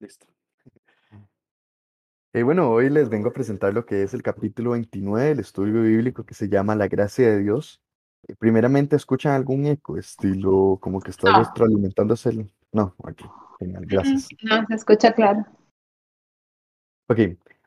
[0.00, 0.26] Listo.
[2.32, 5.82] Eh, bueno, hoy les vengo a presentar lo que es el capítulo 29 del estudio
[5.82, 7.82] bíblico que se llama La gracia de Dios.
[8.28, 11.38] Eh, primeramente, ¿escuchan algún eco, estilo como que está No.
[11.38, 12.30] retroalimentándose?
[12.30, 13.24] el- No, aquí,
[13.58, 14.28] genial, gracias.
[14.42, 15.44] No, se escucha claro.
[17.08, 17.18] Ok,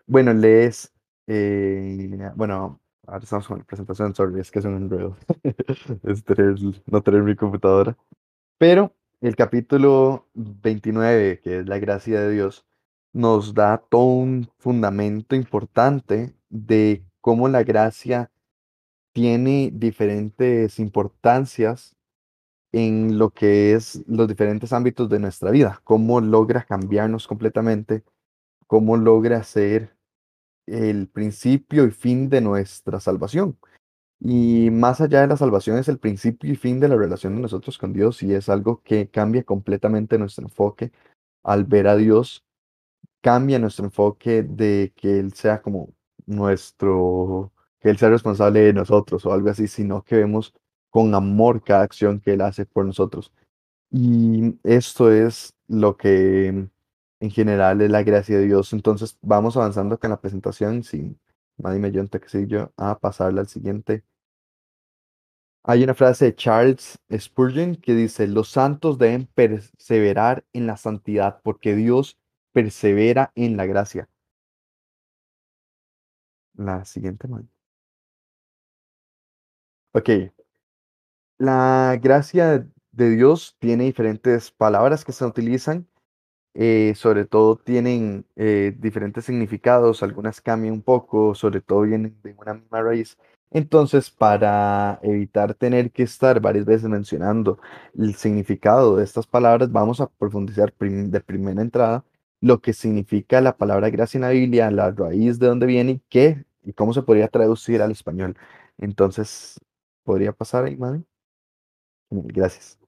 [0.08, 0.92] bueno, les...
[1.28, 5.18] eh, bueno, ahora estamos con la presentación, sorry, es que es un enredo.
[6.04, 6.56] Es tener-
[6.88, 7.98] no tener mi computadora.
[8.58, 12.66] Pero el capítulo 29, que es la gracia de Dios,
[13.14, 18.32] nos da todo un fundamento importante de cómo la gracia
[19.14, 21.96] tiene diferentes importancias
[22.74, 28.04] en lo que es los diferentes ámbitos de nuestra vida, cómo logra cambiarnos completamente,
[28.68, 29.96] cómo logra ser
[30.66, 33.58] el principio y fin de nuestra salvación.
[34.26, 37.42] Y más allá de la salvación es el principio y fin de la relación de
[37.42, 40.94] nosotros con Dios y es algo que cambia completamente nuestro enfoque
[41.44, 42.46] al ver a Dios,
[43.22, 45.90] cambia nuestro enfoque de que Él sea como
[46.26, 50.54] nuestro, que Él sea responsable de nosotros o algo así, sino que vemos
[50.90, 53.34] con amor cada acción que Él hace por nosotros.
[53.92, 56.70] Y esto es lo que
[57.20, 58.74] en general es la gracia de Dios.
[58.74, 61.20] Entonces vamos avanzando con la presentación sin
[61.58, 64.04] nadie me ayuda que sé yo a pasarla al siguiente.
[65.66, 71.42] Hay una frase de Charles Spurgeon que dice, los santos deben perseverar en la santidad
[71.44, 72.18] porque Dios
[72.54, 74.08] persevera en la gracia.
[76.56, 77.48] La siguiente, man.
[79.94, 80.10] Ok.
[81.38, 85.88] La gracia de Dios tiene diferentes palabras que se utilizan.
[86.56, 92.34] eh, sobre todo tienen eh, diferentes significados, algunas cambian un poco, sobre todo vienen de
[92.38, 93.18] una misma raíz.
[93.54, 97.60] Entonces, para evitar tener que estar varias veces mencionando
[97.96, 102.04] el significado de estas palabras, vamos a profundizar de primera entrada
[102.42, 106.02] lo que significa la palabra gracia en la Biblia, la raíz de dónde viene y
[106.10, 108.36] qué y cómo se podría traducir al español.
[108.80, 109.60] Entonces,
[110.04, 111.06] ¿podría pasar ahí, Mari?
[112.10, 112.80] Genial, Gracias.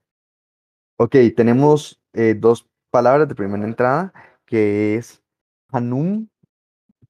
[0.97, 4.13] Ok, tenemos eh, dos palabras de primera entrada,
[4.45, 5.21] que es
[5.69, 6.27] Hanum,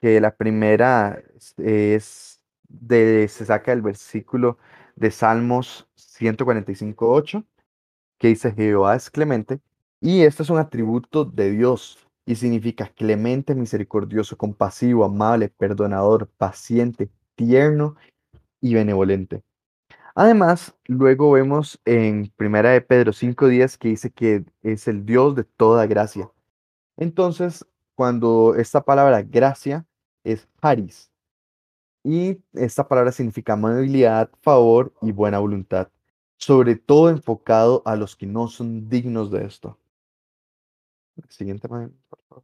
[0.01, 1.23] que la primera
[1.57, 2.34] es
[2.69, 4.57] de, se saca del versículo
[4.95, 7.45] de Salmos 145.8,
[8.17, 9.59] que dice Jehová es clemente,
[10.01, 17.09] y este es un atributo de Dios, y significa clemente, misericordioso, compasivo, amable, perdonador, paciente,
[17.35, 17.95] tierno
[18.61, 19.43] y benevolente.
[20.15, 25.43] Además, luego vemos en Primera de Pedro 5.10 que dice que es el Dios de
[25.43, 26.31] toda gracia.
[26.97, 27.65] Entonces,
[27.95, 29.85] cuando esta palabra gracia
[30.23, 31.11] es haris,
[32.05, 35.89] y esta palabra significa amabilidad, favor y buena voluntad,
[36.37, 39.79] sobre todo enfocado a los que no son dignos de esto.
[41.29, 41.89] Siguiente, por
[42.29, 42.43] favor.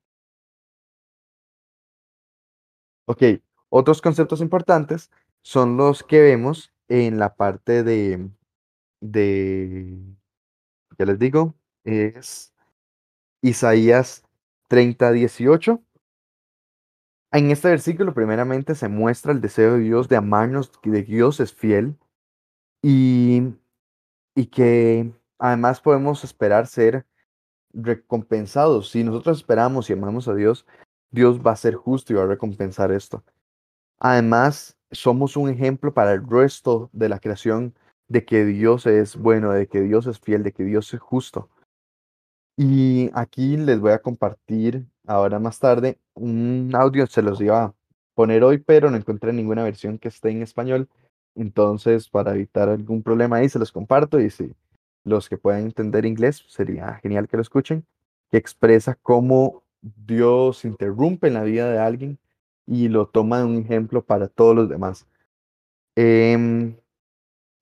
[3.05, 3.23] Ok,
[3.69, 5.11] otros conceptos importantes
[5.43, 8.31] son los que vemos en la parte de,
[8.99, 9.99] de
[10.97, 12.51] ya les digo, es
[13.41, 14.23] Isaías
[14.69, 15.83] 30, 18.
[17.33, 21.39] En este versículo primeramente se muestra el deseo de Dios de amarnos, de que Dios
[21.39, 21.97] es fiel
[22.83, 23.53] y,
[24.35, 27.05] y que además podemos esperar ser
[27.73, 28.91] recompensados.
[28.91, 30.65] Si nosotros esperamos y amamos a Dios,
[31.09, 33.23] Dios va a ser justo y va a recompensar esto.
[33.97, 37.73] Además, somos un ejemplo para el resto de la creación
[38.09, 41.49] de que Dios es bueno, de que Dios es fiel, de que Dios es justo.
[42.57, 47.73] Y aquí les voy a compartir ahora más tarde un audio, se los iba a
[48.15, 50.89] poner hoy, pero no encontré ninguna versión que esté en español.
[51.35, 54.53] Entonces, para evitar algún problema ahí, se los comparto y si
[55.03, 57.85] los que puedan entender inglés, sería genial que lo escuchen,
[58.29, 62.19] que expresa cómo Dios interrumpe en la vida de alguien
[62.67, 65.07] y lo toma de un ejemplo para todos los demás.
[65.95, 66.75] Em,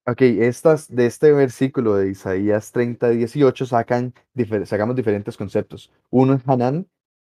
[0.05, 4.13] Ok, estas, de este versículo de Isaías 30, 18 sacan,
[4.65, 5.91] sacamos diferentes conceptos.
[6.09, 6.87] Uno es Hanan,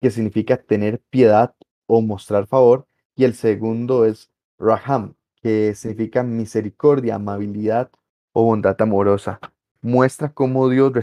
[0.05, 1.55] que significa tener piedad
[1.87, 4.29] o mostrar favor, y el segundo es
[4.59, 7.89] Raham, que significa misericordia, amabilidad
[8.31, 9.39] o bondad amorosa.
[9.81, 10.93] Muestra cómo Dios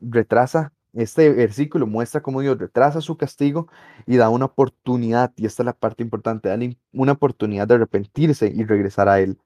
[0.00, 3.68] retrasa, este versículo muestra cómo Dios retrasa su castigo
[4.06, 6.58] y da una oportunidad, y esta es la parte importante, da
[6.94, 9.38] una oportunidad de arrepentirse y regresar a Él.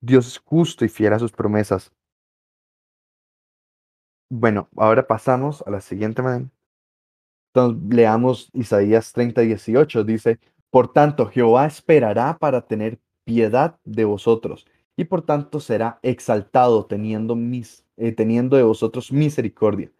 [0.00, 1.90] Dios es justo y fiel a sus promesas.
[4.30, 6.52] Bueno, ahora pasamos a la siguiente, man.
[7.56, 10.04] Entonces, leamos Isaías 30, 18.
[10.04, 10.38] Dice,
[10.68, 17.34] por tanto, Jehová esperará para tener piedad de vosotros, y por tanto será exaltado teniendo,
[17.34, 19.90] mis, eh, teniendo de vosotros misericordia,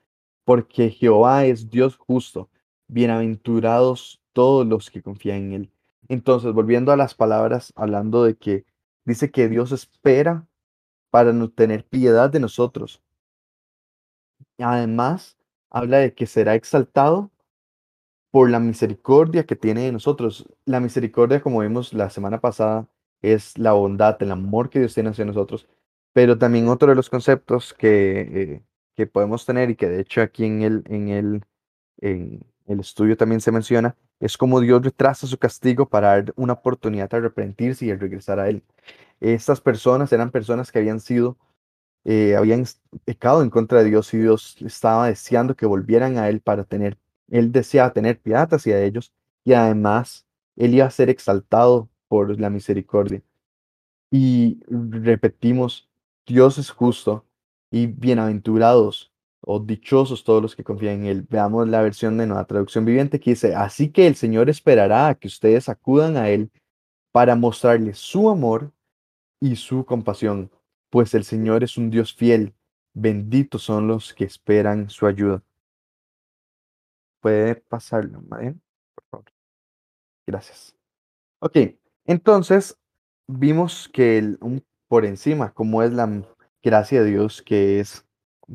[0.45, 2.51] porque Jehová es Dios justo,
[2.89, 5.71] bienaventurados todos los que confían en Él.
[6.09, 8.67] Entonces, volviendo a las palabras, hablando de que
[9.07, 10.47] dice que Dios espera
[11.11, 13.03] para no tener piedad de nosotros.
[14.59, 15.39] Además,
[15.71, 17.31] habla de que será exaltado
[18.37, 20.47] por la misericordia que tiene de nosotros.
[20.67, 22.87] La misericordia, como vimos la semana pasada,
[23.23, 25.67] es la bondad, el amor que Dios tiene hacia nosotros.
[26.13, 28.63] Pero también otro de los conceptos que, eh,
[28.95, 31.45] que podemos tener y que de hecho aquí en el, en, el,
[32.03, 36.53] en el estudio también se menciona, es como Dios retrasa su castigo para dar una
[36.53, 38.63] oportunidad de arrepentirse y regresar a Él.
[39.19, 41.39] Estas personas eran personas que habían sido,
[42.05, 42.67] eh, habían
[43.07, 46.99] pecado en contra de Dios y Dios estaba deseando que volvieran a Él para tener,
[47.29, 49.13] Él deseaba tener piedad hacia ellos
[49.45, 50.27] y además
[50.57, 53.23] Él iba a ser exaltado por la misericordia.
[54.11, 55.89] Y repetimos,
[56.27, 57.25] Dios es justo
[57.71, 61.27] y bienaventurados o dichosos todos los que confían en Él.
[61.29, 65.15] Veamos la versión de Nueva Traducción Viviente que dice, así que el Señor esperará a
[65.15, 66.51] que ustedes acudan a Él
[67.13, 68.73] para mostrarles su amor
[69.41, 70.51] y su compasión,
[70.91, 72.55] pues el Señor es un Dios fiel.
[72.95, 75.43] Benditos son los que esperan su ayuda.
[77.21, 78.55] Puede pasarlo, ¿vale?
[78.95, 79.33] Por favor.
[80.27, 80.75] Gracias.
[81.41, 81.59] Ok,
[82.05, 82.79] entonces
[83.27, 86.23] vimos que el, un, por encima, como es la
[86.63, 88.05] gracia de Dios, que es,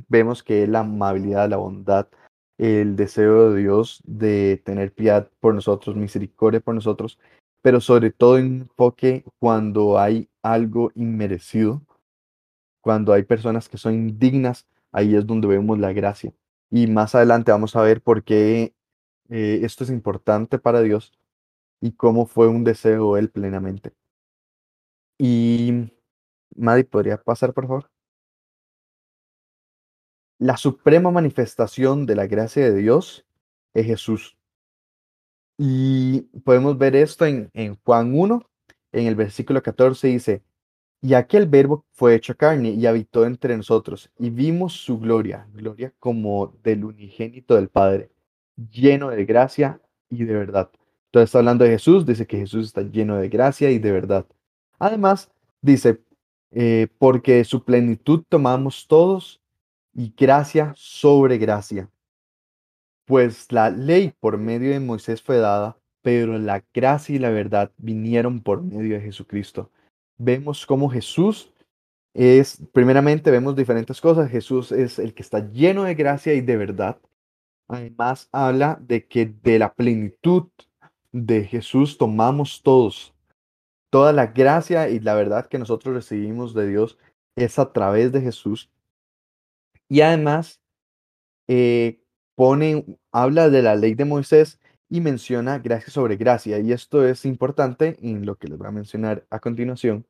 [0.08, 2.08] vemos que es la amabilidad, la bondad,
[2.58, 7.18] el deseo de Dios de tener piedad por nosotros, misericordia por nosotros,
[7.62, 11.82] pero sobre todo enfoque cuando hay algo inmerecido,
[12.82, 16.34] cuando hay personas que son indignas, ahí es donde vemos la gracia.
[16.72, 18.74] Y más adelante vamos a ver por qué
[19.30, 21.12] eh, esto es importante para Dios
[21.82, 23.94] y cómo fue un deseo él plenamente.
[25.18, 25.92] Y,
[26.56, 27.92] Maddy, ¿podría pasar, por favor?
[30.40, 33.26] La suprema manifestación de la gracia de Dios
[33.74, 34.38] es Jesús.
[35.58, 38.50] Y podemos ver esto en, en Juan 1,
[38.94, 40.44] en el versículo 14 dice,
[41.02, 45.92] y aquel verbo fue hecho carne y habitó entre nosotros, y vimos su gloria, gloria
[46.00, 48.12] como del unigénito del Padre,
[48.72, 50.70] lleno de gracia y de verdad.
[51.06, 54.26] Entonces está hablando de Jesús, dice que Jesús está lleno de gracia y de verdad.
[54.80, 55.32] Además,
[55.62, 56.02] dice,
[56.52, 59.42] eh, porque de su plenitud tomamos todos
[59.94, 61.90] y gracia sobre gracia.
[63.06, 67.72] Pues la ley por medio de Moisés fue dada, pero la gracia y la verdad
[67.78, 69.72] vinieron por medio de Jesucristo.
[70.18, 71.52] Vemos cómo Jesús
[72.14, 74.30] es, primeramente vemos diferentes cosas.
[74.30, 77.00] Jesús es el que está lleno de gracia y de verdad.
[77.68, 80.50] Además habla de que de la plenitud
[81.12, 83.14] de Jesús tomamos todos.
[83.90, 86.98] Toda la gracia y la verdad que nosotros recibimos de Dios
[87.36, 88.70] es a través de Jesús.
[89.90, 90.62] Y además
[91.48, 92.02] eh,
[92.36, 94.60] pone, habla de la ley de Moisés
[94.92, 96.60] y menciona gracia sobre gracia.
[96.60, 100.06] Y esto es importante en lo que les voy a mencionar a continuación.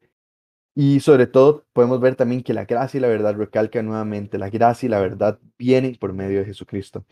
[0.74, 4.50] Y sobre todo podemos ver también que la gracia y la verdad recalca nuevamente, la
[4.50, 7.06] gracia y la verdad vienen por medio de Jesucristo.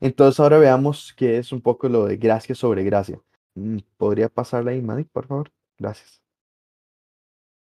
[0.00, 3.18] Entonces ahora veamos qué es un poco lo de gracia sobre gracia.
[3.54, 5.50] Mm, ¿Podría pasarla ahí, Madi, por favor?
[5.78, 6.20] Gracias.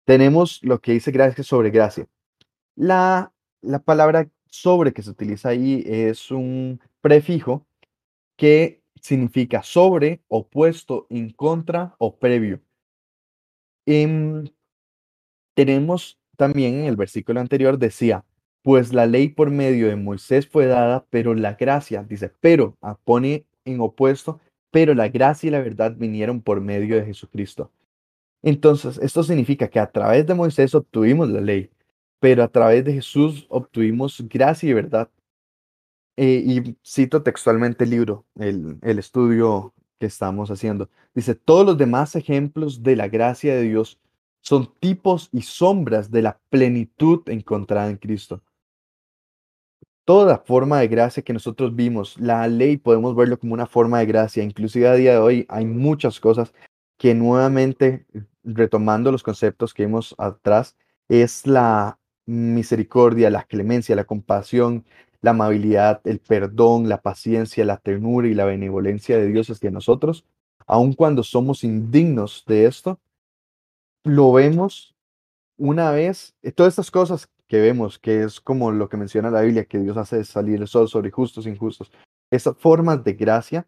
[0.05, 2.07] Tenemos lo que dice gracia sobre gracia.
[2.75, 7.65] La, la palabra sobre que se utiliza ahí es un prefijo
[8.37, 12.61] que significa sobre, opuesto, en contra o previo.
[13.85, 14.45] Em,
[15.55, 18.23] tenemos también en el versículo anterior decía,
[18.61, 22.97] pues la ley por medio de Moisés fue dada, pero la gracia, dice, pero ah,
[23.03, 24.39] pone en opuesto,
[24.71, 27.71] pero la gracia y la verdad vinieron por medio de Jesucristo.
[28.41, 31.69] Entonces, esto significa que a través de Moisés obtuvimos la ley,
[32.19, 35.09] pero a través de Jesús obtuvimos gracia y verdad.
[36.21, 40.89] Eh, y cito textualmente el libro, el, el estudio que estamos haciendo.
[41.15, 44.01] Dice, todos los demás ejemplos de la gracia de Dios
[44.41, 48.43] son tipos y sombras de la plenitud encontrada en Cristo.
[50.03, 54.07] Toda forma de gracia que nosotros vimos, la ley podemos verlo como una forma de
[54.07, 56.53] gracia, inclusive a día de hoy hay muchas cosas
[56.97, 58.05] que nuevamente,
[58.43, 60.75] retomando los conceptos que vimos atrás,
[61.07, 64.83] es la misericordia, la clemencia, la compasión,
[65.21, 70.25] la amabilidad, el perdón, la paciencia, la ternura y la benevolencia de Dios hacia nosotros,
[70.65, 72.99] aun cuando somos indignos de esto,
[74.03, 74.95] lo vemos
[75.57, 79.41] una vez, eh, todas estas cosas que vemos, que es como lo que menciona la
[79.41, 81.91] Biblia, que Dios hace salir el sol sobre justos e injustos,
[82.31, 83.67] esas formas de gracia,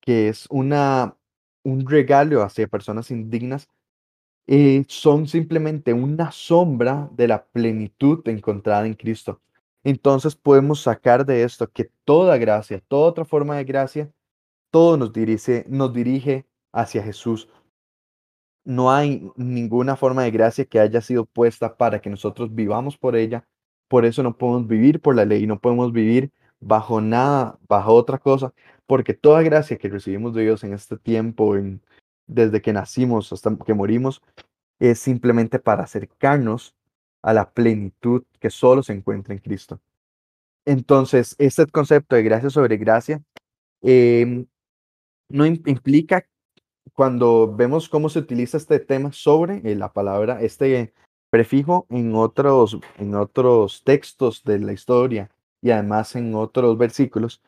[0.00, 1.16] que es una,
[1.62, 3.68] un regalo hacia personas indignas,
[4.46, 9.40] eh, son simplemente una sombra de la plenitud encontrada en Cristo.
[9.84, 14.12] Entonces podemos sacar de esto que toda gracia, toda otra forma de gracia,
[14.70, 17.48] todo nos dirige, nos dirige hacia Jesús.
[18.64, 23.16] No hay ninguna forma de gracia que haya sido puesta para que nosotros vivamos por
[23.16, 23.46] ella.
[23.88, 28.18] Por eso no podemos vivir por la ley, no podemos vivir bajo nada, bajo otra
[28.18, 28.52] cosa,
[28.86, 31.56] porque toda gracia que recibimos de Dios en este tiempo,
[32.26, 34.22] desde que nacimos hasta que morimos,
[34.78, 36.76] es simplemente para acercarnos
[37.22, 39.80] a la plenitud que solo se encuentra en Cristo.
[40.64, 43.22] Entonces, este concepto de gracia sobre gracia
[43.82, 44.46] em,
[45.28, 46.26] no implica
[46.94, 50.92] cuando vemos cómo se utiliza este tema sobre eh, la palabra, este
[51.30, 55.30] prefijo en otros, en otros textos de la historia
[55.62, 57.40] y además en otros versículos,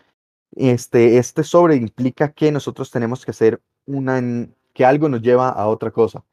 [0.55, 4.21] este, este sobre implica que nosotros tenemos que hacer una,
[4.73, 6.25] que algo nos lleva a otra cosa.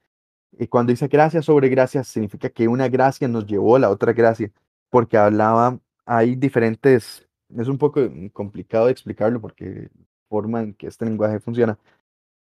[0.57, 4.13] Y cuando dice gracia sobre gracia, significa que una gracia nos llevó a la otra
[4.13, 4.51] gracia,
[4.89, 8.01] porque hablaba, hay diferentes, es un poco
[8.33, 9.89] complicado de explicarlo porque
[10.29, 11.77] forma en que este lenguaje funciona,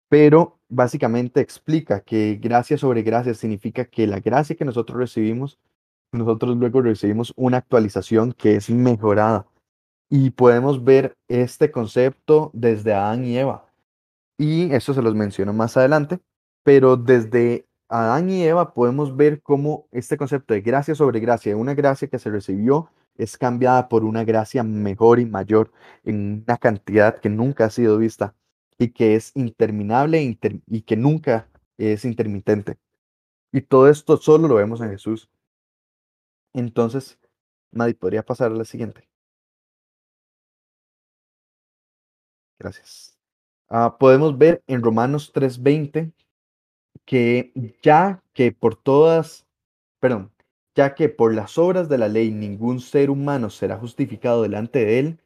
[0.09, 5.59] pero básicamente explica que gracia sobre gracia significa que la gracia que nosotros recibimos,
[6.13, 9.47] nosotros luego recibimos una actualización que es mejorada.
[10.09, 13.67] Y podemos ver este concepto desde Adán y Eva.
[14.39, 16.21] Y eso se los menciono más adelante,
[16.63, 21.75] pero desde Adán y Eva podemos ver cómo este concepto de gracia sobre gracia, una
[21.75, 25.73] gracia que se recibió, es cambiada por una gracia mejor y mayor
[26.05, 28.35] en una cantidad que nunca ha sido vista
[28.79, 32.79] y que es interminable e y que nunca es intermitente.
[33.53, 35.31] Y todo esto solo lo vemos en Jesús.
[36.55, 37.19] Entonces,
[37.73, 39.09] Maddy, ¿podría pasar a la siguiente?
[42.59, 43.17] Gracias.
[43.69, 46.13] Ah, podemos ver en Romanos 3:20
[47.07, 49.47] que ya que por todas,
[50.01, 50.33] perdón,
[50.75, 54.99] ya que por las obras de la ley ningún ser humano será justificado delante de
[54.99, 55.21] él,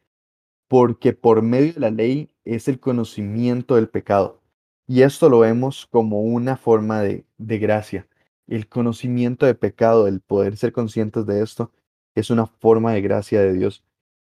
[0.69, 4.41] porque por medio de la ley es el conocimiento del pecado.
[4.87, 8.09] Y esto lo vemos como una forma de, de gracia.
[8.47, 11.73] El conocimiento de pecado, el poder ser conscientes de esto,
[12.15, 13.85] es una forma de gracia de Dios.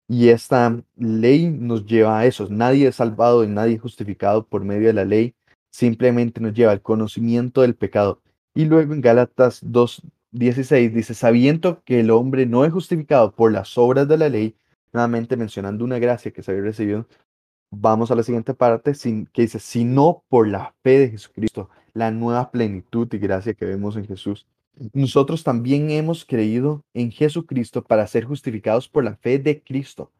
[0.07, 2.47] Y esta ley nos lleva a eso.
[2.49, 5.35] Nadie es salvado y nadie es justificado por medio de la ley.
[5.71, 8.21] Simplemente nos lleva al conocimiento del pecado.
[8.53, 13.77] Y luego en Gálatas 2.16 dice, sabiendo que el hombre no es justificado por las
[13.77, 14.55] obras de la ley,
[14.93, 17.07] nuevamente mencionando una gracia que se había recibido,
[17.71, 18.93] vamos a la siguiente parte
[19.31, 23.95] que dice, sino por la fe de Jesucristo, la nueva plenitud y gracia que vemos
[23.95, 24.45] en Jesús.
[24.93, 30.11] Nosotros también hemos creído en Jesucristo para ser justificados por la fe de Cristo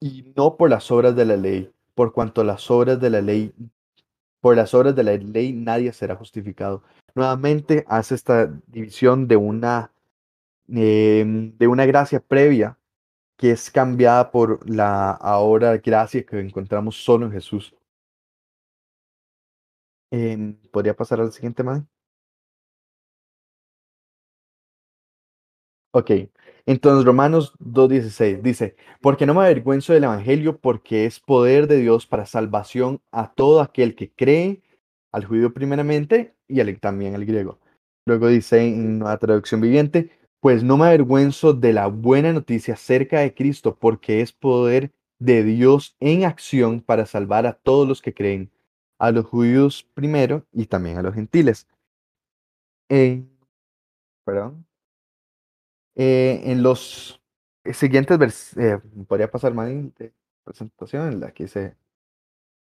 [0.00, 3.52] y no por las obras de la ley, por cuanto las obras de la ley,
[4.40, 6.82] por las obras de la ley nadie será justificado.
[7.14, 9.92] Nuevamente hace esta división de una,
[10.68, 12.78] em, de una gracia previa
[13.38, 17.74] que es cambiada por la ahora gracia que encontramos solo en Jesús.
[20.12, 21.84] Em, ¿Podría pasar al siguiente, Madre?
[25.92, 26.10] Ok,
[26.70, 32.06] entonces Romanos 2.16 dice, porque no me avergüenzo del Evangelio, porque es poder de Dios
[32.06, 34.62] para salvación a todo aquel que cree,
[35.12, 37.58] al judío primeramente y también al griego.
[38.06, 40.10] Luego dice en la traducción viviente,
[40.40, 45.42] pues no me avergüenzo de la buena noticia acerca de Cristo, porque es poder de
[45.42, 48.50] Dios en acción para salvar a todos los que creen,
[48.98, 51.66] a los judíos primero y también a los gentiles.
[54.24, 54.69] perdón.
[55.96, 57.20] Eh, en los
[57.72, 60.12] siguientes versículos, eh, podría pasar más de
[60.44, 61.76] presentación en la que se...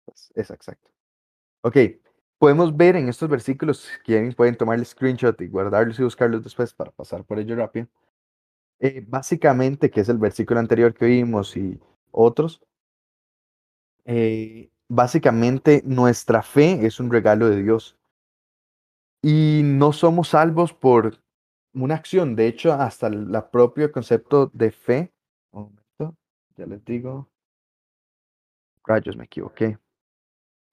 [0.04, 0.90] Pues, es exacto.
[1.62, 1.76] Ok,
[2.38, 6.74] podemos ver en estos versículos, quieren pueden tomar el screenshot y guardarlos y buscarlos después
[6.74, 7.88] para pasar por ello rápido.
[8.80, 12.60] Eh, básicamente, que es el versículo anterior que vimos y otros,
[14.04, 17.96] eh, básicamente nuestra fe es un regalo de Dios.
[19.22, 21.23] Y no somos salvos por
[21.74, 22.36] una acción.
[22.36, 25.12] De hecho, hasta el propio concepto de fe.
[25.50, 25.62] Un
[25.98, 26.16] momento,
[26.56, 27.28] ya les digo.
[28.84, 29.78] Rayos, me equivoqué.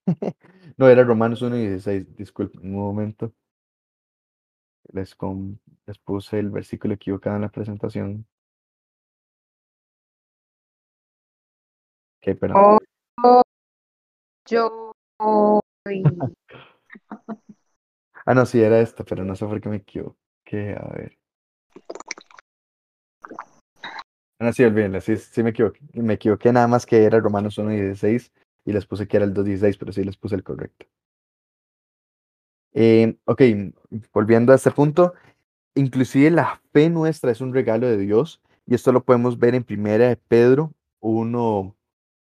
[0.76, 3.32] no, era Romanos 1 y 16, disculpen, un momento.
[4.92, 5.16] Les,
[5.86, 8.26] les puse el versículo equivocado en la presentación.
[12.18, 12.78] Ok, perdón.
[13.24, 13.42] Oh,
[14.46, 14.92] yo.
[18.26, 20.21] ah, no, sí, era esto, pero no sé por qué me equivoqué.
[20.56, 21.18] A ver.
[24.38, 25.80] Ah, no, sí, olvídenlo, sí, sí me equivoqué.
[25.94, 28.32] Me equivoqué nada más que era Romanos 1 y 16
[28.64, 30.86] y les puse que era el 2.16, pero sí les puse el correcto.
[32.74, 33.42] Eh, ok,
[34.12, 35.14] volviendo a este punto,
[35.74, 39.64] inclusive la fe nuestra es un regalo de Dios y esto lo podemos ver en
[39.64, 41.76] primera de Pedro 1,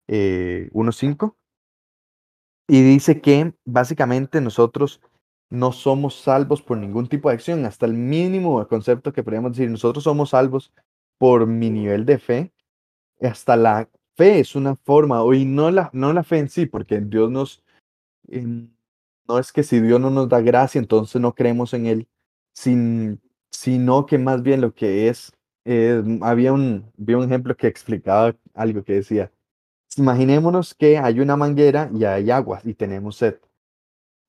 [0.08, 1.36] 1.5.
[2.68, 5.00] Y dice que básicamente nosotros
[5.52, 9.70] no somos salvos por ningún tipo de acción, hasta el mínimo concepto que podríamos decir,
[9.70, 10.72] nosotros somos salvos
[11.18, 12.52] por mi nivel de fe,
[13.20, 17.00] hasta la fe es una forma, y no la, no la fe en sí, porque
[17.00, 17.62] Dios nos,
[18.28, 18.70] em,
[19.28, 22.08] no es que si Dios no nos da gracia, entonces no creemos en Él,
[22.54, 25.32] sin, sino que más bien lo que es,
[25.66, 29.30] eh, había un, vi un ejemplo que explicaba algo que decía,
[29.96, 33.38] imaginémonos que hay una manguera y hay agua y tenemos sed.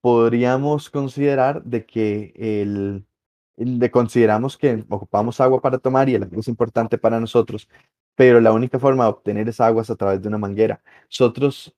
[0.03, 3.05] Podríamos considerar de que el,
[3.55, 7.69] de consideramos que ocupamos agua para tomar y el agua es importante para nosotros,
[8.13, 10.81] pero la única forma de obtener esa agua es a través de una manguera.
[11.05, 11.73] Nosotros,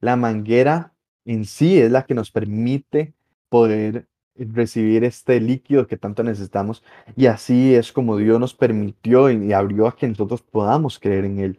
[0.00, 0.92] la manguera
[1.24, 3.14] en sí es la que nos permite
[3.48, 6.84] poder recibir este líquido que tanto necesitamos
[7.16, 11.40] y así es como Dios nos permitió y abrió a que nosotros podamos creer en
[11.40, 11.58] Él.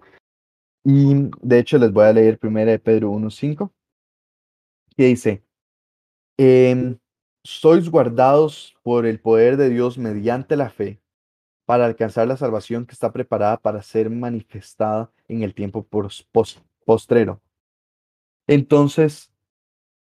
[0.83, 3.71] Y de hecho les voy a leer primero de Pedro 1.5,
[4.95, 5.46] que dice,
[6.37, 6.97] em,
[7.43, 11.01] sois guardados por el poder de Dios mediante la fe
[11.65, 15.85] para alcanzar la salvación que está preparada para ser manifestada en el tiempo
[16.85, 17.41] postrero.
[18.47, 19.29] Entonces,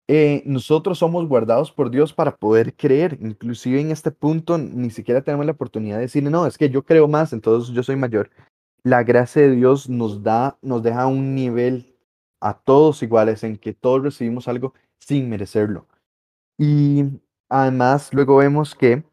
[0.08, 3.18] eh, nosotros somos guardados por Dios para poder creer.
[3.22, 6.84] Inclusive en este punto ni siquiera tenemos la oportunidad de decir, no, es que yo
[6.84, 8.30] creo más, entonces yo soy mayor.
[8.84, 11.96] La gracia de Dios nos da, nos deja un nivel
[12.42, 15.88] a todos iguales en que todos recibimos algo sin merecerlo.
[16.64, 17.06] Y
[17.50, 19.04] además luego vemos que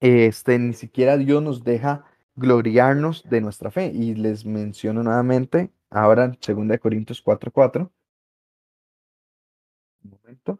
[0.00, 3.92] este, ni siquiera Dios nos deja gloriarnos de nuestra fe.
[3.94, 7.90] Y les menciono nuevamente, ahora en 2 Corintios 4:4.
[10.04, 10.58] Un momento.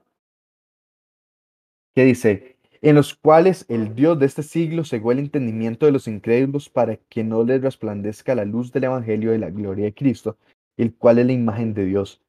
[1.95, 6.07] Que dice, en los cuales el Dios de este siglo cegó el entendimiento de los
[6.07, 10.37] incrédulos para que no les resplandezca la luz del Evangelio de la gloria de Cristo,
[10.77, 12.21] el cual es la imagen de Dios.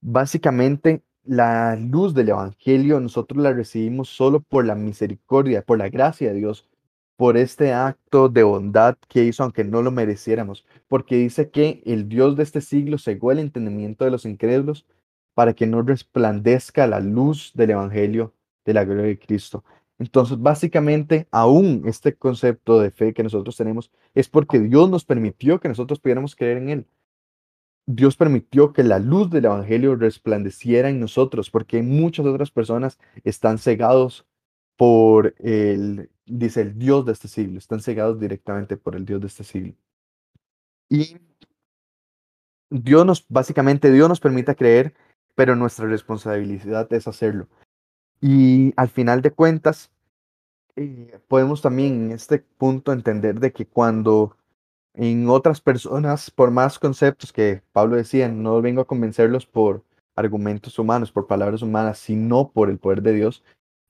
[0.00, 6.32] Básicamente, la luz del Evangelio nosotros la recibimos solo por la misericordia, por la gracia
[6.32, 6.68] de Dios,
[7.16, 12.08] por este acto de bondad que hizo aunque no lo mereciéramos, porque dice que el
[12.08, 14.86] Dios de este siglo cegó el entendimiento de los incrédulos
[15.34, 19.64] para que no resplandezca la luz del Evangelio de la gloria de Cristo.
[19.98, 25.60] Entonces, básicamente, aún este concepto de fe que nosotros tenemos es porque Dios nos permitió
[25.60, 26.86] que nosotros pudiéramos creer en Él.
[27.86, 33.58] Dios permitió que la luz del Evangelio resplandeciera en nosotros, porque muchas otras personas están
[33.58, 34.26] cegados
[34.76, 39.26] por el, dice el Dios de este siglo, están cegados directamente por el Dios de
[39.26, 39.74] este siglo.
[40.88, 41.16] Y
[42.70, 44.94] Dios nos, básicamente, Dios nos permite creer,
[45.34, 47.48] pero nuestra responsabilidad es hacerlo.
[48.20, 49.90] Y al final de cuentas,
[50.76, 54.36] eh, podemos también en este punto entender de que cuando
[54.94, 60.78] en otras personas, por más conceptos que Pablo decía, no vengo a convencerlos por argumentos
[60.78, 63.42] humanos, por palabras humanas, sino por el poder de Dios.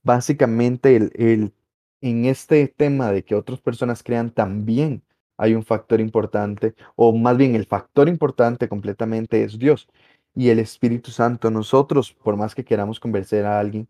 [0.03, 1.53] Básicamente, el, el,
[2.01, 5.03] en este tema de que otras personas crean también
[5.37, 9.89] hay un factor importante, o más bien el factor importante completamente es Dios
[10.35, 11.51] y el Espíritu Santo.
[11.51, 13.87] Nosotros, por más que queramos convencer a alguien,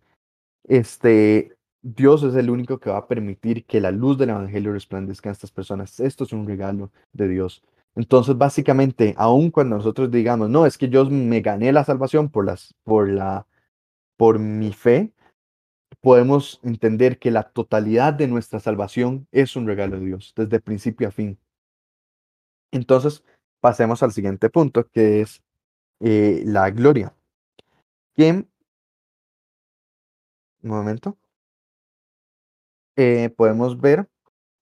[0.64, 5.30] este, Dios es el único que va a permitir que la luz del Evangelio resplandezca
[5.30, 6.00] en estas personas.
[6.00, 7.62] Esto es un regalo de Dios.
[7.96, 12.46] Entonces, básicamente, aun cuando nosotros digamos, no, es que yo me gané la salvación por,
[12.46, 13.46] las, por, la,
[14.18, 15.12] por mi fe,
[16.02, 21.10] podemos entender que la totalidad de nuestra salvación es un regalo de Dios, desde principio
[21.10, 21.38] a fin.
[22.72, 23.24] Entonces,
[23.60, 25.44] pasemos al siguiente punto, que es
[26.00, 27.14] eh, la gloria.
[28.16, 28.50] ¿Quién?
[30.64, 31.18] Un momento.
[32.96, 34.08] Eh, podemos ver,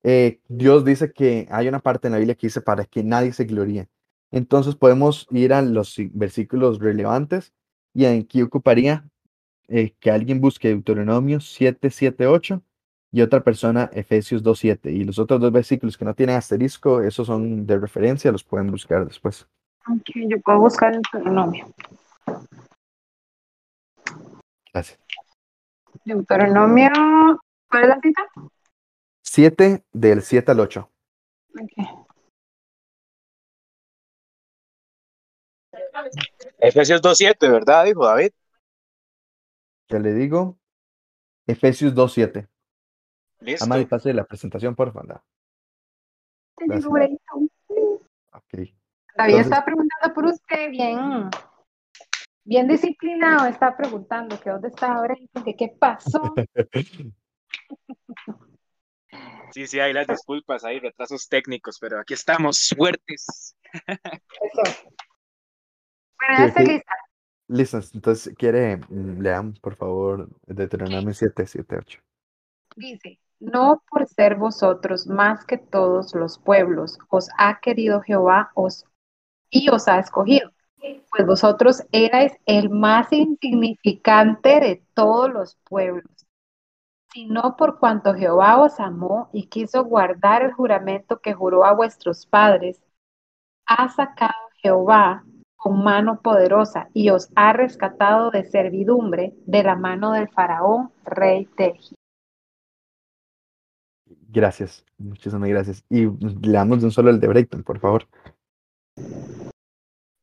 [0.03, 3.33] eh, Dios dice que hay una parte en la Biblia que dice para que nadie
[3.33, 3.89] se gloríe.
[4.31, 7.53] Entonces podemos ir a los versículos relevantes
[7.93, 9.05] y aquí ocuparía
[9.67, 12.61] eh, que alguien busque Deuteronomio 7, 7, 8
[13.11, 14.91] y otra persona Efesios 2, 7.
[14.91, 18.71] Y los otros dos versículos que no tienen asterisco, esos son de referencia, los pueden
[18.71, 19.47] buscar después.
[19.87, 21.67] Ok, yo puedo buscar Deuteronomio.
[24.73, 24.99] Gracias.
[26.05, 26.89] Deuteronomio
[27.71, 28.27] ¿Cuál es la cita?
[29.23, 30.91] 7 del 7 al 8.
[31.51, 31.85] Okay.
[36.59, 37.85] Efesios 2.7, ¿verdad?
[37.85, 38.31] Dijo David.
[39.89, 40.57] Ya le digo.
[41.47, 42.47] Efesios 2.7.
[43.39, 43.65] Listo.
[43.65, 45.21] Amadi, pase la presentación, por favor.
[46.57, 46.85] Gracias.
[46.85, 46.93] Ok.
[48.53, 48.69] David
[49.17, 51.29] Entonces- estaba preguntando por usted, bien,
[52.43, 56.33] bien disciplinado, está preguntando que dónde está ahora, que qué pasó.
[59.51, 63.55] Sí, sí, hay las disculpas, hay retrasos técnicos, pero aquí estamos, fuertes.
[63.87, 64.91] Eso.
[66.17, 66.93] Bueno, ya estoy lista.
[67.47, 71.99] Listo, entonces, ¿quiere, lean, por favor, Deuteronomio 7, 7, 8?
[72.77, 78.85] Dice, no por ser vosotros más que todos los pueblos, os ha querido Jehová os,
[79.49, 80.49] y os ha escogido,
[81.09, 86.20] pues vosotros erais el más insignificante de todos los pueblos,
[87.13, 92.25] sino por cuanto Jehová os amó y quiso guardar el juramento que juró a vuestros
[92.25, 92.81] padres,
[93.67, 95.23] ha sacado Jehová
[95.57, 101.47] con mano poderosa y os ha rescatado de servidumbre de la mano del faraón, rey
[101.57, 101.95] de Egipto.
[104.33, 105.83] Gracias, muchísimas gracias.
[105.89, 108.07] Y mm, leamos de un solo el de Brayton, por favor.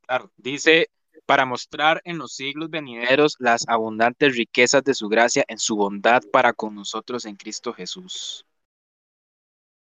[0.06, 0.88] Claro, dice,
[1.28, 6.22] para mostrar en los siglos venideros las abundantes riquezas de su gracia en su bondad
[6.32, 8.46] para con nosotros en Cristo Jesús.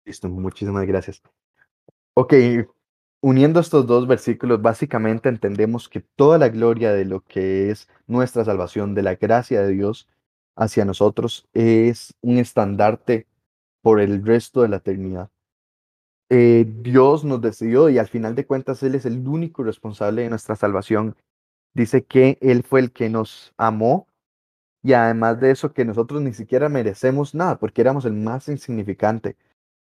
[0.07, 1.21] Listo, muchísimas gracias.
[2.15, 2.33] Ok,
[3.21, 8.43] uniendo estos dos versículos, básicamente entendemos que toda la gloria de lo que es nuestra
[8.47, 10.09] salvación, de la gracia de Dios
[10.55, 13.27] hacia nosotros, es un estandarte
[13.83, 15.29] por el resto de la eternidad.
[16.29, 20.31] Eh, Dios nos decidió y al final de cuentas Él es el único responsable de
[20.31, 21.15] nuestra salvación.
[21.77, 24.09] Dice que Él fue el que nos amó
[24.83, 29.37] y además de eso que nosotros ni siquiera merecemos nada porque éramos el más insignificante.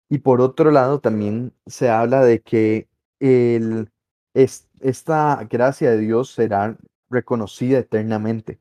[0.09, 2.87] Y por otro lado también se habla de que
[3.19, 3.91] el,
[4.33, 6.75] es, esta gracia de Dios será
[7.11, 8.59] reconocida eternamente.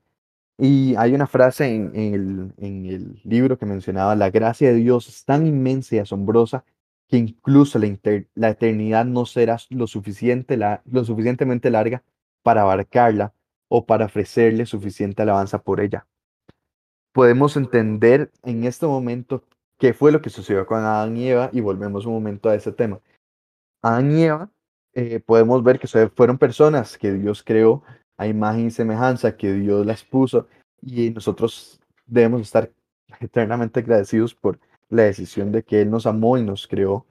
[0.58, 5.08] Y hay una frase en, el, en el libro que mencionaba, la gracia de Dios
[5.08, 6.66] es tan inmensa y asombrosa
[7.08, 7.96] que incluso la,
[8.34, 12.02] la eternidad no será lo, suficiente, la, lo suficientemente larga
[12.46, 13.34] para abarcarla
[13.68, 16.06] o para ofrecerle suficiente alabanza por ella.
[17.12, 19.42] Podemos entender en este momento
[19.80, 22.70] qué fue lo que sucedió con Adán y Eva y volvemos un momento a ese
[22.70, 23.00] tema.
[23.82, 24.48] Adán y Eva
[24.94, 27.82] eh, podemos ver que fueron personas que Dios creó
[28.16, 30.46] a imagen y semejanza, que Dios las puso
[30.80, 32.70] y nosotros debemos estar
[33.18, 37.06] eternamente agradecidos por la decisión de que Él nos amó y nos creó.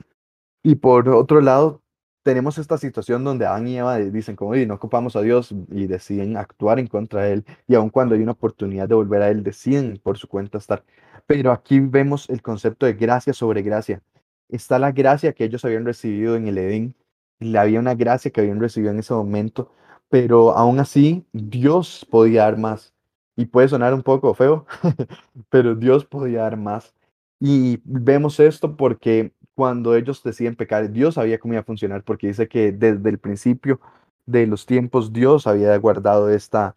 [0.63, 1.81] Y por otro lado,
[2.25, 6.37] tenemos esta situación donde Adán y Eva dicen como, no ocupamos a Dios y deciden
[6.37, 7.45] actuar en contra de Él.
[7.67, 10.83] Y aun cuando hay una oportunidad de volver a Él, deciden por su cuenta estar.
[11.27, 14.01] Pero aquí vemos el concepto de gracia sobre gracia.
[14.49, 16.95] Está la gracia que ellos habían recibido en el Edén.
[17.39, 19.71] Y había una gracia que habían recibido en ese momento.
[20.09, 22.91] Pero aún así, Dios podía dar más.
[23.35, 24.65] Y puede sonar un poco feo,
[25.49, 26.95] pero Dios podía dar más.
[27.39, 32.27] Y vemos esto porque cuando ellos deciden pecar, Dios sabía cómo iba a funcionar, porque
[32.27, 33.79] dice que desde el principio
[34.25, 36.75] de los tiempos Dios había guardado esta,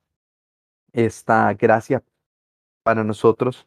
[0.92, 2.02] esta gracia
[2.82, 3.66] para nosotros.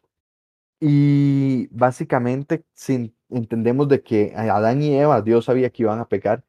[0.80, 6.44] Y básicamente sin, entendemos de que Adán y Eva, Dios sabía que iban a pecar,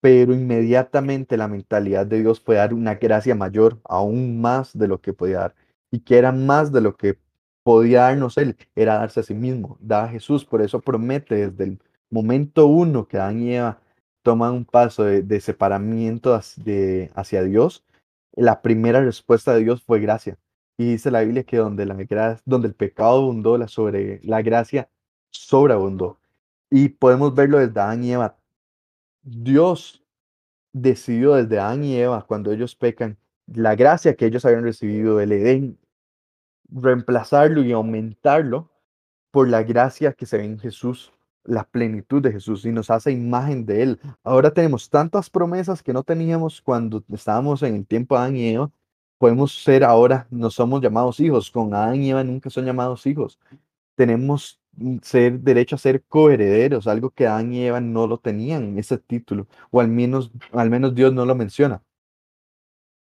[0.00, 5.00] pero inmediatamente la mentalidad de Dios fue dar una gracia mayor, aún más de lo
[5.00, 5.54] que podía dar,
[5.90, 7.18] y que era más de lo que
[7.62, 11.64] podía darnos Él, era darse a sí mismo, da a Jesús, por eso promete desde
[11.64, 13.80] el momento uno que Adán y Eva
[14.22, 17.84] toman un paso de, separamiento hacia, hacia Dios,
[18.32, 20.38] la primera respuesta de Dios fue gracia.
[20.76, 24.88] Y dice la Biblia que donde, la, donde el pecado abundó, la, sobre, la gracia
[25.30, 26.18] sobreabundó.
[26.70, 28.38] Y podemos verlo desde Adán y Eva.
[29.22, 30.02] Dios
[30.72, 35.32] decidió desde Adán y Eva, cuando ellos pecan, la gracia que ellos habían recibido del
[35.32, 35.78] Edén,
[36.70, 38.70] reemplazarlo y aumentarlo
[39.30, 41.12] por la gracia que se ve en Jesús,
[41.44, 44.00] la plenitud de Jesús y nos hace imagen de Él.
[44.24, 48.48] Ahora tenemos tantas promesas que no teníamos cuando estábamos en el tiempo de Adán y
[48.50, 48.70] Eva.
[49.18, 51.50] Podemos ser ahora, no somos llamados hijos.
[51.50, 53.38] Con Adán y Eva nunca son llamados hijos.
[53.96, 54.60] Tenemos
[55.02, 59.46] ser derecho a ser coherederos, algo que Adán y Eva no lo tenían, ese título,
[59.70, 61.82] o al menos, al menos Dios no lo menciona.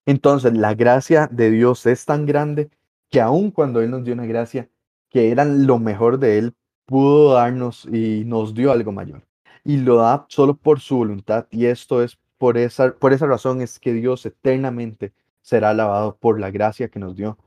[0.06, 2.72] Entonces, la gracia de Dios es tan grande
[3.10, 4.70] que aun cuando Él nos dio una gracia
[5.10, 6.56] que era lo mejor de Él,
[6.90, 9.24] pudo darnos y nos dio algo mayor.
[9.64, 11.48] Y lo da solo por su voluntad.
[11.52, 16.40] Y esto es por esa, por esa razón es que Dios eternamente será alabado por
[16.40, 17.38] la gracia que nos dio,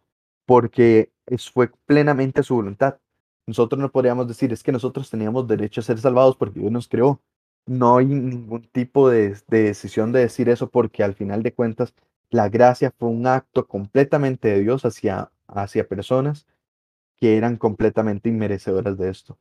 [0.47, 2.99] porque es, fue plenamente su voluntad.
[3.47, 6.89] Nosotros no podríamos decir, es que nosotros teníamos derecho a ser salvados porque Dios nos
[6.89, 7.21] creó.
[7.67, 11.95] No hay ningún tipo de, de decisión de decir eso porque al final de cuentas
[12.31, 16.47] la gracia fue un acto completamente de Dios hacia hacia personas
[17.23, 19.39] que eran completamente inmerecedoras de esto.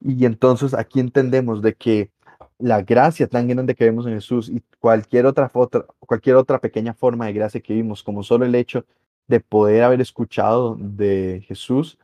[0.00, 2.10] Y entonces aquí entendemos de que
[2.58, 5.50] la gracia tan grande que vemos en Jesús y cualquier otra,
[5.98, 8.86] cualquier otra pequeña forma de gracia que vimos, como solo el hecho
[9.26, 11.98] de poder haber escuchado de Jesús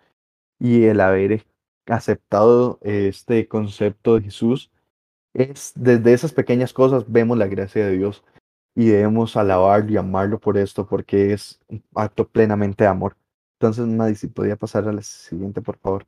[0.58, 1.46] y el haber
[1.86, 4.70] aceptado este concepto de Jesús,
[5.32, 8.22] es desde esas pequeñas cosas vemos la gracia de Dios.
[8.76, 13.16] y debemos alabarlo y amarlo por esto, porque es un acto plenamente de amor.
[13.64, 16.06] Entonces, Maddy, si podía pasar a la siguiente, por favor.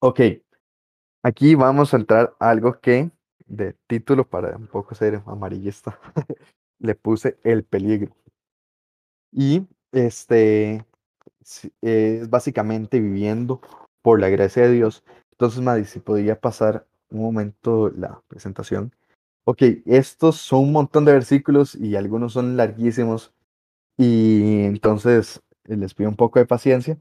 [0.00, 0.20] Ok,
[1.22, 3.12] aquí vamos a entrar a algo que
[3.46, 6.00] de título para un poco ser amarillista,
[6.80, 8.16] le puse el peligro.
[9.30, 10.84] Y este
[11.80, 13.60] es básicamente viviendo
[14.02, 15.04] por la gracia de Dios.
[15.30, 18.92] Entonces, Maddy, si podía pasar un momento la presentación.
[19.44, 23.32] Ok, estos son un montón de versículos y algunos son larguísimos.
[23.98, 26.98] Y entonces les pido un poco de paciencia.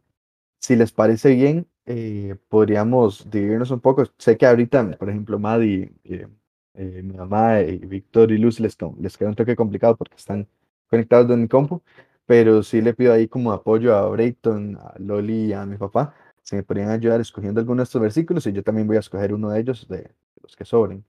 [0.59, 4.03] Si les parece bien, eh, podríamos dividirnos un poco.
[4.17, 6.27] Sé que ahorita, por ejemplo, Maddy, eh,
[6.73, 10.47] eh, mi mamá, y Víctor y Luz les, les queda un toque complicado porque están
[10.89, 11.81] conectados de mi compu,
[12.25, 16.15] pero sí le pido ahí como apoyo a Brayton, a Loli y a mi papá.
[16.41, 19.33] Si me podrían ayudar escogiendo alguno de estos versículos y yo también voy a escoger
[19.33, 21.05] uno de ellos, de, de los que sobren.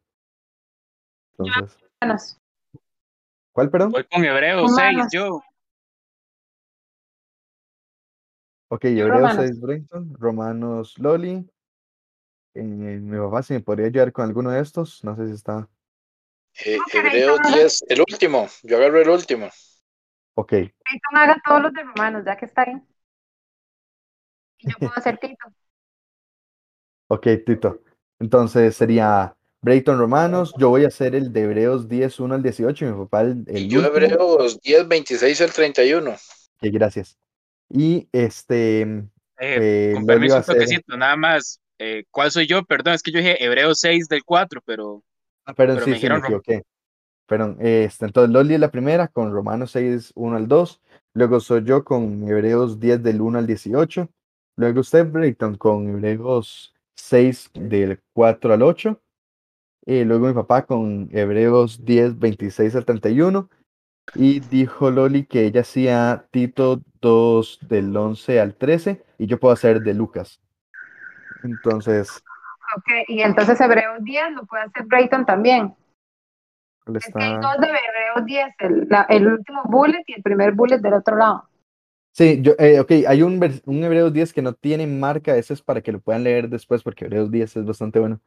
[1.38, 1.79] Entonces.
[3.53, 3.92] ¿cuál, perdón?
[3.92, 5.12] Voy con Hebreos 6, Romanos.
[5.12, 5.40] yo.
[8.68, 9.46] Ok, Hebreos Romanos.
[9.46, 11.48] 6, Brayton, Romanos, Loli.
[12.54, 15.68] Eh, mi papá, si me podría ayudar con alguno de estos, no sé si está.
[16.64, 18.48] Eh, Hebreos entonces- 10, el último.
[18.62, 19.48] Yo agarro el último.
[20.35, 22.81] Ok, Tito haga todos los de Romanos, ya que está ahí.
[24.59, 25.48] Y yo puedo hacer Tito.
[27.09, 27.83] ok, Tito.
[28.20, 32.85] Entonces sería Brayton Romanos, yo voy a hacer el de Hebreos 10, 1 al 18,
[32.87, 33.96] y mi papá el, el Y yo último.
[33.96, 36.11] Hebreos 10, 26 al 31.
[36.12, 36.18] Ok,
[36.72, 37.16] gracias.
[37.70, 39.04] Y este, Eh,
[39.38, 41.61] eh, con permiso, un toquecito, nada más.
[41.78, 42.64] Eh, ¿Cuál soy yo?
[42.64, 45.02] Perdón, es que yo dije Hebreos 6 del 4, pero
[45.44, 46.62] Ah, perdón, pero sí, me sí, me dijeron Rom- equivoqué.
[47.26, 50.81] Perdón, este, entonces Loli es la primera con Romanos 6, 1 al 2.
[51.14, 54.09] Luego soy yo con Hebreos 10 del 1 al 18.
[54.57, 59.00] Luego usted, Brayton, con Hebreos 6 del 4 al 8.
[59.87, 63.48] Y luego mi papá con Hebreos 10, 26 al 31.
[64.14, 69.53] Y dijo Loli que ella hacía Tito 2 del 11 al 13 y yo puedo
[69.55, 70.40] hacer de Lucas.
[71.44, 72.23] Entonces,
[72.77, 75.75] Ok, y entonces Hebreos 10 lo puede hacer Brayton también.
[76.87, 77.40] le Es que hay está...
[77.40, 81.16] dos de Hebreos 10, el, la- el último bullet y el primer bullet del otro
[81.16, 81.49] lado.
[82.12, 85.62] Sí, yo, eh, ok, hay un, un Hebreos 10 que no tiene marca, ese es
[85.62, 88.21] para que lo puedan leer después, porque Hebreos 10 es bastante bueno.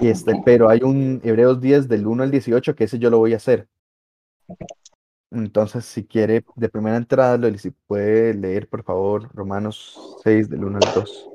[0.00, 0.42] Y este, Ok.
[0.44, 3.36] pero hay un Hebreos 10 del 1 al 18 que ese yo lo voy a
[3.36, 3.68] hacer.
[5.30, 10.64] Entonces, si quiere, de primera entrada, Loli, si puede leer, por favor, Romanos 6 del
[10.64, 11.30] 1 al 2.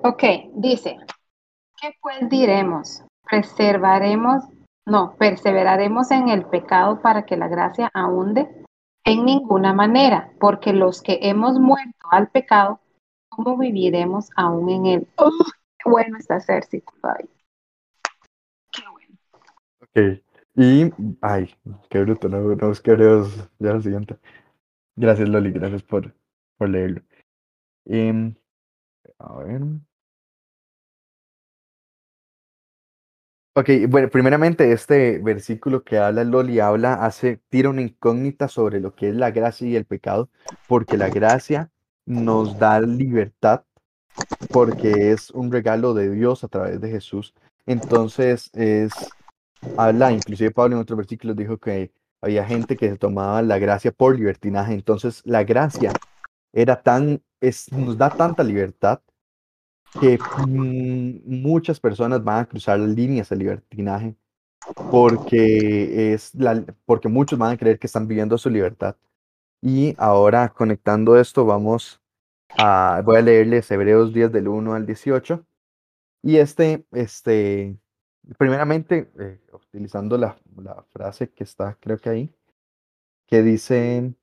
[0.00, 0.22] Ok,
[0.54, 0.98] dice,
[1.80, 3.02] ¿qué pues diremos?
[3.28, 4.44] ¿Preservaremos,
[4.86, 8.48] no, perseveraremos en el pecado para que la gracia abunde?
[9.04, 12.80] En ninguna manera, porque los que hemos muerto al pecado,
[13.30, 15.08] ¿cómo viviremos aún en él?
[15.16, 15.30] ¡Oh!
[15.82, 17.28] qué bueno está versículo ahí.
[18.72, 19.18] Qué bueno.
[19.80, 21.54] Ok, y, ay,
[21.88, 24.18] qué bruto, no, no ya lo siguiente.
[24.96, 26.14] Gracias, Loli, gracias por,
[26.58, 27.02] por leerlo.
[27.86, 28.34] Em,
[29.18, 29.62] a ver.
[33.54, 38.94] Ok, bueno, primeramente este versículo que habla Loli habla, hace, tira una incógnita sobre lo
[38.94, 40.30] que es la gracia y el pecado,
[40.68, 41.70] porque la gracia
[42.06, 43.64] nos da libertad,
[44.52, 47.34] porque es un regalo de Dios a través de Jesús.
[47.66, 48.92] Entonces es,
[49.76, 53.92] habla, inclusive Pablo en otros versículos dijo que había gente que se tomaba la gracia
[53.92, 54.74] por libertinaje.
[54.74, 55.92] Entonces la gracia
[56.52, 59.00] era tan, es, nos da tanta libertad
[60.00, 64.16] que mm, muchas personas van a cruzar líneas de libertinaje
[64.90, 68.96] porque es la, porque muchos van a creer que están viviendo su libertad.
[69.62, 72.00] Y ahora conectando esto, vamos
[72.58, 75.44] a, voy a leerles Hebreos 10 del 1 al 18.
[76.22, 77.78] Y este, este,
[78.38, 82.34] primeramente, eh, utilizando la, la frase que está, creo que ahí,
[83.26, 84.14] que dice,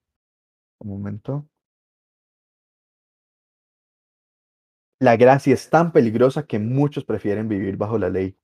[0.79, 1.47] un momento.
[4.99, 8.35] La gracia es tan peligrosa que muchos prefieren vivir bajo la ley.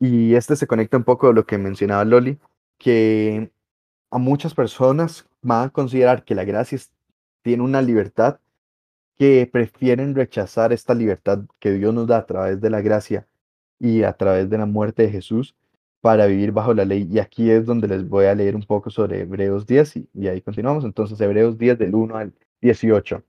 [0.00, 2.38] Y este se conecta un poco a lo que mencionaba Loli,
[2.78, 3.52] que
[4.10, 6.92] a muchas personas van a considerar que la gracia es-
[7.42, 8.40] tiene una libertad
[9.18, 13.28] que prefieren rechazar esta libertad que Dios nos da a través de la gracia
[13.80, 15.56] y a través de la muerte de Jesús
[16.00, 17.08] para vivir bajo la ley.
[17.10, 20.40] Y aquí es donde les voy a leer un poco sobre Hebreos 10 y, ahí
[20.40, 20.84] continuamos.
[20.84, 23.22] Entonces, Hebreos 10 del 1 al 18.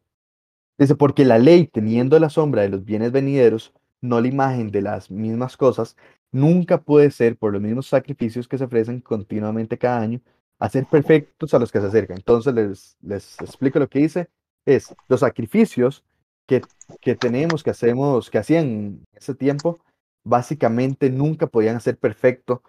[0.77, 4.81] Dice, porque la ley, teniendo la sombra de los bienes venideros, no la imagen de
[4.81, 5.95] las mismas cosas,
[6.31, 10.21] nunca puede ser, por los mismos sacrificios que se ofrecen continuamente cada año,
[10.59, 12.17] hacer perfectos a los que se acercan.
[12.17, 14.29] Entonces les, les explico lo que dice,
[14.65, 16.03] es los sacrificios
[16.47, 16.61] que,
[16.99, 19.79] que tenemos, que hacemos, que hacían en ese tiempo,
[20.23, 22.63] básicamente nunca podían hacer perfecto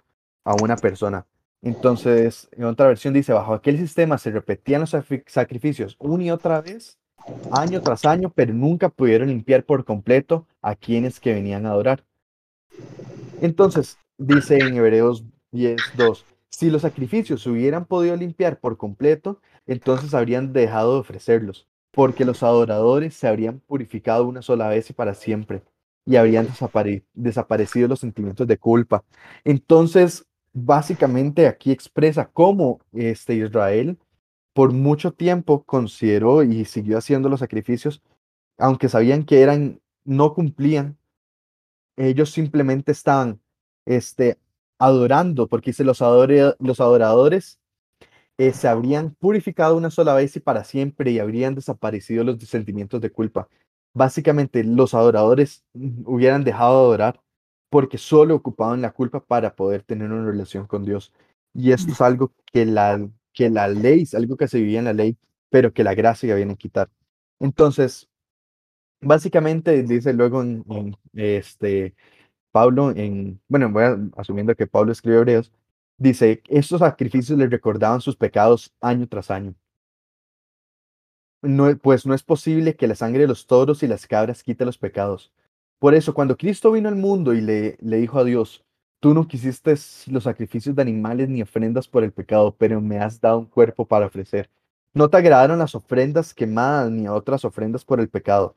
[0.44, 1.26] a una persona.
[1.62, 6.30] Entonces, en otra versión dice, bajo aquel sistema se repetían los sacri- sacrificios una y
[6.30, 6.98] otra vez,
[7.50, 12.04] año tras año, pero nunca pudieron limpiar por completo a quienes que venían a adorar.
[13.40, 20.52] Entonces, dice en Hebreos 10:2, si los sacrificios hubieran podido limpiar por completo, entonces habrían
[20.52, 25.62] dejado de ofrecerlos, porque los adoradores se habrían purificado una sola vez y para siempre,
[26.06, 29.04] y habrían desapare- desaparecido los sentimientos de culpa.
[29.44, 33.98] Entonces, básicamente aquí expresa cómo este Israel
[34.54, 38.02] por mucho tiempo consideró y siguió haciendo los sacrificios,
[38.58, 40.98] aunque sabían que eran, no cumplían,
[41.96, 43.40] ellos simplemente estaban
[43.86, 44.38] este,
[44.78, 47.58] adorando, porque dice los, adore- los adoradores
[48.38, 53.00] eh, se habrían purificado una sola vez y para siempre y habrían desaparecido los sentimientos
[53.00, 53.48] de culpa.
[53.94, 57.20] Básicamente, los adoradores hubieran dejado de adorar
[57.70, 61.12] porque solo ocupaban la culpa para poder tener una relación con Dios.
[61.54, 64.86] Y esto es algo que la, que la ley, es algo que se vivía en
[64.86, 65.16] la ley,
[65.50, 66.90] pero que la gracia viene a quitar.
[67.40, 68.08] Entonces,
[69.00, 71.94] básicamente dice luego en, este
[72.52, 75.52] Pablo en, bueno, voy a- asumiendo que Pablo escribió Hebreos,
[75.98, 79.54] dice, estos sacrificios les recordaban sus pecados año tras año.
[81.42, 84.64] No, pues no es posible que la sangre de los toros y las cabras quite
[84.64, 85.32] los pecados.
[85.80, 88.64] Por eso, cuando Cristo vino al mundo y le, le dijo a Dios,
[89.00, 89.74] tú no quisiste
[90.06, 93.84] los sacrificios de animales ni ofrendas por el pecado, pero me has dado un cuerpo
[93.84, 94.48] para ofrecer.
[94.94, 98.54] No te agradaron las ofrendas quemadas ni otras ofrendas por el pecado.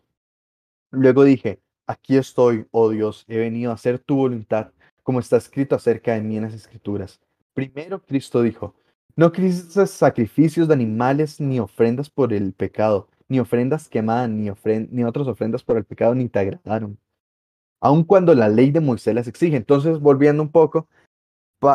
[0.92, 4.72] Luego dije, aquí estoy, oh Dios, he venido a hacer tu voluntad,
[5.02, 7.20] como está escrito acerca de mí en las escrituras.
[7.56, 8.76] Primero Cristo dijo,
[9.16, 14.52] no quisiste sacrificios de animales ni ofrendas por el pecado, ni ofrendas quemadas, ni,
[14.92, 16.98] ni otras ofrendas por el pecado, ni te agradaron.
[17.82, 19.58] Aun cuando la ley de Moisés las exige.
[19.58, 20.88] Entonces, volviendo un poco,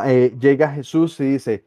[0.07, 1.65] eh, llega Jesús y dice,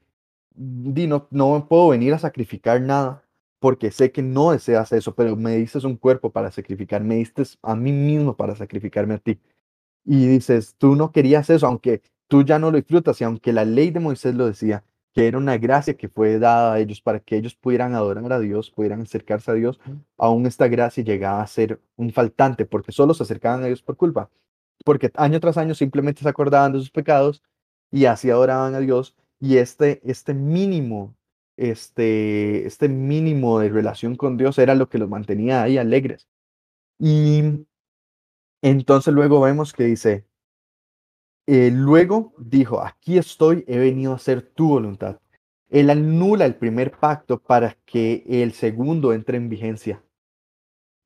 [0.56, 3.24] Di, no, no puedo venir a sacrificar nada
[3.60, 7.44] porque sé que no deseas eso, pero me diste un cuerpo para sacrificar, me diste
[7.62, 9.40] a mí mismo para sacrificarme a ti.
[10.06, 13.66] Y dices, tú no querías eso, aunque tú ya no lo disfrutas y aunque la
[13.66, 17.20] ley de Moisés lo decía, que era una gracia que fue dada a ellos para
[17.20, 19.80] que ellos pudieran adorar a Dios, pudieran acercarse a Dios,
[20.18, 23.96] aún esta gracia llegaba a ser un faltante porque solo se acercaban a Dios por
[23.96, 24.30] culpa,
[24.84, 27.44] porque año tras año simplemente se acordaban de sus pecados
[27.92, 31.16] y así adoraban a Dios y este, este mínimo,
[31.58, 36.28] este, este mínimo de relación con Dios era lo que los mantenía ahí alegres.
[36.98, 37.66] Y
[38.64, 40.26] entonces luego vemos que dice,
[41.48, 45.20] eh, luego dijo, aquí estoy, he venido a hacer tu voluntad.
[45.70, 50.04] Él anula el primer pacto para que el segundo entre en vigencia.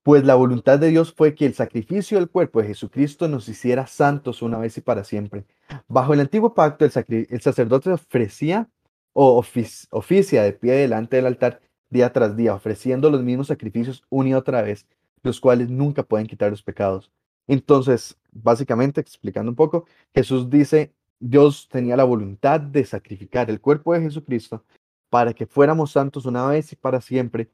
[0.03, 3.87] Pues la voluntad de Dios fue que el sacrificio del cuerpo de Jesucristo nos hiciera
[3.87, 5.45] santos una vez y para siempre.
[5.87, 8.69] Bajo el antiguo pacto, el, sacerdote ofrecía
[9.13, 14.03] o ofic- oficia de pie delante del altar día tras día, ofreciendo los mismos sacrificios
[14.09, 14.85] una y otra vez,
[15.23, 17.11] los cuales nunca pueden quitar los pecados.
[17.47, 23.93] Entonces, básicamente, explicando un poco, Jesús dice, Dios tenía la voluntad de sacrificar el cuerpo
[23.93, 24.63] de Jesucristo
[25.09, 27.49] para que fuéramos santos una vez y para siempre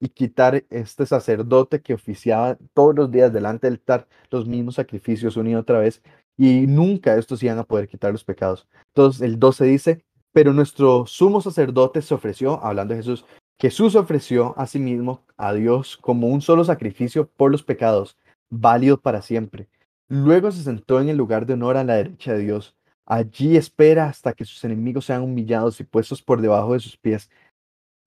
[0.00, 5.36] y quitar este sacerdote que oficiaba todos los días delante del altar los mismos sacrificios
[5.36, 6.02] una y otra vez
[6.36, 8.66] y nunca estos iban a poder quitar los pecados.
[8.88, 13.24] Entonces el 12 dice, pero nuestro sumo sacerdote se ofreció, hablando de Jesús,
[13.58, 18.18] Jesús ofreció a sí mismo a Dios como un solo sacrificio por los pecados,
[18.60, 19.68] válido para siempre.
[20.08, 22.76] Luego se sentó en el lugar de honor a la derecha de Dios.
[23.06, 27.30] Allí espera hasta que sus enemigos sean humillados y puestos por debajo de sus pies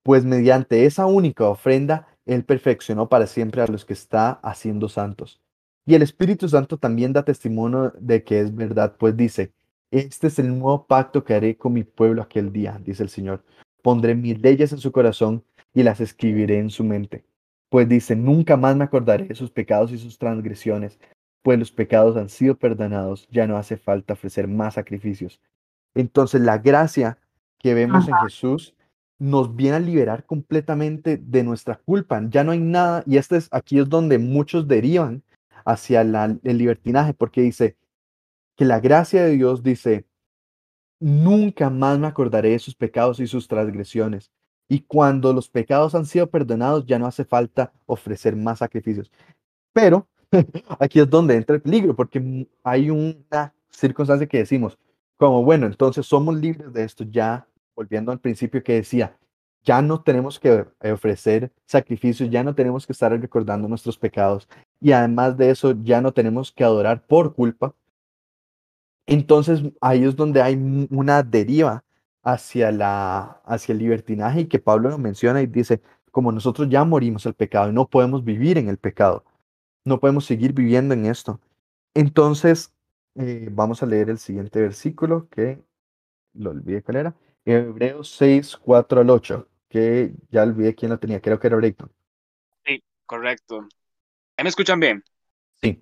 [0.07, 5.41] pues mediante esa única ofrenda Él perfeccionó para siempre a los que está haciendo santos.
[5.85, 9.51] Y el Espíritu Santo también da testimonio de que es verdad, pues dice,
[9.91, 13.43] este es el nuevo pacto que haré con mi pueblo aquel día, dice el Señor.
[13.81, 17.25] Pondré mis leyes en su corazón y las escribiré en su mente.
[17.69, 20.99] Pues dice, nunca más me acordaré de sus pecados y sus transgresiones,
[21.43, 25.41] pues los pecados han sido perdonados, ya no hace falta ofrecer más sacrificios.
[25.95, 27.17] Entonces la gracia
[27.59, 28.73] que vemos en Jesús
[29.19, 32.21] nos viene a liberar completamente de nuestra culpa.
[32.29, 35.23] Ya no hay nada, y este es aquí es donde muchos derivan
[35.65, 37.75] hacia la- el libertinaje, porque dice
[38.55, 40.05] que la gracia de Dios dice,
[40.99, 44.31] nunca más me acordaré de sus pecados y sus transgresiones.
[44.69, 49.11] Y cuando los pecados han sido perdonados, ya no hace falta ofrecer más sacrificios.
[49.73, 50.07] Pero
[50.79, 54.77] aquí es donde entra el peligro, porque hay una circunstancia que decimos,
[55.17, 59.17] como bueno, entonces somos libres de esto, ya volviendo al principio que decía,
[59.63, 64.47] ya no tenemos que ofrecer sacrificios, ya no tenemos que estar recordando nuestros pecados
[64.79, 67.75] y además de eso ya no tenemos que adorar por culpa.
[69.05, 70.55] Entonces ahí es donde hay
[70.89, 71.83] una deriva
[72.27, 76.83] hacia, la, hacia el libertinaje y que Pablo lo menciona y dice, como nosotros ya
[76.83, 79.23] morimos al pecado y no podemos vivir en el pecado,
[79.85, 81.39] no podemos seguir viviendo en esto.
[81.93, 82.73] Entonces,
[83.15, 85.63] eh, vamos a leer el siguiente versículo que
[86.33, 87.15] lo olvidé cuál era.
[87.45, 91.89] Hebreos 6, 4 al 8, que ya olvidé quién lo tenía, creo que era Brayton.
[92.65, 93.61] Sí, correcto.
[94.35, 95.01] ¿Ahí ¿Me escuchan bien?
[95.61, 95.81] Sí,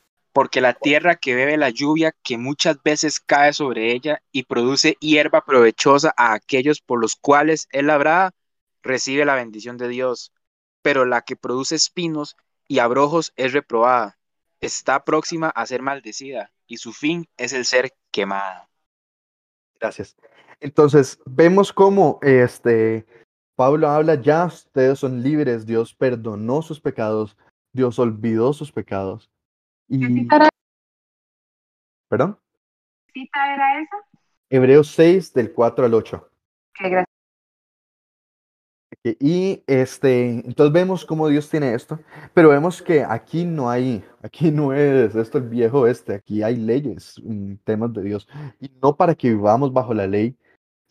[0.33, 4.97] porque la tierra que bebe la lluvia que muchas veces cae sobre ella y produce
[4.99, 8.31] hierba provechosa a aquellos por los cuales es labrada,
[8.81, 10.31] recibe la bendición de Dios.
[10.81, 14.17] Pero la que produce espinos y abrojos es reprobada,
[14.61, 18.69] está próxima a ser maldecida y su fin es el ser quemada.
[19.79, 20.15] gracias.
[20.61, 23.05] Entonces, vemos cómo este,
[23.55, 27.35] Pablo habla, ya ustedes son libres, Dios perdonó sus pecados,
[27.73, 29.30] Dios olvidó sus pecados.
[29.91, 30.49] ¿Qué Y, cita era,
[32.07, 32.39] perdón,
[33.13, 33.97] cita era esa?
[34.49, 36.29] Hebreos 6 del 4 al 8.
[36.73, 37.07] Qué gracias.
[39.03, 41.99] Y este, entonces vemos cómo Dios tiene esto,
[42.33, 46.55] pero vemos que aquí no hay, aquí no es esto el viejo este, aquí hay
[46.55, 48.29] leyes, mm, temas de Dios,
[48.61, 50.37] y no para que vivamos bajo la ley,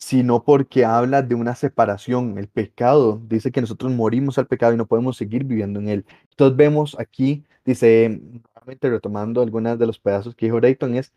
[0.01, 2.37] sino porque habla de una separación.
[2.37, 6.05] El pecado dice que nosotros morimos al pecado y no podemos seguir viviendo en él.
[6.31, 11.13] Entonces vemos aquí, dice, nuevamente retomando algunas de los pedazos que dijo Dayton, es,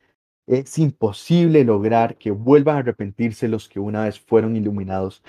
[0.46, 5.22] es imposible lograr que vuelvan a arrepentirse los que una vez fueron iluminados.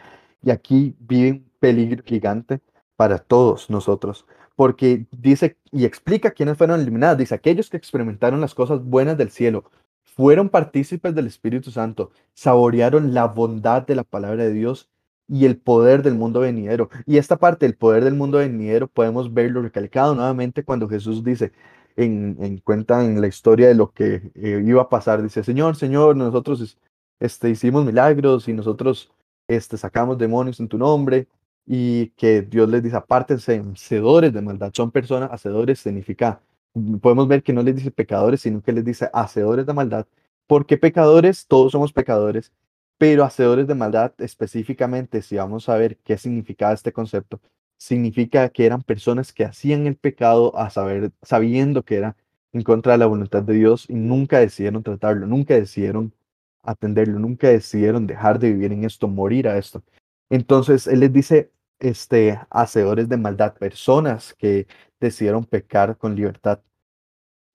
[0.43, 2.60] Y aquí vive un peligro gigante
[2.97, 4.26] para todos nosotros,
[4.56, 7.18] porque dice y explica quiénes fueron iluminados.
[7.18, 9.72] Dice, aquellos que experimentaron las cosas buenas del cielo,
[10.16, 14.89] fueron partícipes del Espíritu Santo, saborearon la bondad de la palabra de Dios
[15.28, 16.89] y el poder del mundo venidero.
[17.05, 21.51] Y esta parte del poder del mundo venidero podemos verlo recalcado nuevamente cuando Jesús dice,
[21.95, 25.76] en, en cuenta en la historia de lo que eh, iba a pasar, dice, Señor,
[25.76, 26.78] Señor, nosotros es-
[27.20, 29.09] este, hicimos milagros y nosotros
[29.47, 31.28] este, sacamos demonios en tu nombre
[31.66, 36.41] y que Dios les dice, apártense, hacedores de maldad, son personas, hacedores significa,
[37.02, 40.08] podemos ver que no les dice pecadores, sino que les dice hacedores de maldad,
[40.48, 42.52] porque pecadores, todos somos pecadores,
[42.98, 47.42] pero hacedores de maldad específicamente, si vamos a ver qué significa este concepto,
[47.78, 52.16] significa que eran personas que hacían el pecado a saber, sabiendo que era
[52.54, 56.14] en contra de la voluntad de Dios y nunca decidieron tratarlo, nunca decidieron
[56.64, 59.84] atenderlo, nunca decidieron dejar de vivir en esto, morir a esto.
[60.30, 64.68] Entonces Él les dice, este, hacedores de maldad, personas que
[65.00, 66.62] decidieron pecar con libertad.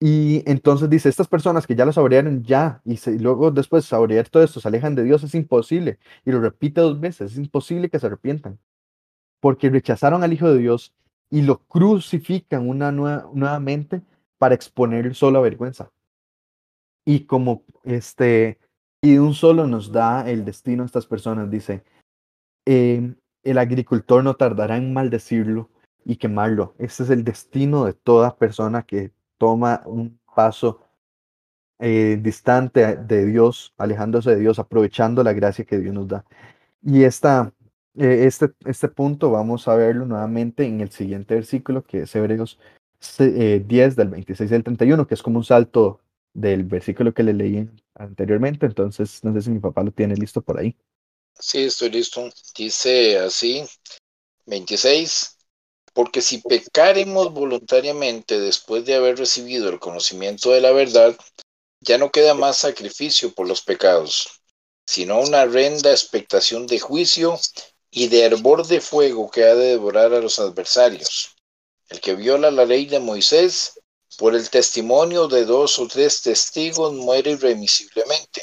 [0.02, 3.88] Y entonces dice, estas personas que ya lo saborearon ya, y, se- luego después de
[3.90, 5.98] saborear todo esto, se alejan de Dios, es imposible.
[6.24, 8.58] Y lo repite dos veces, es imposible que se arrepientan,
[9.40, 10.94] porque rechazaron al Hijo de Dios
[11.30, 14.02] y lo crucifican una nueva, nuevamente
[14.38, 15.92] para exponer solo a vergüenza.
[17.06, 18.58] Y como este,
[19.02, 21.84] y de un solo nos da el destino a estas personas, dice,
[22.66, 25.70] em, el agricultor no tardará en maldecirlo
[26.04, 26.74] y quemarlo.
[26.78, 30.80] Ese es el destino de toda persona que toma un paso
[31.78, 36.24] eh, distante de Dios, alejándose de Dios, aprovechando la gracia que Dios nos da.
[36.82, 37.52] Y esta,
[37.96, 42.58] eh, este, este punto vamos a verlo nuevamente en el siguiente versículo, que es Hebreos
[43.00, 46.00] se- eh, 10 del 26 al 31, que es como un salto
[46.34, 48.66] del versículo que le leí anteriormente.
[48.66, 50.76] Entonces, no sé si mi papá lo tiene listo por ahí.
[51.38, 52.30] Sí, estoy listo.
[52.56, 53.64] Dice así,
[54.46, 55.36] 26.
[55.92, 61.16] Porque si pecaremos voluntariamente después de haber recibido el conocimiento de la verdad,
[61.80, 64.28] ya no queda más sacrificio por los pecados,
[64.86, 67.38] sino una horrenda expectación de juicio
[67.90, 71.34] y de hervor de fuego que ha de devorar a los adversarios.
[71.88, 73.72] El que viola la ley de Moisés,
[74.16, 78.42] por el testimonio de dos o tres testigos, muere irremisiblemente.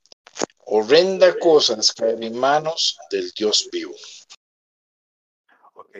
[0.73, 3.91] Horrenda cosas caer en manos del Dios vivo.
[5.73, 5.97] Ok.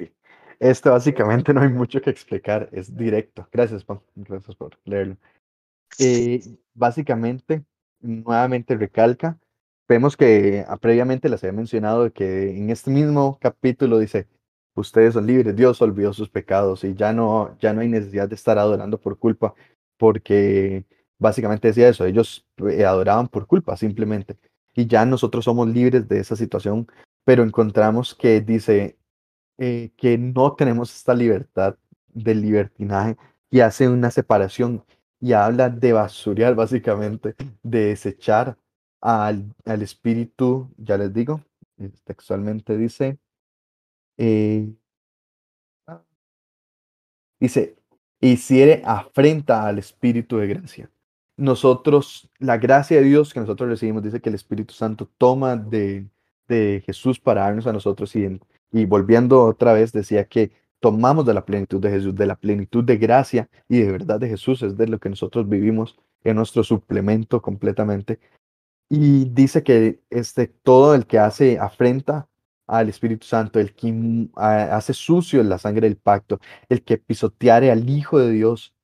[0.60, 3.46] Este básicamente no hay mucho que explicar, es directo.
[3.52, 4.00] Gracias, Juan.
[4.16, 5.18] Gracias por leerlo.
[6.00, 6.42] Eh,
[6.74, 7.66] básicamente,
[8.00, 9.38] nuevamente recalca,
[9.90, 14.30] vemos que ah, previamente les había mencionado que en este mismo capítulo dice,
[14.74, 18.36] ustedes son libres, Dios olvidó sus pecados y ya no, ya no hay necesidad de
[18.36, 19.54] estar adorando por culpa,
[19.98, 20.86] porque
[21.20, 24.38] básicamente decía eso, ellos eh, adoraban por culpa simplemente,
[24.74, 26.88] y ya nosotros somos libres de esa situación,
[27.24, 28.98] pero encontramos que dice
[29.58, 33.18] eh, que no tenemos esta libertad del libertinaje
[33.50, 34.84] y hace una separación
[35.20, 38.58] y habla de basurial básicamente, de desechar
[39.02, 41.42] al, al espíritu, ya les digo,
[41.78, 43.20] eh, textualmente dice,
[44.18, 44.74] eh,
[47.40, 47.76] dice,
[48.20, 50.92] hiciere afrenta al espíritu de gracia.
[51.42, 56.08] Nosotros, la gracia de Dios que nosotros recibimos, dice que el Espíritu Santo toma de,
[56.48, 58.40] de Jesús para darnos a nosotros y,
[58.72, 62.84] y volviendo otra vez decía que tomamos de la plenitud de Jesús, de la plenitud
[62.84, 66.64] de gracia y de verdad de Jesús, es de lo que nosotros vivimos en nuestro
[66.64, 68.20] suplemento completamente.
[68.88, 72.30] Y dice que este, todo el que hace afrenta
[72.68, 76.40] al Espíritu Santo, el que hace sucio la sangre del pacto,
[76.70, 78.76] el que pisoteare al Hijo de Dios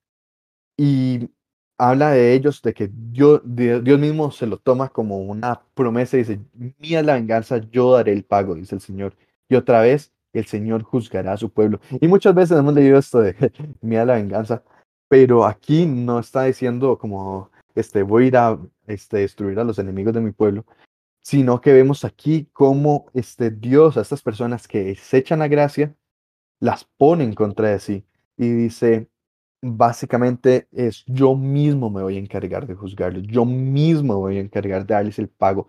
[0.76, 1.30] y
[1.78, 6.20] habla de ellos, de que Dios, Dios mismo se lo toma como una promesa y
[6.22, 6.40] dice,
[6.80, 9.16] mía la venganza, yo daré el pago, dice el Señor.
[9.50, 11.80] Y otra vez, el Señor juzgará a su pueblo.
[12.02, 13.36] Y muchas veces hemos leído esto de
[13.82, 14.64] mía la venganza,
[15.08, 19.80] pero aquí no está diciendo como, este, voy a ir a este, destruir a los
[19.80, 20.66] enemigos de mi pueblo,
[21.22, 25.96] sino que vemos aquí cómo este Dios a estas personas que se echan la gracia,
[26.60, 28.06] las pone en contra de sí.
[28.38, 29.10] Y dice,
[29.62, 34.86] básicamente es yo mismo me voy a encargar de juzgarlos, yo mismo voy a encargar
[34.86, 35.68] de darles el pago,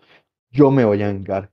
[0.51, 1.51] yo me voy a vengar.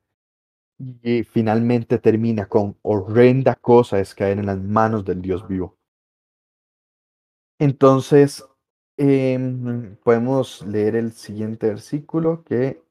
[1.03, 5.76] Y finalmente termina con horrenda cosa es caer en las manos del Dios vivo.
[7.59, 8.45] Entonces,
[8.99, 12.82] em, podemos leer el siguiente versículo que,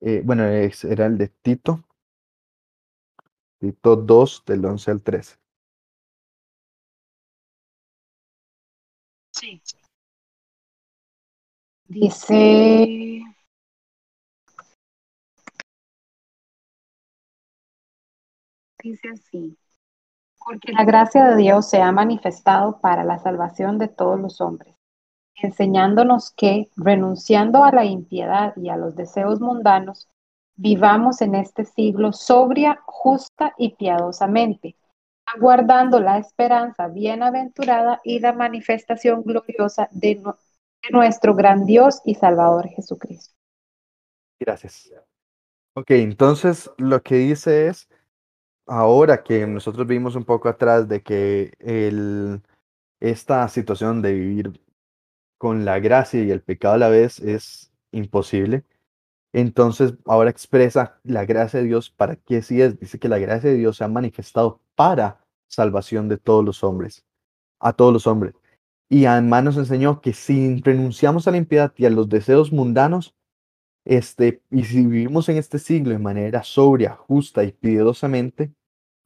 [0.00, 1.84] eh, bueno, era el de Tito,
[3.58, 5.36] Tito 2 del 11 al 13.
[11.86, 13.22] Dice,
[18.82, 19.58] dice así,
[20.46, 24.74] porque la gracia de Dios se ha manifestado para la salvación de todos los hombres,
[25.34, 30.08] enseñándonos que, renunciando a la impiedad y a los deseos mundanos,
[30.56, 34.76] vivamos en este siglo sobria, justa y piadosamente
[35.26, 40.22] aguardando la esperanza bienaventurada y la manifestación gloriosa de,
[40.90, 43.34] nuestro gran Dios y Salvador Jesucristo.
[44.38, 44.92] Gracias.
[45.74, 47.88] Ok, entonces lo que dice es,
[48.66, 51.52] ahora que nosotros vimos un poco atrás de que
[53.00, 54.60] esta situación de vivir
[55.38, 58.64] con la gracia y el pecado a la vez es imposible,
[59.34, 62.78] entonces ahora expresa la gracia de Dios para qué sí es.
[62.78, 67.04] Dice que la gracia de Dios se ha manifestado para salvación de todos los hombres,
[67.58, 68.34] a todos los hombres.
[68.88, 73.16] Y además nos enseñó que si renunciamos a la impiedad y a los deseos mundanos,
[73.84, 78.52] este, y si vivimos en este siglo de manera sobria, justa y piedosamente,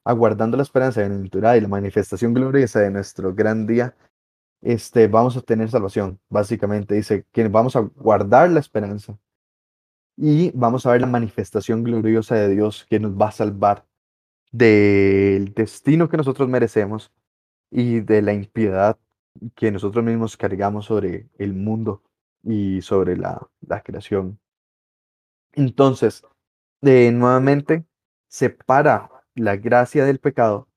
[0.05, 3.95] aguardando la esperanza de la y la manifestación gloriosa de nuestro gran día,
[4.61, 6.19] este, vamos a tener salvación.
[6.29, 9.17] Básicamente dice que vamos a guardar la esperanza
[10.21, 13.85] y vamos a ver la manifestación gloriosa de Dios que nos va a salvar
[14.51, 17.13] del destino que nosotros merecemos
[17.71, 18.99] y de la impiedad
[19.55, 22.03] que nosotros mismos cargamos sobre el mundo
[22.43, 23.47] y sobre la,
[23.85, 24.37] creación.
[25.53, 26.23] Entonces,
[26.81, 27.85] de, nuevamente,
[28.27, 30.67] separa la gracia del pecado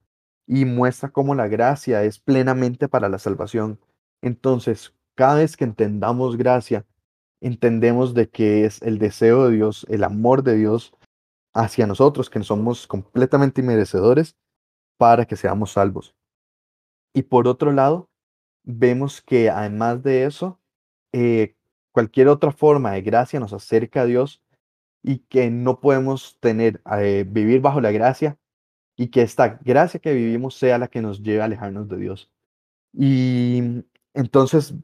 [0.47, 3.81] y muestra cómo la gracia es plenamente para la salvación.
[4.21, 6.87] Entonces, cada vez que entendamos gracia,
[7.43, 10.95] entendemos de que es el deseo de Dios, el amor de Dios
[11.53, 14.37] hacia nosotros, que somos completamente inmerecedores,
[14.97, 16.15] para que seamos salvos.
[17.13, 18.09] Y por otro lado,
[18.63, 20.61] vemos que además de eso,
[21.13, 21.57] eh,
[21.91, 24.41] cualquier otra forma de gracia nos acerca a Dios
[25.03, 28.39] y que no podemos tener, eh, vivir bajo la gracia
[28.97, 32.31] y que esta gracia que vivimos sea la que nos lleve a alejarnos de Dios.
[32.93, 33.85] Y
[34.15, 34.75] entonces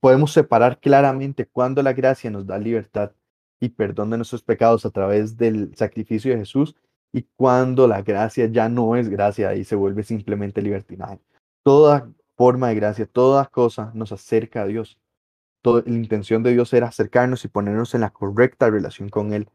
[0.00, 3.12] podemos separar claramente cuando la gracia nos da libertad
[3.60, 6.76] y perdón de nuestros pecados a través del sacrificio de Jesús
[7.12, 11.20] y cuando la gracia ya no es gracia y se vuelve simplemente libertinaje.
[11.62, 14.98] Toda forma de gracia, toda cosa nos acerca a Dios.
[15.62, 19.48] Toda, la intención de Dios era acercarnos y ponernos en la correcta relación con Él.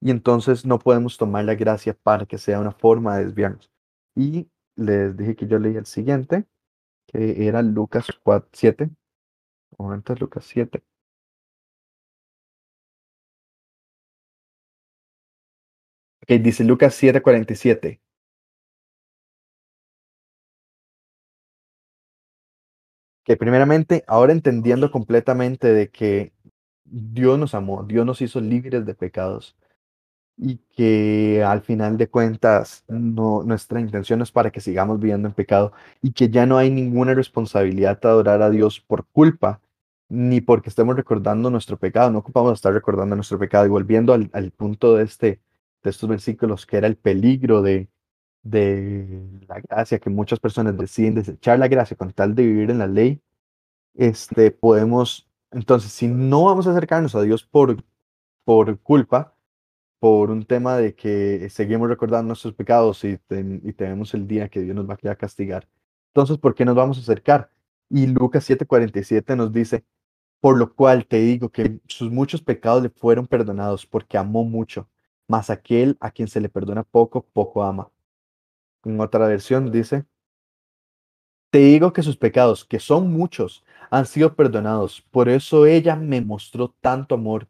[0.00, 3.70] Y entonces no podemos tomar la gracia para que sea una forma de desviarnos.
[4.14, 6.46] Y les dije que yo leí el siguiente,
[7.06, 8.90] que era Lucas 4, 7.
[9.78, 10.82] Momento, Lucas 7.
[16.22, 18.00] Ok, dice Lucas 7, 47.
[23.26, 26.32] Que primeramente, ahora entendiendo completamente de que
[26.84, 29.56] Dios nos amó, Dios nos hizo libres de pecados
[30.42, 35.34] y que al final de cuentas no, nuestra intención es para que sigamos viviendo en
[35.34, 39.60] pecado y que ya no hay ninguna responsabilidad de adorar a Dios por culpa
[40.08, 43.66] ni porque estemos recordando nuestro pecado, no ocupamos estar recordando nuestro pecado.
[43.66, 45.40] Y volviendo al, al punto de, este,
[45.82, 47.88] de estos versículos que era el peligro de,
[48.42, 52.78] de la gracia, que muchas personas deciden desechar la gracia con tal de vivir en
[52.78, 53.20] la ley,
[53.94, 57.84] este, podemos, entonces, si no vamos a acercarnos a Dios por,
[58.44, 59.34] por culpa,
[60.00, 64.60] por un tema de que seguimos recordando nuestros pecados y, y tenemos el día que
[64.60, 65.68] Dios nos va a castigar,
[66.10, 67.50] entonces, ¿por qué nos vamos a acercar?
[67.88, 69.84] Y Lucas 7:47 nos dice,
[70.40, 74.88] por lo cual te digo que sus muchos pecados le fueron perdonados porque amó mucho,
[75.28, 77.90] mas aquel a quien se le perdona poco, poco ama.
[78.84, 80.06] En otra versión dice,
[81.50, 85.02] te digo que sus pecados, que son muchos, han sido perdonados.
[85.10, 87.48] Por eso ella me mostró tanto amor.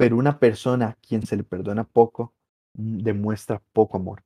[0.00, 2.32] Pero una persona a quien se le perdona poco,
[2.72, 4.24] mm, demuestra poco amor.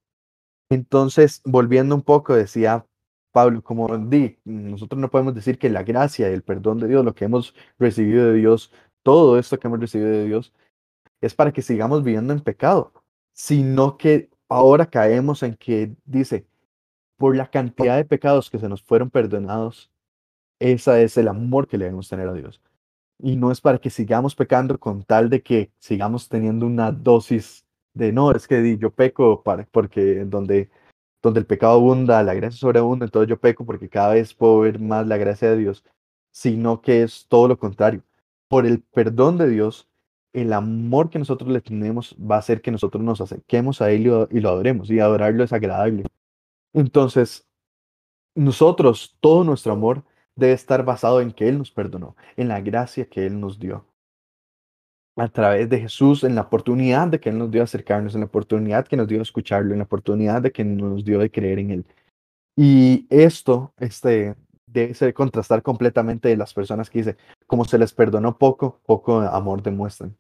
[0.71, 2.87] Entonces, volviendo un poco, decía
[3.33, 7.05] Pablo, como di, nosotros no podemos decir que la gracia y el perdón de Dios,
[7.05, 8.73] lo que hemos recibido de Dios,
[9.03, 10.53] todo esto que hemos recibido de Dios,
[11.21, 12.93] es para que sigamos viviendo en pecado,
[13.33, 16.47] sino que ahora caemos en que dice,
[17.17, 19.91] por la cantidad de pecados que se nos fueron perdonados,
[20.61, 22.63] ese es el amor que le debemos tener a Dios.
[23.25, 27.65] Y no es para que sigamos pecando con tal de que sigamos teniendo una dosis
[27.95, 30.71] de, no, es que yo peco para, porque donde
[31.25, 34.79] donde el pecado abunda, la gracia sobreabunda, entonces yo peco porque cada vez puedo ver
[34.79, 35.83] más la gracia de Dios,
[36.31, 38.03] sino que es todo lo contrario.
[38.49, 39.89] Por el perdón de Dios,
[40.35, 44.03] el amor que nosotros le tenemos va a hacer que nosotros nos acerquemos a Él
[44.31, 46.05] y lo, adoremos, y adorarlo es agradable.
[46.75, 47.47] Entonces,
[48.35, 50.05] nosotros, todo nuestro amor
[50.37, 53.87] debe estar basado en que Él nos perdonó, en la gracia que Él nos dio
[55.17, 58.27] a través de Jesús, en la oportunidad de que Él nos dio acercarnos, en la
[58.27, 61.71] oportunidad que nos dio escucharlo, en la oportunidad de que nos dio de creer en
[61.71, 61.87] Él.
[62.57, 64.35] Y esto este,
[64.67, 67.17] debe ser contrastar completamente de las personas que dice,
[67.47, 70.17] como se les perdonó poco, poco amor demuestran.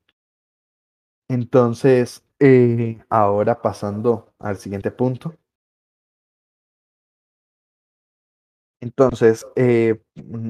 [1.28, 5.34] Entonces, eh, ahora pasando al siguiente punto.
[8.84, 9.98] Entonces, eh,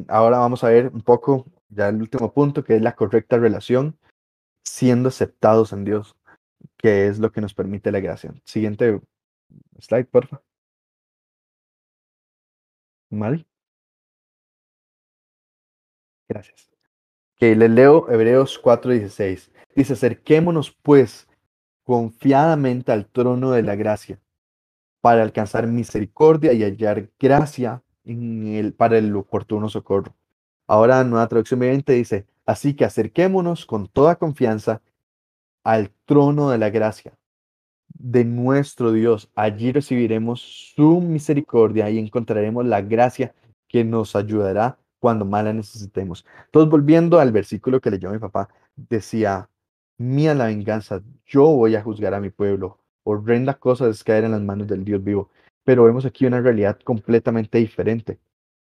[0.08, 3.96] ahora vamos a ver un poco ya el último punto, que es la correcta relación
[4.64, 6.16] siendo aceptados en Dios,
[6.76, 8.34] que es lo que nos permite la gracia.
[8.44, 9.00] Siguiente
[9.78, 10.44] slide, por favor.
[13.10, 13.46] Mari.
[16.28, 16.68] Gracias.
[17.36, 19.52] Que le leo Hebreos 4:16.
[19.76, 21.28] Dice, acerquémonos pues
[21.84, 24.18] confiadamente al trono de la gracia
[25.00, 27.84] para alcanzar misericordia y hallar gracia
[28.76, 30.14] para el oportuno socorro.
[30.66, 34.82] Ahora, nueva traducción viviente dice, Así que acerquémonos con toda confianza
[35.64, 37.16] al trono de la gracia
[37.88, 39.30] de nuestro Dios.
[39.34, 40.40] Allí recibiremos
[40.74, 43.34] su misericordia y encontraremos la gracia
[43.68, 46.26] que nos ayudará cuando más la necesitemos.
[46.46, 49.48] Entonces, volviendo al versículo que leyó mi papá, decía,
[49.96, 52.78] mía la venganza, yo voy a juzgar a mi pueblo.
[53.04, 55.30] Horrenda cosa es caer en las manos del Dios vivo.
[55.64, 58.18] Pero vemos aquí una realidad completamente diferente.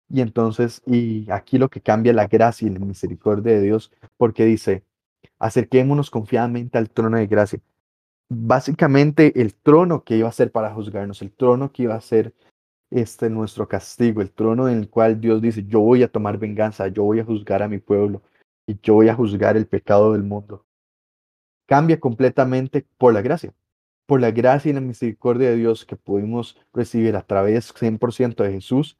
[0.10, 4.46] Y entonces, y aquí lo que cambia la gracia y la misericordia de Dios, porque
[4.46, 4.84] dice,
[5.40, 7.60] acerquémonos confiadamente al trono de gracia.
[8.30, 12.34] Básicamente el trono que iba a ser para juzgarnos, el trono que iba a ser
[12.92, 16.88] este nuestro castigo, el trono en el cual Dios dice, yo voy a tomar venganza,
[16.90, 18.22] yo voy a juzgar a mi pueblo
[18.68, 20.66] y yo voy a juzgar el pecado del mundo.
[21.66, 23.54] Cambia completamente por la gracia,
[24.12, 28.52] por la gracia y la misericordia de Dios que pudimos recibir a través 100% de
[28.52, 28.98] Jesús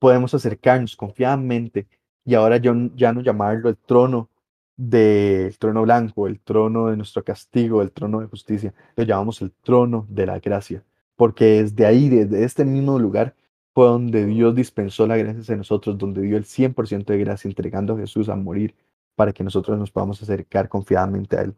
[0.00, 1.86] podemos acercarnos confiadamente
[2.24, 4.28] y ahora yo, ya no llamarlo el trono
[4.76, 9.52] del trono blanco, el trono de nuestro castigo, el trono de justicia, lo llamamos el
[9.52, 10.82] trono de la gracia,
[11.14, 13.36] porque desde ahí, desde este mismo lugar,
[13.72, 17.94] fue donde Dios dispensó la gracia en nosotros, donde dio el 100% de gracia entregando
[17.94, 18.74] a Jesús a morir
[19.14, 21.54] para que nosotros nos podamos acercar confiadamente a Él.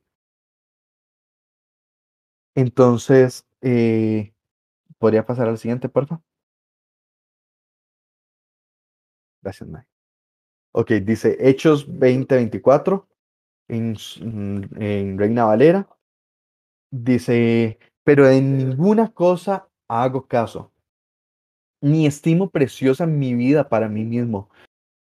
[2.54, 4.32] Entonces, eh,
[4.98, 6.24] ¿podría pasar al siguiente, por favor?
[9.42, 9.86] Gracias, Mike.
[10.72, 13.06] Ok, dice Hechos 2024
[13.68, 13.96] en,
[14.76, 15.88] en Reina Valera.
[16.90, 20.72] Dice, pero en ninguna cosa hago caso,
[21.80, 24.50] ni estimo preciosa mi vida para mí mismo,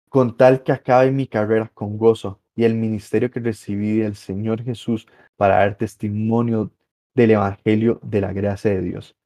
[0.08, 4.62] con tal que acabe mi carrera con gozo y el ministerio que recibí del Señor
[4.62, 6.70] Jesús para dar testimonio
[7.16, 9.16] del Evangelio de la gracia de Dios.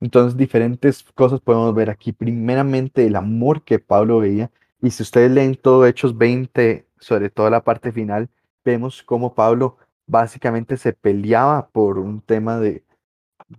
[0.00, 2.12] Entonces, diferentes cosas podemos ver aquí.
[2.12, 4.50] Primeramente, el amor que Pablo veía.
[4.82, 8.28] Y si ustedes leen todo Hechos 20, sobre todo la parte final,
[8.64, 12.84] vemos cómo Pablo básicamente se peleaba por un tema de,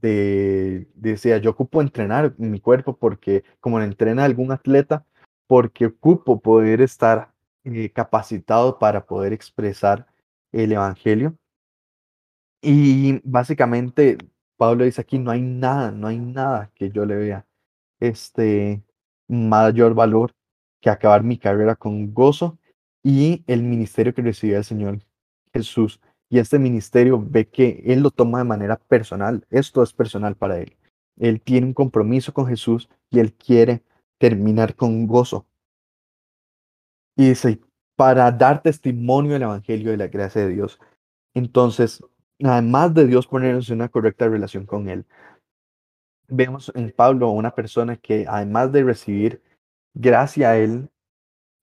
[0.01, 5.05] de, decía, yo ocupo entrenar mi cuerpo porque como lo entrena algún atleta,
[5.47, 7.33] porque ocupo poder estar
[7.63, 10.07] eh, capacitado para poder expresar
[10.51, 11.35] el Evangelio.
[12.69, 14.17] Y básicamente
[14.57, 17.47] Pablo dice aquí, no hay nada, no hay nada que yo le vea
[18.01, 18.83] este
[19.29, 20.33] mayor valor
[20.81, 22.59] que acabar mi carrera con gozo
[23.01, 24.99] y el ministerio que recibió el Señor
[25.53, 26.01] Jesús.
[26.29, 29.47] Y este ministerio ve que Él lo toma de manera personal.
[29.49, 30.75] Esto es personal para Él.
[31.15, 33.81] Él tiene un compromiso con Jesús y Él quiere
[34.17, 35.47] terminar con gozo.
[37.15, 37.61] Y dice,
[37.95, 40.81] para dar testimonio del Evangelio de la gracia de Dios.
[41.33, 42.03] Entonces,
[42.43, 45.05] además de Dios ponernos en una correcta relación con Él,
[46.27, 49.41] vemos en Pablo una persona que además de recibir
[49.93, 50.89] gracia a Él,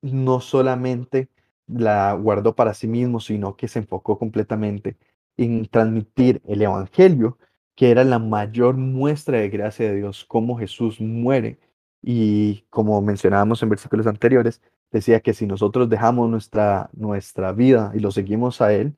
[0.03, 1.29] no solamente
[1.67, 4.97] la guardó para sí mismo, sino que se enfocó completamente
[5.37, 7.39] en transmitir el Evangelio,
[7.75, 11.59] que era la mayor muestra de gracia de Dios, cómo Jesús muere.
[12.03, 14.61] Y como mencionábamos en versículos anteriores,
[14.93, 18.95] decía que si nosotros dejamos nuestra, nuestra vida y lo seguimos a Él,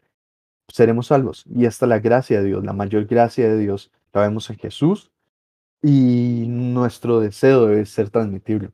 [0.69, 1.45] seremos salvos.
[1.55, 4.57] Y esta es la gracia de Dios, la mayor gracia de Dios la vemos en
[4.57, 5.13] Jesús
[5.83, 8.73] y nuestro deseo debe ser transmitirlo,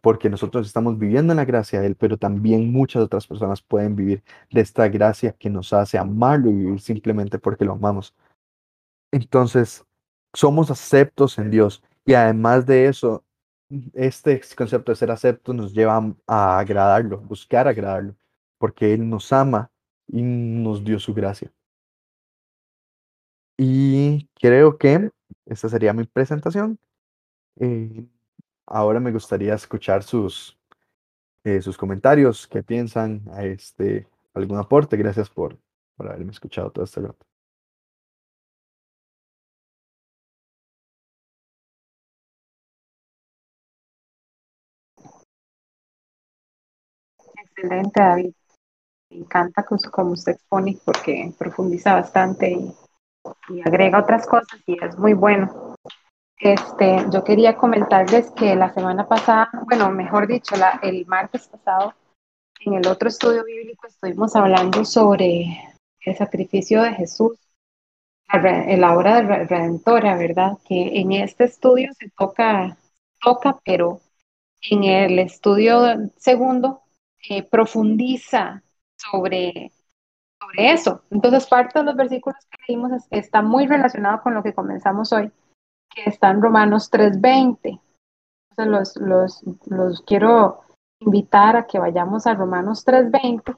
[0.00, 3.96] porque nosotros estamos viviendo en la gracia de Él, pero también muchas otras personas pueden
[3.96, 8.14] vivir de esta gracia que nos hace amarlo y vivir simplemente porque lo amamos.
[9.10, 9.84] Entonces,
[10.34, 13.24] somos aceptos en Dios y además de eso,
[13.94, 18.14] este concepto de ser aceptos nos lleva a agradarlo, buscar agradarlo,
[18.58, 19.70] porque Él nos ama
[20.08, 21.52] y nos dio su gracia.
[23.56, 25.10] Y creo que
[25.46, 26.78] esta sería mi presentación.
[27.60, 28.06] Eh,
[28.66, 30.58] ahora me gustaría escuchar sus,
[31.44, 34.96] eh, sus comentarios, qué piensan, este, algún aporte.
[34.96, 35.58] Gracias por,
[35.96, 37.26] por haberme escuchado todo este rato.
[47.36, 48.32] Excelente, David.
[49.10, 55.14] Me encanta como usted expone porque profundiza bastante y, agrega otras cosas y es muy
[55.14, 55.74] bueno.
[56.38, 61.94] Este, yo quería comentarles que la semana pasada, bueno, mejor dicho, la, el martes pasado,
[62.60, 67.38] en el otro estudio bíblico estuvimos hablando sobre el sacrificio de Jesús,
[68.32, 70.58] la, la obra de redentora, ¿verdad?
[70.66, 72.76] Que en este estudio se toca,
[73.20, 74.00] toca, pero
[74.70, 76.82] en el estudio segundo
[77.28, 78.62] eh, profundiza
[78.98, 79.72] sobre,
[80.40, 81.02] sobre eso.
[81.10, 85.30] Entonces, parte de los versículos que leímos está muy relacionado con lo que comenzamos hoy,
[85.94, 87.80] que está en Romanos 3.20.
[88.50, 90.62] Entonces, los, los, los quiero
[91.00, 93.56] invitar a que vayamos a Romanos 3.20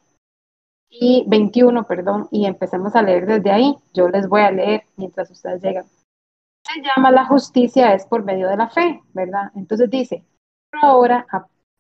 [0.91, 3.77] y 21, perdón, y empecemos a leer desde ahí.
[3.95, 5.87] Yo les voy a leer mientras ustedes llegan.
[6.67, 9.51] Se llama la justicia es por medio de la fe, ¿verdad?
[9.55, 10.25] Entonces dice,
[10.83, 11.27] ahora,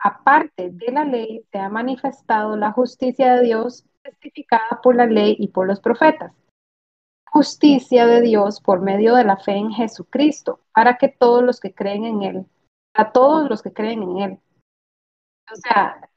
[0.01, 5.37] aparte de la ley, se ha manifestado la justicia de Dios testificada por la ley
[5.39, 6.33] y por los profetas.
[7.31, 11.73] Justicia de Dios por medio de la fe en Jesucristo, para que todos los que
[11.73, 12.47] creen en Él,
[12.95, 14.39] a todos los que creen en Él.
[15.53, 16.09] O sea,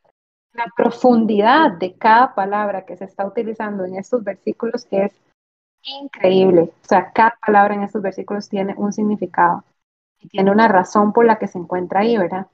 [0.54, 5.12] la profundidad de cada palabra que se está utilizando en estos versículos es
[5.84, 6.72] increíble.
[6.84, 9.64] O sea, cada palabra en estos versículos tiene un significado
[10.20, 12.48] y tiene una razón por la que se encuentra ahí, ¿verdad?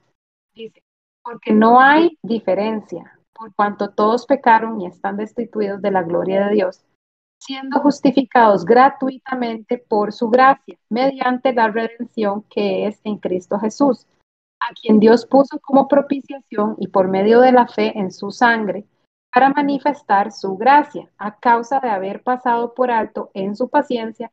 [0.54, 0.82] Dice,
[1.22, 6.54] porque no hay diferencia, por cuanto todos pecaron y están destituidos de la gloria de
[6.54, 6.84] Dios,
[7.38, 14.06] siendo justificados gratuitamente por su gracia, mediante la redención que es en Cristo Jesús,
[14.60, 18.84] a quien Dios puso como propiciación y por medio de la fe en su sangre,
[19.32, 24.30] para manifestar su gracia, a causa de haber pasado por alto en su paciencia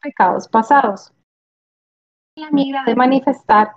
[0.00, 1.12] pecados pasados.
[2.36, 3.72] La mira de manifestar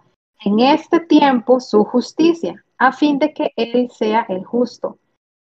[0.45, 4.99] en este tiempo su justicia, a fin de que Él sea el justo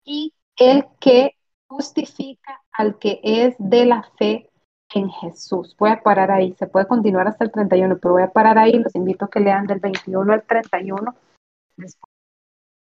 [0.03, 1.37] y el que
[1.67, 4.49] justifica al que es de la fe
[4.93, 5.75] en Jesús.
[5.77, 8.73] Voy a parar ahí, se puede continuar hasta el 31, pero voy a parar ahí,
[8.73, 11.15] los invito a que lean del 21 al 31.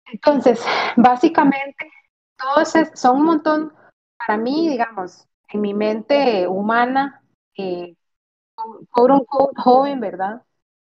[0.08, 0.64] Entonces,
[0.98, 1.90] básicamente,
[2.38, 3.74] todos son un montón,
[4.18, 7.24] para mí, digamos, en mi mente humana,
[7.58, 7.96] eh,
[8.94, 9.26] sobre un
[9.56, 10.42] joven, ¿verdad?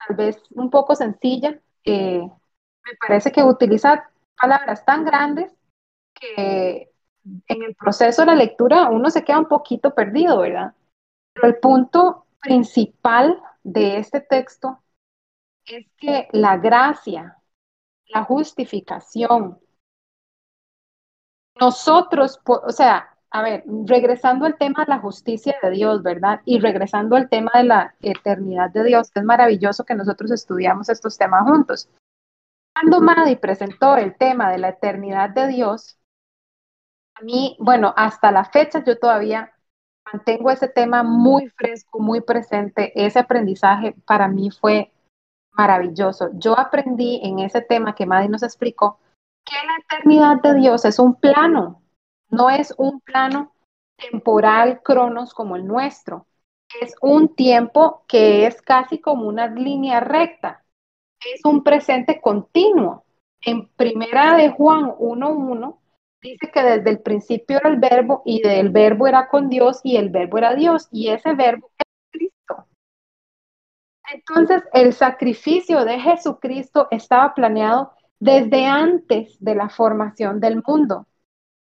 [0.08, 1.60] Tal vez un poco sencilla.
[1.86, 2.32] me
[3.00, 5.52] parece que utiliza palabras tan grandes
[6.14, 6.92] que
[7.48, 10.74] en el proceso de la lectura uno se queda un poquito perdido, ¿verdad?
[11.34, 14.82] Pero el punto principal de este texto
[15.66, 17.38] es que la gracia,
[18.08, 19.60] la justificación,
[21.60, 26.42] nosotros, o sea, a ver, regresando al tema de la justicia de Dios, ¿verdad?
[26.44, 31.18] Y regresando al tema de la eternidad de Dios, es maravilloso que nosotros estudiamos estos
[31.18, 31.90] temas juntos.
[32.74, 35.98] Cuando Madi presentó el tema de la eternidad de Dios,
[37.16, 39.54] a mí, bueno, hasta la fecha yo todavía
[40.12, 42.92] mantengo ese tema muy fresco, muy presente.
[42.96, 44.92] Ese aprendizaje para mí fue
[45.54, 46.30] maravilloso.
[46.34, 49.00] Yo aprendí en ese tema que Madi nos explicó
[49.46, 51.81] que la eternidad de Dios es un plano,
[52.32, 53.54] no es un plano
[53.98, 56.28] temporal cronos como el nuestro.
[56.82, 60.64] Es un tiempo que es casi como una línea recta.
[61.20, 63.06] Es un presente continuo.
[63.42, 65.80] En primera de Juan 1.1
[66.22, 69.98] dice que desde el principio era el verbo y del verbo era con Dios y
[69.98, 72.68] el verbo era Dios y ese verbo es Cristo.
[74.14, 81.08] Entonces el sacrificio de Jesucristo estaba planeado desde antes de la formación del mundo.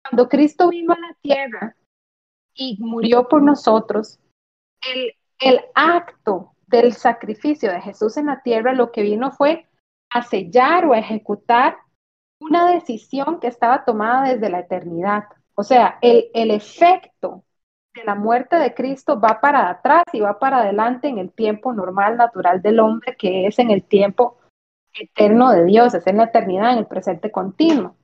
[0.02, 1.76] Cuando Cristo vino a la tierra
[2.54, 4.18] y murió por nosotros,
[5.40, 9.66] el, acto del sacrificio de Jesús en la tierra lo que vino fue
[10.10, 11.76] a sellar o a ejecutar
[12.40, 15.24] una decisión que estaba tomada desde la eternidad.
[15.54, 17.44] O sea, el, el, efecto
[17.94, 21.72] de la muerte de Cristo va para atrás y va para adelante en el tiempo
[21.72, 24.38] normal, natural del hombre, que es en el tiempo
[24.94, 27.96] eterno de Dios, es en la eternidad, en el presente continuo.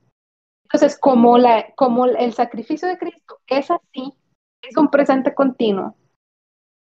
[0.70, 4.12] Entonces, como, el sacrificio de Cristo es así,
[4.62, 5.96] es un presente continuo,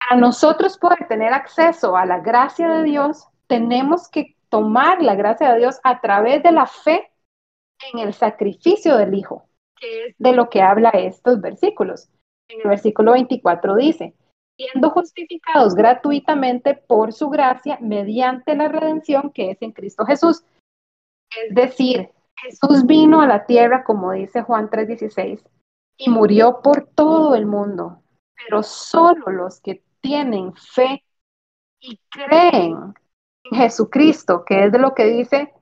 [0.01, 5.53] a nosotros poder tener acceso a la gracia de Dios, tenemos que tomar la gracia
[5.53, 7.12] de Dios a través de la fe
[7.93, 12.09] en el sacrificio del Hijo, que es de lo que habla estos versículos.
[12.49, 14.14] En el versículo 24 dice,
[14.57, 20.43] siendo justificados gratuitamente por su gracia mediante la redención que es en Cristo Jesús.
[21.31, 22.11] Es decir,
[22.43, 25.45] Jesús vino a la tierra, como dice Juan 3:16,
[25.97, 28.03] y murió por todo el mundo,
[28.36, 31.05] pero solo los que tienen fe
[31.80, 32.95] y creen
[33.45, 35.53] en Jesucristo, que es de lo que dice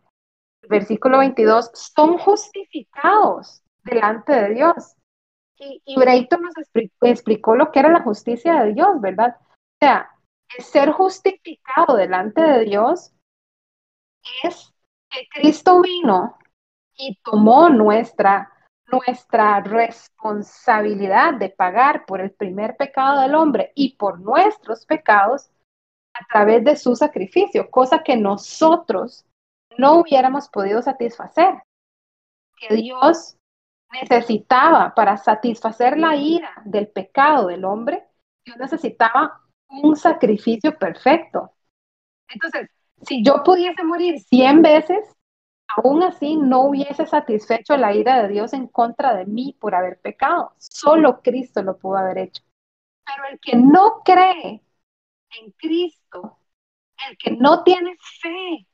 [0.63, 4.95] el versículo 22, son justificados delante de Dios.
[5.59, 6.55] Y, y nos
[7.03, 9.37] explicó, lo que era la justicia de Dios, ¿verdad?
[9.41, 10.11] O sea,
[10.59, 13.13] ser justificado delante de Dios
[14.43, 14.75] es
[15.09, 16.37] que Cristo vino
[16.97, 18.53] y tomó nuestra,
[18.87, 25.51] nuestra responsabilidad de pagar por el primer pecado del hombre y por nuestros pecados
[26.15, 29.25] a través de su sacrificio, cosa que nosotros
[29.77, 31.63] no hubiéramos podido satisfacer.
[32.57, 33.37] Que Dios
[33.93, 38.05] necesitaba para satisfacer la ira del pecado del hombre,
[38.45, 41.53] Dios necesitaba un sacrificio perfecto.
[42.29, 42.71] Entonces,
[43.03, 45.16] si yo pudiese morir 100 veces,
[45.69, 49.99] aún así no hubiese satisfecho la ira de Dios en contra de mí por haber
[50.01, 50.53] pecado.
[50.59, 52.43] Solo Cristo lo pudo haber hecho.
[53.05, 54.63] Pero el que no cree
[55.41, 56.39] en Cristo,
[57.09, 58.67] el que no tiene fe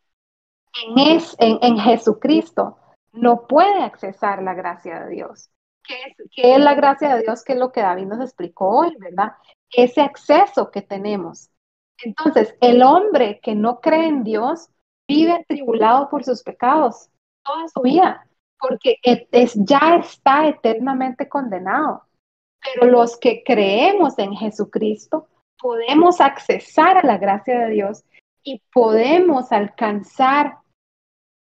[0.85, 2.79] en, es, en, Jesucristo,
[3.13, 5.51] no puede accesar la gracia de Dios.
[5.83, 7.45] ¿Qué es, ¿Qué es la gracia de Dios?
[7.45, 9.33] Que es lo que David nos explicó hoy, ¿verdad?
[9.71, 11.51] Ese acceso que tenemos.
[12.03, 14.71] Entonces, el hombre que no cree en Dios
[15.09, 17.09] vive atribulado por sus pecados
[17.45, 18.27] toda su vida,
[18.59, 22.05] porque es, ya está eternamente condenado.
[22.63, 25.29] Pero los que creemos en Jesucristo
[25.61, 28.05] podemos accesar a la gracia de Dios
[28.45, 30.59] y podemos alcanzar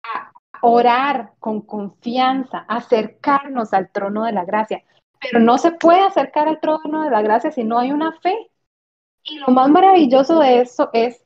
[0.03, 0.31] a
[0.61, 4.83] orar con confianza, acercarnos al trono de la gracia.
[5.19, 8.49] Pero no se puede acercar al trono de la gracia si no hay una fe.
[9.23, 11.23] Y lo más maravilloso de eso es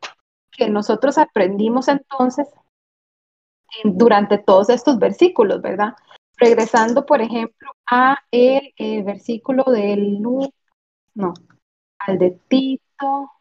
[0.58, 2.48] que nosotros aprendimos entonces
[3.84, 5.96] durante todos estos versículos, ¿verdad?
[6.38, 11.34] Regresando, por ejemplo, a el, versículo del no,
[12.00, 13.32] al de Tito,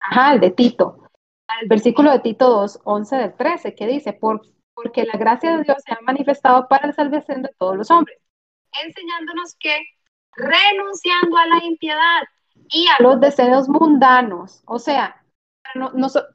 [0.00, 1.08] ajá, al de Tito,
[1.48, 4.42] al versículo de Tito 2, 11 del 13, que dice, Por,
[4.74, 8.18] porque la gracia de Dios se ha manifestado para la salvación de todos los hombres,
[8.84, 9.80] enseñándonos que
[10.36, 12.22] renunciando a la impiedad
[12.68, 15.23] y a los deseos mundanos, o sea,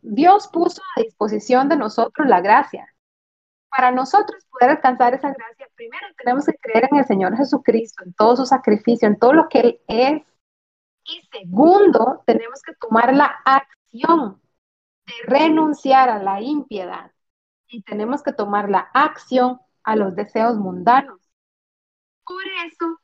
[0.02, 2.88] Dios puso a disposición de nosotros la gracia.
[3.70, 8.14] Para nosotros poder alcanzar esa gracia, primero tenemos que creer en el Señor Jesucristo, en
[8.14, 10.22] todo su sacrificio, en todo lo que Él es
[11.06, 14.42] Y segundo, tenemos que tomar la acción
[15.06, 17.12] de renunciar a la impiedad.
[17.68, 21.20] Y tenemos que tomar la acción a los deseos mundanos.
[22.26, 22.99] Por eso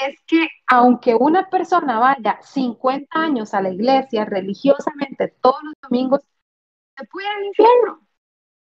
[0.00, 6.20] es que aunque una persona vaya 50 años a la iglesia religiosamente todos los domingos,
[6.96, 8.06] se puede ir al infierno.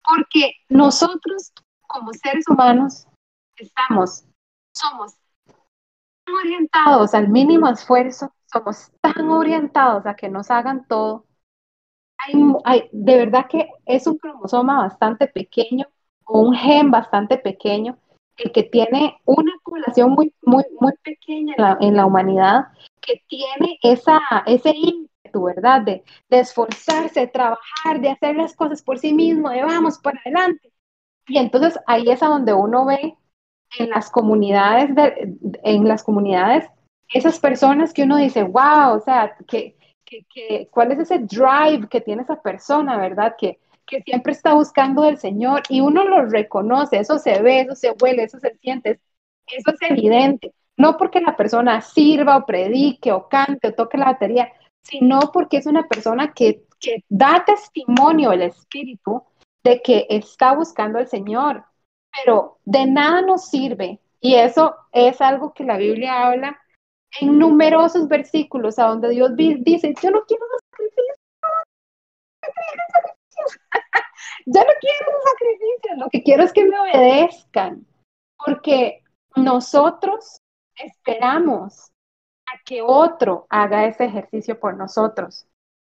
[0.02, 1.52] Porque nosotros
[1.86, 3.06] como seres humanos
[3.56, 4.24] estamos,
[4.74, 5.14] somos
[6.42, 11.26] orientados al mínimo esfuerzo, somos tan orientados a que nos hagan todo.
[12.64, 15.86] Hay, de verdad que es un cromosoma bastante pequeño
[16.24, 17.98] o un gen bastante pequeño
[18.36, 22.68] que tiene una población muy, muy, muy pequeña en la, humanidad
[23.00, 25.82] que tiene esa, ese ímpetu, ¿verdad?
[25.82, 30.20] De, de esforzarse, de trabajar, de hacer las cosas por sí mismo, de vamos para
[30.20, 30.70] adelante.
[31.28, 33.16] Y entonces ahí es a donde uno ve
[33.78, 36.68] en las comunidades, de, en las comunidades,
[37.08, 42.00] esas personas que uno dice, wow, o sea, que, que, ¿cuál es ese drive que
[42.00, 43.34] tiene esa persona, verdad?
[43.38, 47.74] Que, que siempre está buscando del Señor y uno lo reconoce, eso se ve, eso
[47.74, 49.00] se huele, eso se siente,
[49.46, 50.52] eso es evidente.
[50.76, 55.58] No porque la persona sirva o predique o cante o toque la batería, sino porque
[55.58, 59.22] es una persona que, que da testimonio el Espíritu
[59.64, 61.64] de que está buscando al Señor,
[62.12, 64.00] pero de nada nos sirve.
[64.20, 66.60] Y eso es algo que la Biblia habla
[67.20, 71.16] en numerosos versículos, a donde Dios dice, yo no quiero sacrificios,
[74.46, 77.86] yo no quiero sacrificios, lo que quiero es que me obedezcan,
[78.44, 79.02] porque
[79.36, 80.40] nosotros
[80.76, 81.90] esperamos
[82.46, 85.46] a que otro haga ese ejercicio por nosotros.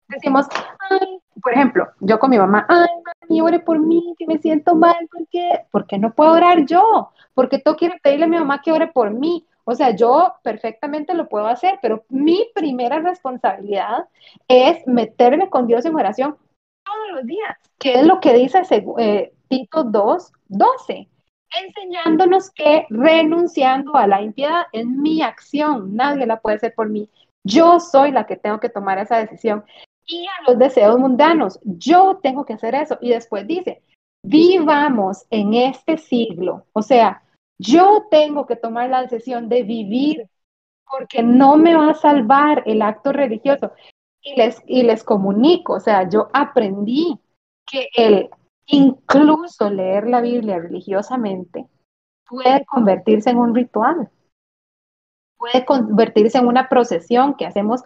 [0.08, 0.48] Decimos,
[0.90, 4.76] ay, por ejemplo, yo con mi mamá, ay, mami, ore por mí, que me siento
[4.76, 5.66] mal, ¿por qué?
[5.72, 9.12] Porque no puedo orar yo, porque tú quieres pedirle a mi mamá que ore por
[9.12, 9.48] mí.
[9.66, 14.10] O sea, yo perfectamente lo puedo hacer, pero mi primera responsabilidad
[14.48, 16.38] es meterme con Dios en oración
[16.94, 18.62] todos los días, que es lo que dice
[19.00, 21.08] eh, Tito 2, 12,
[21.66, 27.10] enseñándonos que renunciando a la impiedad es mi acción, nadie la puede hacer por mí.
[27.44, 29.64] Yo soy la que tengo que tomar esa decisión
[30.06, 31.60] y a los deseos mundanos.
[31.64, 32.98] Yo tengo que hacer eso.
[33.02, 33.82] Y después dice,
[34.24, 36.66] vivamos en este siglo.
[36.74, 37.24] O sea,
[37.60, 40.28] yo tengo que tomar la decisión de vivir
[40.90, 43.72] porque no me va a salvar el acto religioso.
[44.24, 47.20] Y les, y les comunico, o sea, yo aprendí
[47.66, 48.30] que el
[48.68, 51.68] incluso leer la Biblia religiosamente
[52.26, 54.10] puede convertirse en un ritual,
[55.38, 57.84] puede convertirse en una procesión que hacemos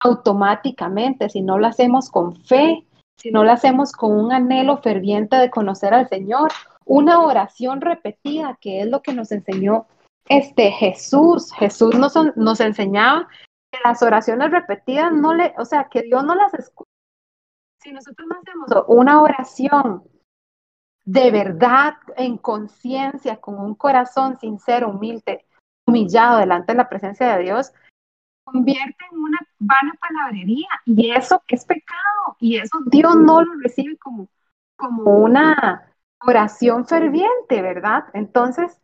[0.00, 2.86] automáticamente, si no lo hacemos con fe,
[3.18, 6.50] si no lo hacemos con un anhelo ferviente de conocer al Señor,
[6.86, 9.86] una oración repetida, que es lo que nos enseñó
[10.28, 11.52] este Jesús.
[11.52, 13.28] Jesús nos, nos enseñaba
[13.70, 16.90] que las oraciones repetidas no le, o sea, que Dios no las escucha.
[17.80, 20.04] Si nosotros no hacemos una oración
[21.04, 25.46] de verdad, en conciencia, con un corazón sincero, humilde,
[25.86, 27.72] humillado delante de la presencia de Dios,
[28.44, 33.96] convierte en una vana palabrería y eso es pecado y eso Dios no lo recibe
[33.98, 34.28] como,
[34.76, 38.04] como una oración ferviente, ¿verdad?
[38.12, 38.78] Entonces,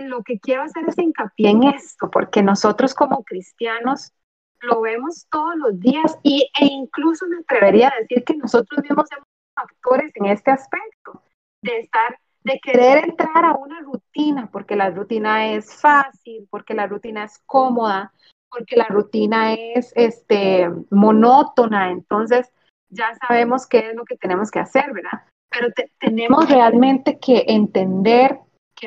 [0.00, 4.12] lo que quiero hacer es hincapié en esto, porque nosotros como cristianos
[4.60, 9.08] lo vemos todos los días y, e incluso me atrevería a decir que nosotros mismos
[9.08, 9.26] somos
[9.56, 11.22] actores en este aspecto,
[11.62, 16.86] de estar, de querer entrar a una rutina, porque la rutina es fácil, porque la
[16.86, 18.12] rutina es cómoda,
[18.50, 22.50] porque la rutina es este, monótona, entonces
[22.88, 25.22] ya sabemos qué es lo que tenemos que hacer, ¿verdad?
[25.50, 25.68] Pero
[25.98, 28.38] tenemos realmente que entender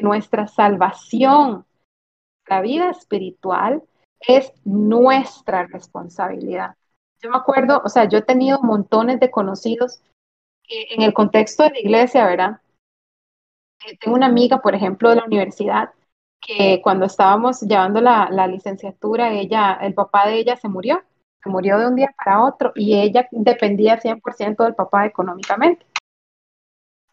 [0.02, 1.66] nuestra salvación,
[2.48, 3.84] la vida espiritual,
[4.20, 6.76] es nuestra responsabilidad.
[7.22, 10.02] Yo me acuerdo, o sea, yo he tenido montones de conocidos
[10.68, 12.62] en el contexto de la iglesia, ¿verdad?
[13.86, 15.92] Eh, tengo una amiga, por ejemplo, de la universidad,
[16.46, 21.02] que cuando estábamos llevando la, licenciatura, ella, el papá de ella se murió,
[21.42, 25.86] se murió de un día para otro y ella dependía 100% del papá económicamente.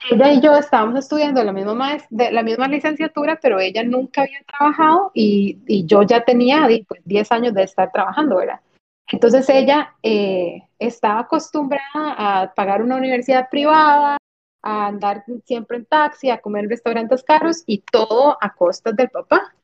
[0.09, 4.43] Ella y yo estábamos estudiando la misma, de la misma licenciatura, pero ella nunca había
[4.45, 8.61] trabajado y, yo ya tenía pues, 10 años de estar trabajando, ¿verdad?
[9.09, 14.17] Entonces ella eh, estaba acostumbrada a pagar una universidad privada,
[14.63, 19.55] a andar siempre en taxi, a comer restaurantes caros y todo a costas del papá.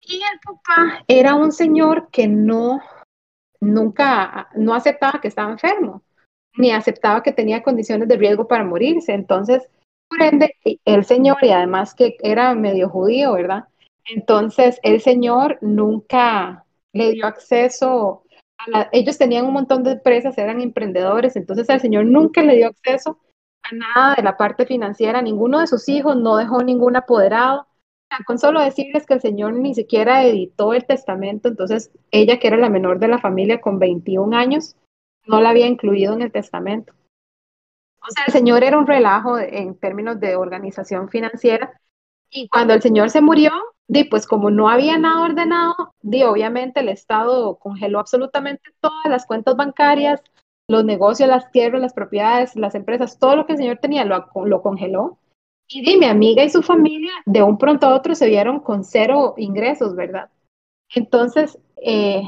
[0.00, 2.80] Y el papá era un señor que no,
[3.60, 6.02] nunca, no aceptaba que estaba enfermo,
[6.56, 9.12] ni aceptaba que tenía condiciones de riesgo para morirse.
[9.12, 9.68] Entonces,
[10.08, 10.54] por ende,
[10.84, 13.64] el señor, y además que era medio judío, ¿verdad?
[14.04, 18.22] Entonces, el señor nunca le dio acceso
[18.92, 23.18] ellos tenían un montón de empresas, eran emprendedores, entonces el señor nunca le dio acceso
[23.62, 27.66] a nada de la parte financiera, ninguno de sus hijos no dejó ningún apoderado.
[28.26, 32.56] con solo decirles que el señor ni siquiera editó el testamento, entonces ella, que era
[32.56, 34.76] la menor de la familia con 21 años,
[35.26, 36.92] no la había incluido en el testamento.
[38.00, 41.80] O sea, el señor era un relajo en términos de organización financiera.
[42.30, 43.50] Y cuando el señor se murió,
[43.88, 49.26] di, pues como no había nada ordenado, di, obviamente el Estado congeló absolutamente todas las
[49.26, 50.22] cuentas bancarias,
[50.68, 54.62] los negocios, las tierras, las propiedades, las empresas, todo lo que el señor tenía lo,
[54.62, 55.18] congeló.
[55.68, 58.84] Y di, mi amiga y su familia de un pronto a otro se vieron con
[58.84, 60.30] cero ingresos, ¿verdad?
[60.94, 62.22] Entonces, eh,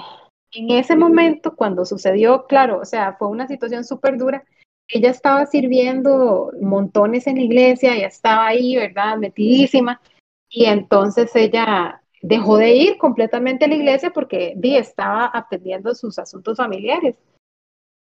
[0.53, 4.45] en ese momento, cuando sucedió, claro, o sea, fue una situación súper dura.
[4.89, 9.19] Ella estaba sirviendo montones en la iglesia, ya estaba ahí, ¿verdad?
[9.19, 10.01] Metidísima.
[10.49, 16.19] Y entonces ella dejó de ir completamente a la iglesia porque di, estaba atendiendo sus
[16.19, 17.19] asuntos familiares.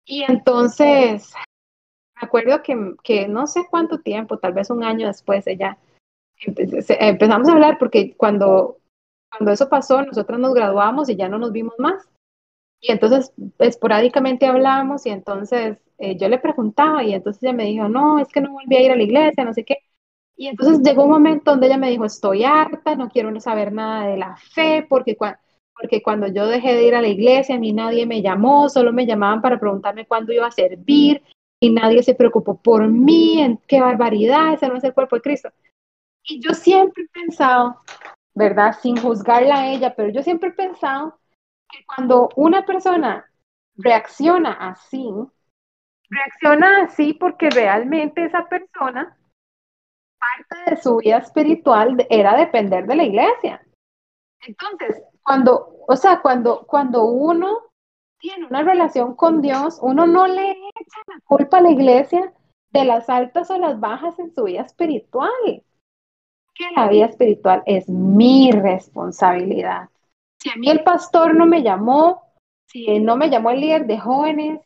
[0.05, 1.33] Y entonces,
[2.21, 5.77] me acuerdo que, que no sé cuánto tiempo, tal vez un año después, ella
[6.37, 8.77] empezamos a hablar porque cuando,
[9.31, 12.07] cuando eso pasó, nosotros nos graduamos y ya no nos vimos más.
[12.79, 17.87] Y entonces esporádicamente hablábamos y entonces eh, yo le preguntaba y entonces ella me dijo,
[17.87, 19.77] no, es que no volví a ir a la iglesia, no sé qué.
[20.37, 24.07] Y entonces llegó un momento donde ella me dijo, estoy harta, no quiero saber nada
[24.07, 25.15] de la fe, porque,
[25.79, 28.91] porque cuando yo dejé de ir a la iglesia, a mí nadie me llamó, solo
[28.91, 31.23] me llamaban para preguntarme cuándo iba a servir
[31.59, 35.21] y nadie se preocupó por mí, en qué barbaridad, ese no es el cuerpo de
[35.21, 35.49] Cristo.
[36.23, 37.77] Y yo siempre he pensado,
[38.33, 38.75] ¿verdad?
[38.81, 41.17] Sin juzgarla a ella, pero yo siempre he pensado
[41.85, 43.29] cuando una persona
[43.75, 45.09] reacciona así,
[46.09, 49.17] reacciona así porque realmente esa persona,
[50.19, 53.61] parte de su vida espiritual era depender de la iglesia.
[54.41, 57.71] Entonces, cuando, o sea, cuando, cuando uno
[58.19, 62.33] tiene una relación con Dios, uno no le echa la culpa a la iglesia
[62.71, 65.63] de las altas o las bajas en su vida espiritual.
[66.53, 69.89] Que la vida espiritual es mi responsabilidad.
[70.45, 72.21] Si a mí el pastor no me llamó,
[72.67, 74.61] si no me llamó el líder de jóvenes,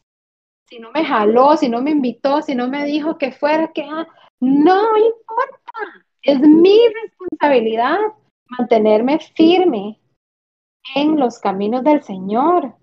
[0.68, 3.84] si no me jaló, si no me invitó, si no me dijo que fuera, que
[3.84, 4.06] ah,
[4.42, 6.06] no importa.
[6.22, 7.98] Es mi responsabilidad
[8.50, 10.02] mantenerme firme
[10.96, 12.76] en los caminos del Señor,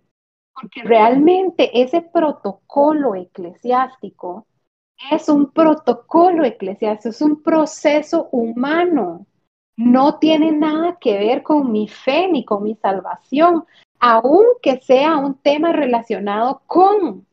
[0.54, 4.46] porque realmente ese protocolo eclesiástico
[5.10, 9.26] es un protocolo eclesiástico, es un proceso humano
[9.76, 13.64] no tiene nada que ver con mi fe ni con mi salvación,
[14.00, 17.26] aunque sea un tema relacionado con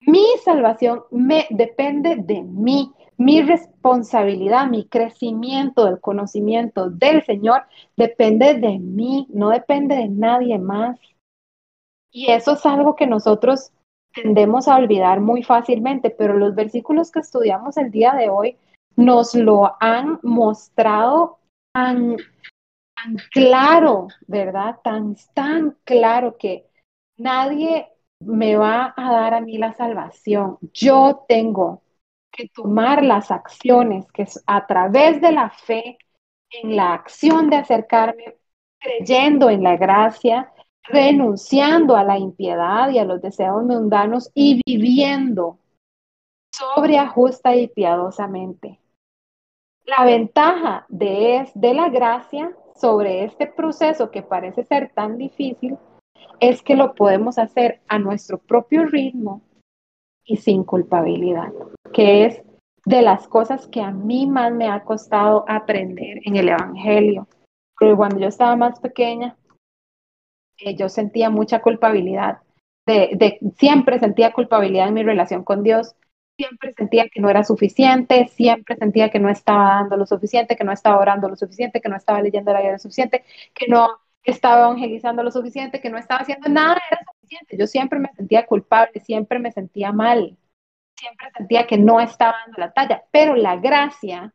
[0.00, 2.92] mi salvación, me depende de mí.
[3.16, 7.64] Mi responsabilidad, mi crecimiento del conocimiento del Señor
[7.96, 10.98] depende de mí, no depende de nadie más.
[12.10, 13.72] Y eso es algo que nosotros
[14.14, 18.56] tendemos a olvidar muy fácilmente, pero los versículos que estudiamos el día de hoy
[18.96, 21.39] nos lo han mostrado
[21.72, 22.16] tan,
[23.32, 24.76] claro, ¿verdad?
[24.82, 26.66] Tan, tan claro que
[27.16, 27.88] nadie
[28.20, 30.58] me va a dar a mí la salvación.
[30.72, 31.82] Yo tengo
[32.32, 35.98] que tomar las acciones que es a través de la fe,
[36.50, 38.36] en la acción de acercarme,
[38.78, 40.52] creyendo en la gracia,
[40.84, 45.58] renunciando a la impiedad y a los deseos mundanos y viviendo
[46.52, 48.79] sobria, justa y piadosamente.
[49.84, 55.76] La ventaja de, de la gracia sobre este proceso que parece ser tan difícil
[56.40, 59.42] es que lo podemos hacer a nuestro propio ritmo
[60.24, 61.52] y sin culpabilidad,
[61.92, 62.42] que es
[62.84, 67.28] de las cosas que a mí más me ha costado aprender en el Evangelio.
[67.78, 69.36] Porque cuando yo estaba más pequeña,
[70.58, 72.38] eh, yo sentía mucha culpabilidad,
[72.86, 75.94] de, siempre sentía culpabilidad en mi relación con Dios,
[76.40, 80.64] siempre sentía que no era suficiente, siempre sentía que no estaba dando lo suficiente, que
[80.64, 83.90] no estaba orando lo suficiente, que no estaba leyendo la Biblia lo suficiente, que no
[84.24, 87.58] estaba evangelizando lo suficiente, que no estaba haciendo nada, era suficiente.
[87.58, 90.38] Yo siempre me sentía culpable, siempre me sentía mal,
[90.96, 94.32] siempre sentía que no estaba dando la talla, pero la gracia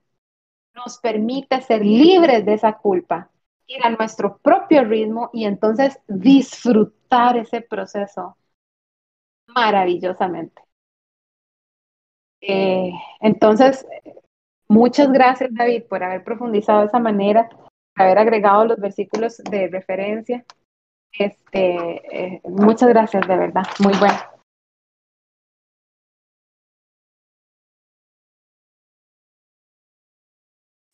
[0.75, 3.31] nos permite ser libres de esa culpa,
[3.65, 8.37] ir a nuestro propio ritmo y entonces disfrutar ese proceso
[9.47, 10.64] maravillosamente.
[12.47, 12.91] Eh,
[13.21, 13.85] entonces,
[14.67, 17.49] muchas gracias David por haber profundizado de esa manera,
[17.95, 20.45] haber agregado los versículos de referencia.
[21.17, 24.17] Este, eh, muchas gracias, de verdad, muy bueno.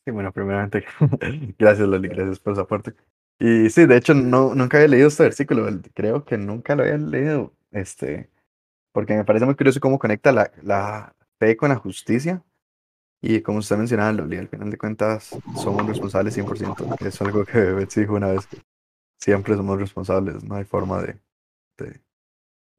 [0.04, 0.84] Sí, bueno, primeramente,
[1.58, 2.94] gracias Loli, gracias por su aporte.
[3.38, 6.96] Y sí, de hecho, no, nunca había leído este versículo, creo que nunca lo había
[6.96, 8.30] leído, este,
[8.92, 12.44] porque me parece muy curioso cómo conecta la, la fe con la justicia.
[13.20, 17.44] Y como usted mencionaba, Loli, al final de cuentas somos responsables 100%, que es algo
[17.44, 18.48] que Betsy dijo una vez,
[19.18, 21.20] siempre somos responsables, no hay forma de,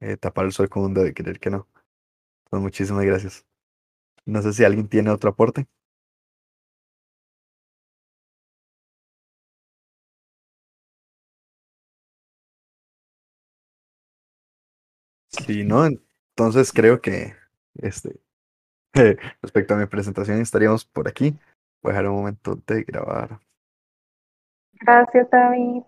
[0.00, 1.68] eh, tapar el sol con un dedo y creer que no.
[2.50, 3.46] Pues muchísimas gracias.
[4.26, 5.66] No sé si alguien tiene otro aporte.
[15.28, 17.34] Si no, entonces creo que
[17.74, 18.23] este,
[19.42, 21.34] respecto a mi presentación estaríamos por aquí.
[21.82, 23.38] Voy a dejar un momento de grabar.
[24.72, 25.82] Gracias, David.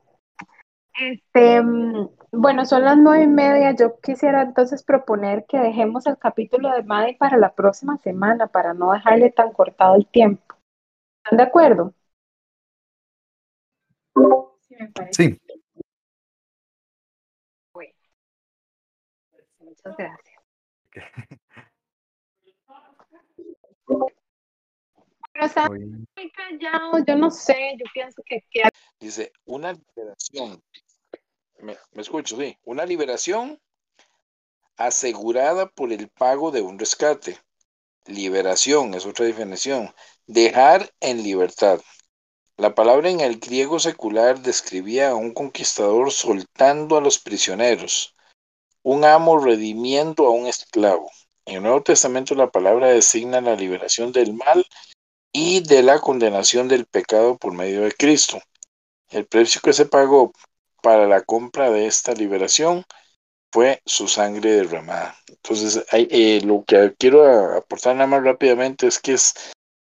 [0.99, 3.73] Este, mm, bueno, son las nueve y media.
[3.73, 8.75] Yo quisiera entonces proponer que dejemos el capítulo de Maddie para la próxima semana, para
[8.75, 10.57] no dejarle tan cortado el tiempo.
[11.25, 11.95] ¿Están de acuerdo?
[14.61, 15.13] Sí, me parece.
[15.13, 15.41] Sí,
[19.61, 20.43] Muchas gracias.
[25.37, 25.81] Pero están voy-
[26.17, 28.63] muy callados, yo no sé, yo pienso que, que
[28.99, 30.63] Dice, una liberación.
[31.59, 32.57] Me, me escucho, sí.
[32.65, 33.61] Una liberación
[34.79, 37.39] asegurada por el pago de un rescate.
[38.07, 39.95] Liberación es otra definición.
[40.27, 41.81] Dejar en libertad.
[42.57, 48.15] La palabra en el griego secular describía a un conquistador soltando a los prisioneros,
[48.83, 51.11] un amo redimiendo a un esclavo.
[51.45, 54.65] En el Nuevo Testamento la palabra designa la liberación del mal
[55.39, 58.41] y de la condenación del pecado por medio de Cristo.
[59.11, 60.33] El precio que se pagó
[60.81, 62.85] para la compra de esta liberación
[63.53, 65.15] fue su sangre derramada.
[65.29, 69.35] Entonces, eh, lo que quiero aportar nada más rápidamente es que es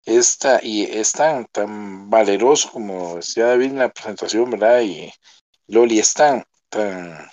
[0.06, 4.82] esta y es tan, tan valeroso como decía David en la presentación, ¿verdad?
[4.82, 5.12] Y
[5.66, 7.28] Loli es tan, tan,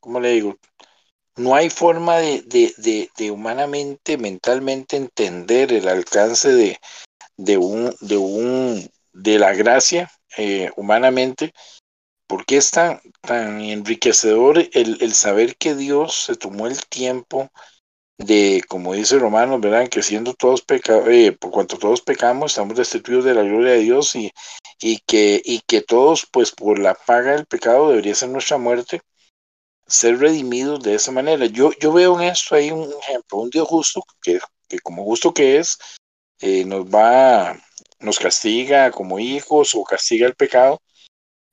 [0.00, 0.56] ¿cómo le digo?
[1.36, 6.76] No hay forma de, de, de humanamente, mentalmente entender el alcance de,
[7.40, 11.52] de un, de un, de la gracia eh, humanamente,
[12.26, 17.50] porque es tan, tan enriquecedor el, el saber que Dios se tomó el tiempo
[18.18, 19.88] de, como dice Romanos, ¿verdad?
[19.88, 23.78] Que siendo todos pecados, eh, por cuanto todos pecamos, estamos destituidos de la gloria de
[23.78, 24.30] Dios y,
[24.80, 29.00] y, que, y que todos, pues por la paga del pecado debería ser nuestra muerte,
[29.86, 31.46] ser redimidos de esa manera.
[31.46, 34.38] Yo, yo veo en esto ahí un ejemplo, un Dios justo, que,
[34.68, 35.78] que como justo que es,
[36.40, 37.58] eh, nos va,
[38.00, 40.80] nos castiga como hijos o castiga el pecado,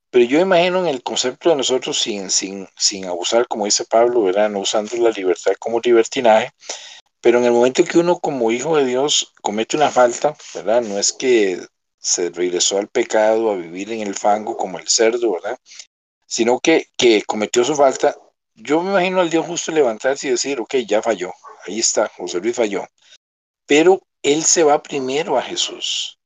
[0.10, 4.24] pero yo imagino en el concepto de nosotros sin, sin, sin abusar, como dice Pablo,
[4.24, 4.50] ¿verdad?
[4.50, 6.52] No usando la libertad como libertinaje,
[7.22, 10.82] pero en el momento que uno como hijo de Dios comete una falta, ¿verdad?
[10.82, 11.60] No es que
[12.00, 15.58] se regresó al pecado a vivir en el fango como el cerdo, ¿verdad?
[16.26, 18.16] Sino que, que cometió su falta.
[18.56, 21.34] Yo me imagino al Dios justo levantarse y decir, ok, ya falló,
[21.66, 22.86] ahí está, José Luis falló.
[23.66, 26.20] Pero él se va primero a Jesús.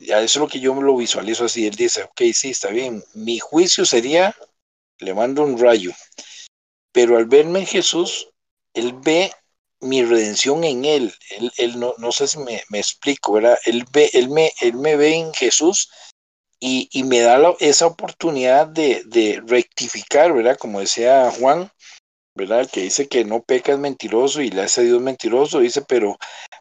[0.00, 1.66] Ya eso es lo que yo lo visualizo así.
[1.66, 3.02] Él dice, ok, sí, está bien.
[3.14, 4.36] Mi juicio sería,
[4.98, 5.92] le mando un rayo.
[6.92, 8.28] Pero al verme en Jesús,
[8.72, 9.32] él ve
[9.80, 11.14] mi redención en él.
[11.30, 13.58] Él, él no, no sé si me, me, explico, ¿verdad?
[13.64, 15.90] Él, ve, él, me, él me ve en Jesús
[16.60, 20.56] y, y me da esa oportunidad de, de, rectificar, ¿verdad?
[20.56, 21.70] Como decía Juan,
[22.38, 22.70] ¿verdad?
[22.70, 26.16] Que dice que no peca es mentiroso y le hace a Dios mentiroso, dice, pero,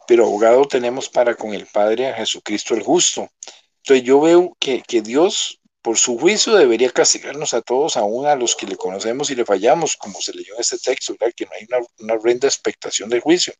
[0.07, 3.29] pero abogado tenemos para con el Padre a Jesucristo el justo.
[3.77, 8.35] Entonces yo veo que, que Dios, por su juicio, debería castigarnos a todos, aún a
[8.35, 11.33] los que le conocemos y le fallamos, como se leyó en este texto, ¿verdad?
[11.37, 13.53] Que no hay una, una expectación del juicio.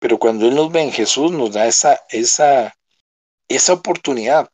[0.00, 2.74] Pero cuando Él nos ve en Jesús, nos da esa, esa,
[3.48, 4.48] esa oportunidad,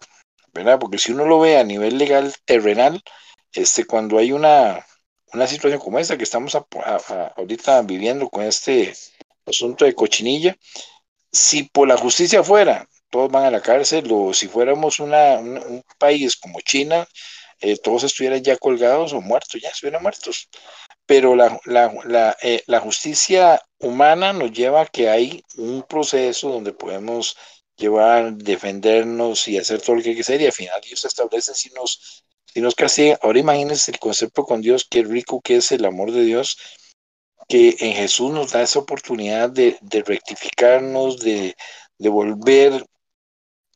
[0.52, 0.78] ¿verdad?
[0.78, 3.02] Porque si uno lo ve a nivel legal, terrenal,
[3.54, 4.84] este, cuando hay una,
[5.34, 8.94] una situación como esta que estamos a, a, a, ahorita viviendo con este
[9.46, 10.56] asunto de cochinilla,
[11.32, 15.58] si por la justicia fuera, todos van a la cárcel, o si fuéramos una, un,
[15.58, 17.06] un país como China,
[17.60, 20.48] eh, todos estuvieran ya colgados o muertos, ya estuvieran muertos.
[21.06, 26.48] Pero la, la, la, eh, la, justicia humana nos lleva a que hay un proceso
[26.50, 27.36] donde podemos
[27.76, 31.54] llevar, defendernos y hacer todo lo que hay que hacer, y al final Dios establece
[31.54, 32.23] si nos,
[32.54, 33.18] si nos castiga.
[33.20, 36.56] Ahora imagínense el concepto con Dios, qué rico que es el amor de Dios,
[37.48, 41.56] que en Jesús nos da esa oportunidad de, de rectificarnos, de,
[41.98, 42.86] de, volver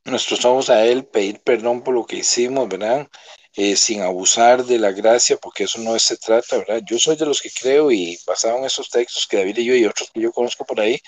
[0.05, 3.09] nuestros ojos a Él, pedir perdón por lo que hicimos, ¿verdad?
[3.55, 6.80] Eh, sin abusar de la gracia, porque eso no se trata, ¿verdad?
[6.88, 9.74] Yo soy de los que creo y basado en esos textos que David y yo
[9.74, 11.00] y otros que yo conozco por ahí,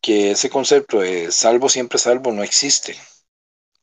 [0.00, 2.96] que ese concepto de salvo siempre salvo no existe.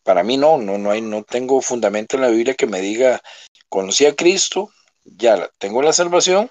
[0.03, 3.21] Para mí no, no, no hay, no tengo fundamento en la Biblia que me diga,
[3.69, 4.69] conocí a Cristo,
[5.03, 6.49] ya tengo la salvación,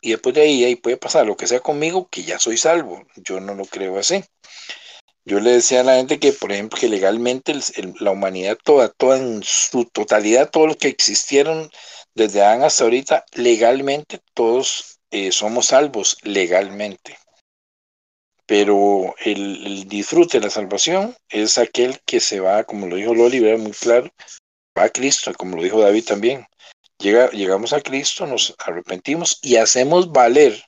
[0.00, 3.04] y después de ahí, ahí puede pasar lo que sea conmigo, que ya soy salvo.
[3.16, 4.22] Yo no lo creo así.
[5.24, 7.54] Yo le decía a la gente que, por ejemplo, que legalmente
[8.00, 11.70] la humanidad toda, toda en su totalidad, todos los que existieron
[12.14, 17.18] desde Adán hasta ahorita, legalmente todos eh, somos salvos, legalmente.
[18.48, 23.40] Pero el, disfrute de la salvación es aquel que se va, como lo dijo Loli,
[23.58, 24.08] muy claro,
[24.76, 26.46] va a Cristo, como lo dijo David también.
[26.98, 30.64] Llega, llegamos a Cristo, nos arrepentimos y hacemos valer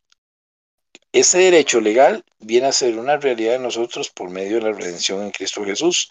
[1.13, 5.23] ese derecho legal viene a ser una realidad de nosotros por medio de la redención
[5.23, 6.11] en Cristo Jesús.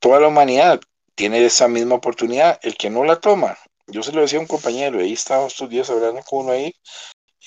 [0.00, 0.80] Toda la humanidad
[1.14, 2.58] tiene esa misma oportunidad.
[2.62, 3.56] El que no la toma,
[3.86, 6.74] yo se lo decía a un compañero, ahí estaba estos días hablando con uno ahí,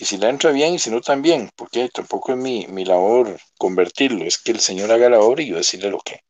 [0.02, 3.40] y si la entra bien y si no también, porque tampoco es mi, mi labor
[3.60, 6.22] convertirlo, es que el Señor haga la obra y yo decirle lo que,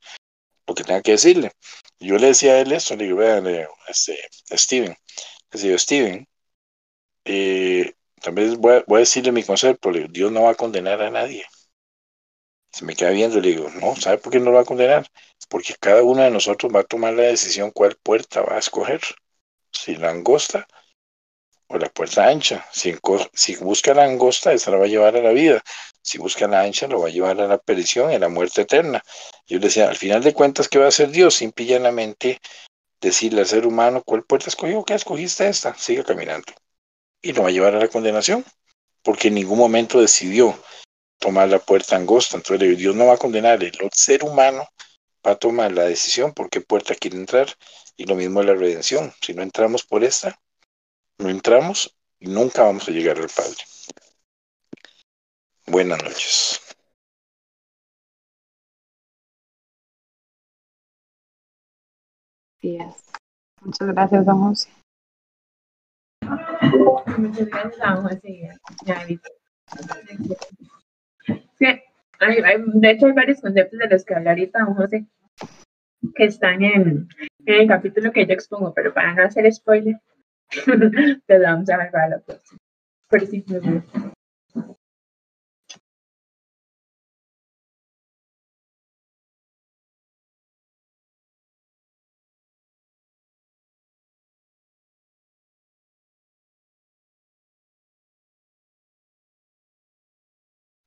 [0.68, 1.54] lo que tenga que decirle.
[1.98, 3.48] Yo le decía a él esto, le digo, vean,
[3.88, 4.20] este,
[4.52, 4.94] Steven,
[5.54, 6.28] le digo, Steven,
[7.24, 11.10] eh, también voy a, voy a decirle mi concepto, Dios no va a condenar a
[11.10, 11.46] nadie.
[12.74, 14.66] Se me queda viendo y le digo, no, ¿sabe por qué no lo va a
[14.66, 15.08] condenar?
[15.48, 19.00] Porque cada uno de nosotros va a tomar la decisión cuál puerta va a escoger.
[19.72, 20.68] Si la angosta
[21.72, 22.66] o la puerta ancha.
[22.72, 22.94] Si,
[23.60, 25.62] busca la angosta, esa la va a llevar a la vida.
[26.02, 29.02] Si busca la ancha, lo va a llevar a la perdición a la muerte eterna.
[29.48, 31.36] Yo le decía, al final de cuentas, ¿qué va a hacer Dios?
[31.36, 32.38] Simple y
[33.00, 34.84] decirle al ser humano, ¿cuál puerta escogió?
[34.84, 35.74] ¿Qué escogiste esta?
[35.76, 36.54] Sigue caminando
[37.22, 38.44] y lo va a llevar a la condenación,
[39.04, 40.58] porque en ningún momento decidió
[41.20, 42.38] tomar la puerta angosta.
[42.38, 44.68] Entonces Dios no va a condenar, el ser humano
[45.26, 47.48] va a tomar la decisión por qué puerta quiere entrar,
[47.96, 49.14] y lo mismo es la redención.
[49.22, 50.40] Si no entramos por esta,
[51.22, 53.64] no entramos y nunca vamos a llegar al Padre.
[55.68, 56.60] Buenas noches.
[63.62, 64.70] Muchas gracias, don José.
[67.18, 68.52] Muchas gracias a José
[71.58, 71.66] Sí,
[72.20, 75.06] hay, hay, de hecho hay varios conceptos de los que hablar ahorita don José
[76.16, 77.08] que están en,
[77.46, 80.00] en, el capítulo que yo expongo, pero para no hacer spoiler,
[81.26, 82.60] te lo vamos a dejar para la próxima.
[83.10, 84.14] Pero sí, me gusta.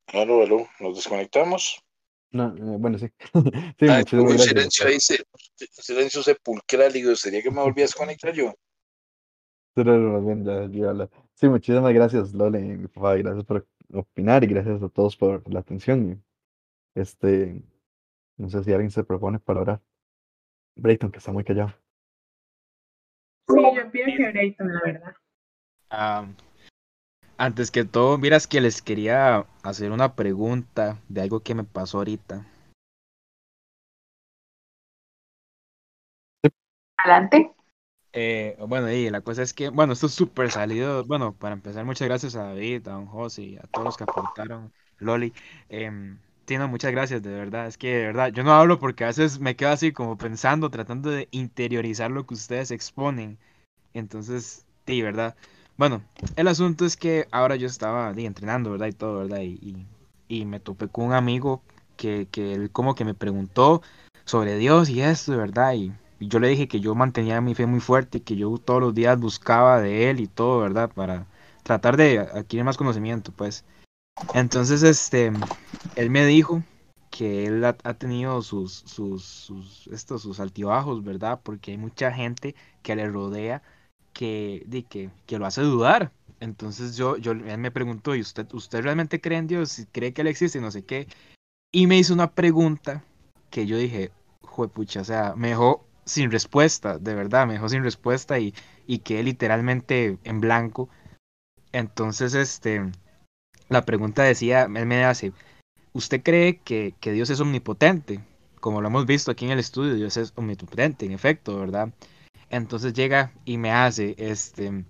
[0.09, 1.82] Aló, aló, nos desconectamos.
[2.31, 3.09] No, eh, bueno, sí.
[4.09, 5.24] sí un silencio ahí, se,
[5.57, 8.55] silencio sepulcral, digo, ¿sería que me volví a desconectar yo?
[11.34, 15.60] Sí, muchísimas gracias, Lole, mi papá, gracias por opinar y gracias a todos por la
[15.60, 16.22] atención.
[16.94, 17.60] Este,
[18.36, 19.82] no sé si alguien se propone para orar.
[20.76, 21.72] Brayton, que está muy callado.
[23.48, 25.14] Sí, yo pienso que Brayton, la verdad.
[27.36, 31.98] Antes que todo, miras que les quería hacer una pregunta de algo que me pasó
[31.98, 32.46] ahorita.
[36.98, 37.55] Adelante.
[38.16, 41.05] Eh, bueno, y la cosa es que, bueno, esto es súper salido.
[41.05, 44.05] Bueno, para empezar, muchas gracias a David, a Don José y a todos los que
[44.05, 45.32] aportaron, Loli.
[45.69, 45.91] Eh,
[46.45, 47.66] Tino, muchas gracias, de verdad.
[47.66, 50.70] Es que, de verdad, yo no hablo porque a veces me quedo así como pensando,
[50.70, 53.39] tratando de interiorizar lo que ustedes exponen.
[53.95, 55.36] Entonces, sí, verdad.
[55.77, 56.03] Bueno,
[56.36, 58.89] el asunto es que ahora yo estaba entrenando, ¿verdad?
[58.89, 59.41] Y todo, ¿verdad?
[59.43, 59.86] Y,
[60.28, 61.62] y, me topé con un amigo
[61.97, 63.82] que, que él como que me preguntó
[64.24, 65.74] sobre Dios y esto, ¿verdad?
[65.74, 68.81] Y, y, yo le dije que yo mantenía mi fe muy fuerte que yo todos
[68.81, 70.91] los días buscaba de él y todo, ¿verdad?
[70.93, 71.27] Para
[71.62, 73.65] tratar de adquirir más conocimiento, pues.
[74.35, 75.32] Entonces, este,
[75.97, 76.62] él me dijo
[77.11, 81.41] que él ha, tenido sus, sus, sus, altibajos, ¿verdad?
[81.43, 83.62] Porque hay mucha gente que le rodea
[84.12, 86.12] que, que, que lo hace dudar.
[86.41, 89.86] Entonces yo, yo, él me preguntó, ¿y usted, usted realmente cree en Dios?
[89.93, 90.61] ¿Cree que Él existe?
[90.61, 91.07] No sé qué.
[91.73, 93.05] Y me hizo una pregunta
[93.51, 94.12] que yo dije,
[94.74, 98.55] pucha, o sea, me dejó sin respuesta, de verdad, me dejó sin respuesta y,
[98.86, 100.89] y quedé literalmente en blanco.
[101.72, 102.90] Entonces, este,
[103.68, 105.32] la pregunta decía, él me hace,
[105.93, 108.20] ¿usted cree que, que Dios es omnipotente?
[108.60, 111.93] Como lo hemos visto aquí en el estudio, Dios es omnipotente, en efecto, ¿verdad?
[112.51, 114.85] Entonces llega y me hace, este,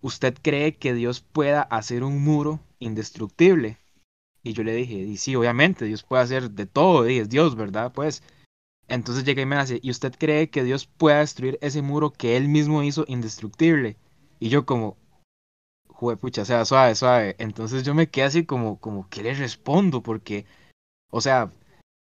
[0.00, 3.78] ¿usted cree que Dios pueda hacer un muro indestructible?
[4.42, 7.56] Y yo le dije, y sí, obviamente, Dios puede hacer de todo, y es Dios,
[7.56, 7.92] ¿verdad?
[7.92, 8.22] Pues,
[8.88, 12.36] entonces llega y me hace, ¿y usted cree que Dios pueda destruir ese muro que
[12.36, 13.96] él mismo hizo indestructible?
[14.40, 14.96] Y yo como,
[16.20, 17.36] pucha, o sea, suave, suave.
[17.38, 20.02] Entonces yo me quedé así como, como, ¿qué le respondo?
[20.02, 20.46] Porque,
[21.10, 21.52] o sea,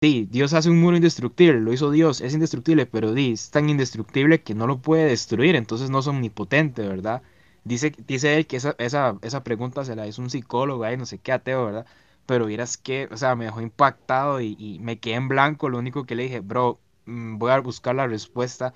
[0.02, 3.70] sí, Dios hace un muro indestructible, lo hizo Dios, es indestructible, pero di, es tan
[3.70, 7.24] indestructible que no lo puede destruir, entonces no es omnipotente, ¿verdad?
[7.64, 11.06] Dice, dice él que esa, esa, esa pregunta se la hizo un psicólogo, ahí no
[11.06, 11.88] sé qué ateo, ¿verdad?
[12.32, 15.80] Pero vieras que, o sea, me dejó impactado y, y me quedé en blanco, lo
[15.80, 18.74] único que le dije, bro, mm, voy a buscar la respuesta,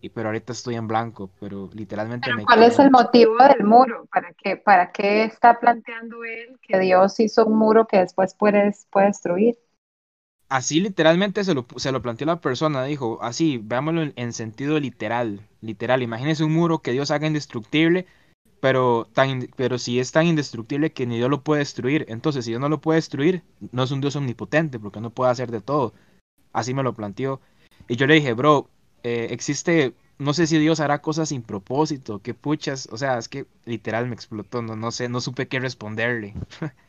[0.00, 3.36] y, pero ahorita estoy en blanco, pero literalmente Pero me ¿cuál quedé es el motivo
[3.38, 4.06] del muro?
[4.12, 8.72] ¿Para qué, ¿Para qué está planteando él que Dios hizo un muro que después puede,
[8.90, 9.56] puede destruir?
[10.48, 14.78] Así literalmente se lo, se lo planteó la persona, dijo, así, veámoslo en, en sentido
[14.78, 18.06] literal, literal, imagínese un muro que Dios haga indestructible,
[18.60, 22.52] pero, tan, pero si es tan indestructible que ni Dios lo puede destruir, entonces si
[22.52, 23.42] Dios no lo puede destruir,
[23.72, 25.92] no es un Dios omnipotente, porque no puede hacer de todo,
[26.52, 27.40] así me lo planteó,
[27.88, 28.68] y yo le dije, bro,
[29.02, 33.28] eh, existe, no sé si Dios hará cosas sin propósito, qué puchas, o sea, es
[33.28, 36.34] que literal me explotó, no, no sé, no supe qué responderle,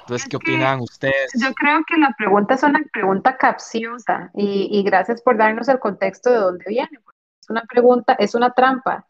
[0.00, 1.32] entonces, Es ¿qué opinan ustedes?
[1.40, 5.80] Yo creo que la pregunta es una pregunta capciosa y, y gracias por darnos el
[5.80, 7.00] contexto de dónde viene.
[7.04, 9.06] porque Es una pregunta, es una trampa.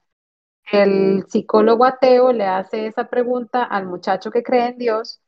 [0.72, 5.20] El psicólogo ateo le hace esa pregunta al muchacho que cree en Dios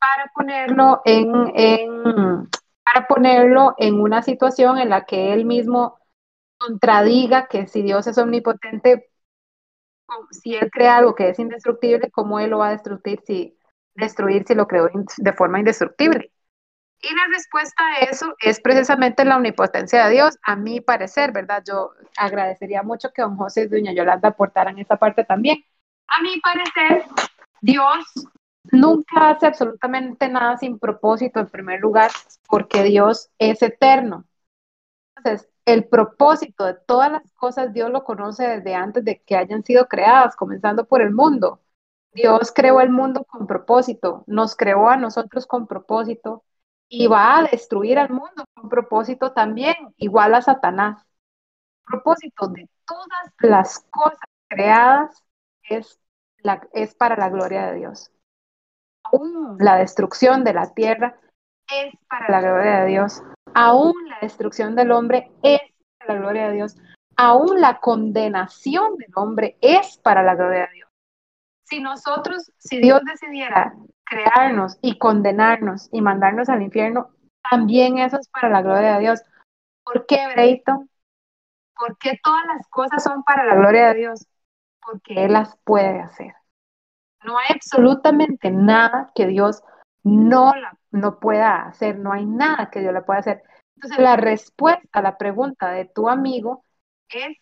[0.00, 2.48] para ponerlo en, en-
[2.84, 5.98] para ponerlo en una situación en la que él mismo
[6.58, 9.10] contradiga que si Dios es omnipotente,
[10.30, 13.56] si él crea algo que es indestructible, ¿cómo él lo va a destruir si,
[13.94, 14.88] destruir si lo creó
[15.18, 16.32] de forma indestructible?
[17.02, 21.62] Y la respuesta a eso es precisamente la omnipotencia de Dios, a mi parecer, ¿verdad?
[21.66, 25.64] Yo agradecería mucho que don José y doña Yolanda aportaran esa parte también.
[26.08, 27.04] A mi parecer,
[27.62, 28.04] Dios
[28.70, 32.10] nunca hace absolutamente nada sin propósito, en primer lugar,
[32.48, 34.26] porque Dios es eterno.
[35.16, 39.64] Entonces, el propósito de todas las cosas Dios lo conoce desde antes de que hayan
[39.64, 41.60] sido creadas, comenzando por el mundo.
[42.12, 46.44] Dios creó el mundo con propósito, nos creó a nosotros con propósito
[46.92, 51.06] y va a destruir al mundo con propósito también, igual a Satanás.
[51.86, 54.18] Propósito de todas las cosas
[54.48, 55.24] creadas
[55.62, 56.00] es,
[56.38, 58.10] la, es para la gloria de Dios.
[59.04, 61.16] Aún la destrucción de la tierra
[61.68, 63.22] es para la gloria de Dios.
[63.54, 65.60] Aún la destrucción del hombre es
[65.98, 66.76] para la gloria de Dios.
[67.16, 70.90] Aún la condenación del hombre es para la gloria de Dios.
[71.64, 73.74] Si nosotros, si Dios decidiera
[74.10, 77.10] crearnos y condenarnos y mandarnos al infierno,
[77.48, 79.22] también eso es para la gloria de Dios.
[79.84, 80.90] ¿Por qué, Brayton?
[81.76, 84.26] ¿Por qué todas las cosas son para la gloria de Dios?
[84.82, 86.34] Porque Él las puede hacer.
[87.24, 89.62] No hay absolutamente nada que Dios
[90.02, 93.42] no, la, no pueda hacer, no hay nada que Dios le pueda hacer.
[93.76, 96.64] Entonces, la respuesta a la pregunta de tu amigo
[97.08, 97.36] es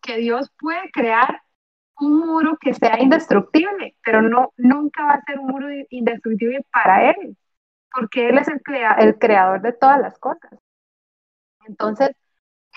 [0.00, 1.42] que Dios puede crear
[2.00, 7.10] un muro que sea indestructible, pero no, nunca va a ser un muro indestructible para
[7.10, 7.36] Él,
[7.92, 10.52] porque Él es el, crea el creador de todas las cosas.
[11.66, 12.10] Entonces,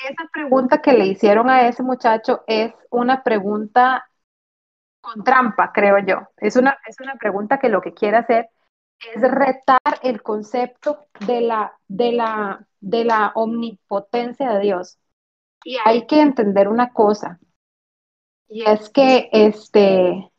[0.09, 4.05] esa pregunta que le hicieron a ese muchacho es una pregunta
[5.01, 6.27] con trampa, creo yo.
[6.37, 8.49] Es una, es una pregunta que lo que quiere hacer
[9.13, 14.99] es retar el concepto de la, de la, de la omnipotencia de Dios.
[15.63, 17.39] Y hay que entender una cosa,
[18.51, 20.31] y es que este,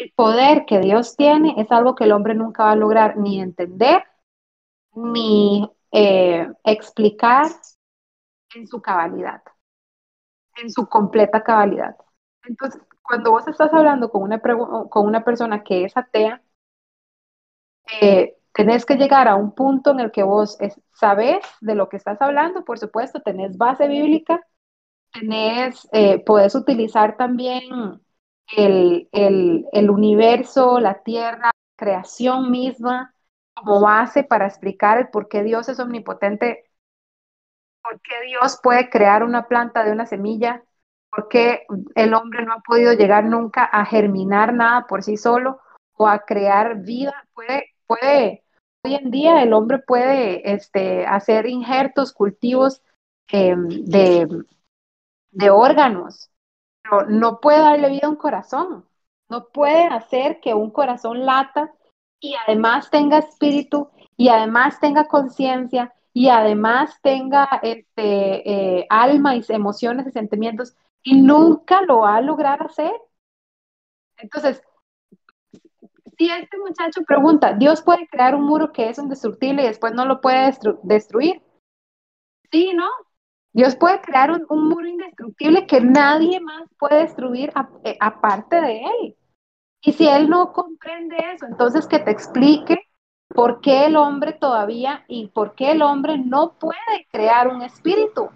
[0.00, 3.40] el poder que Dios tiene es algo que el hombre nunca va a lograr ni
[3.40, 4.02] entender,
[4.94, 7.46] ni eh, explicar
[8.54, 9.42] en su cabalidad,
[10.56, 11.96] en su completa cabalidad.
[12.44, 16.42] Entonces, cuando vos estás hablando con una, con una persona que es atea,
[18.00, 21.88] eh, tenés que llegar a un punto en el que vos es, sabés de lo
[21.88, 24.40] que estás hablando, por supuesto, tenés base bíblica,
[25.14, 27.62] tenés, eh, puedes utilizar también
[28.56, 33.14] el, el, el universo, la tierra, creación misma
[33.54, 36.64] como base para explicar el por qué Dios es omnipotente,
[37.82, 40.64] por qué Dios puede crear una planta de una semilla,
[41.10, 45.60] por qué el hombre no ha podido llegar nunca a germinar nada por sí solo
[45.96, 47.14] o a crear vida.
[47.34, 48.44] Puede, puede,
[48.84, 52.82] hoy en día el hombre puede este, hacer injertos, cultivos
[53.30, 54.26] eh, de,
[55.34, 56.30] de órganos,
[56.82, 58.86] pero no puede darle vida a un corazón,
[59.28, 61.72] no puede hacer que un corazón lata
[62.20, 69.44] y además tenga espíritu y además tenga conciencia y además tenga este, eh, alma y
[69.48, 72.92] emociones y sentimientos y nunca lo va a lograr hacer.
[74.16, 74.62] Entonces,
[76.16, 80.06] si este muchacho pregunta, ¿Dios puede crear un muro que es indestructible y después no
[80.06, 81.42] lo puede destru destruir?
[82.52, 82.88] Sí, ¿no?
[83.54, 87.52] Dios puede crear un, muro indestructible que nadie más puede destruir
[87.84, 89.16] eh, aparte de Él.
[89.80, 92.78] Y si Él no comprende eso, entonces que te explique
[93.34, 98.30] ¿Por qué el hombre todavía y por qué el hombre no puede crear un espíritu?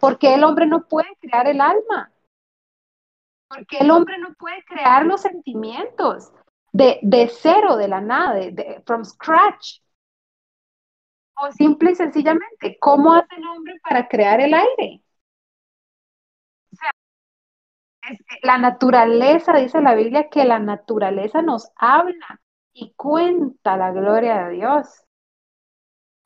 [0.00, 2.10] ¿Por qué el hombre no puede crear el alma?
[3.48, 6.32] ¿Por qué el hombre no puede crear los sentimientos
[6.72, 9.80] de, de cero, de la nada, de, from scratch?
[11.36, 15.02] O simple y sencillamente, ¿cómo hace el hombre para crear el aire?
[16.72, 16.90] O sea,
[18.10, 22.40] es, la naturaleza, dice la Biblia, que la naturaleza nos habla
[22.72, 25.04] y cuenta la gloria de Dios.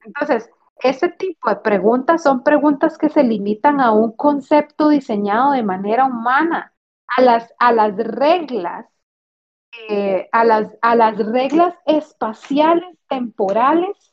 [0.04, 0.50] Entonces,
[0.82, 6.06] ese tipo de preguntas son preguntas que se limitan a un concepto diseñado de manera
[6.06, 6.72] humana,
[7.16, 8.86] a las, a las reglas,
[9.88, 14.07] eh, a, las, a las reglas espaciales, temporales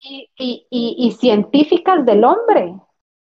[0.00, 2.74] y, y, y, científicas del hombre.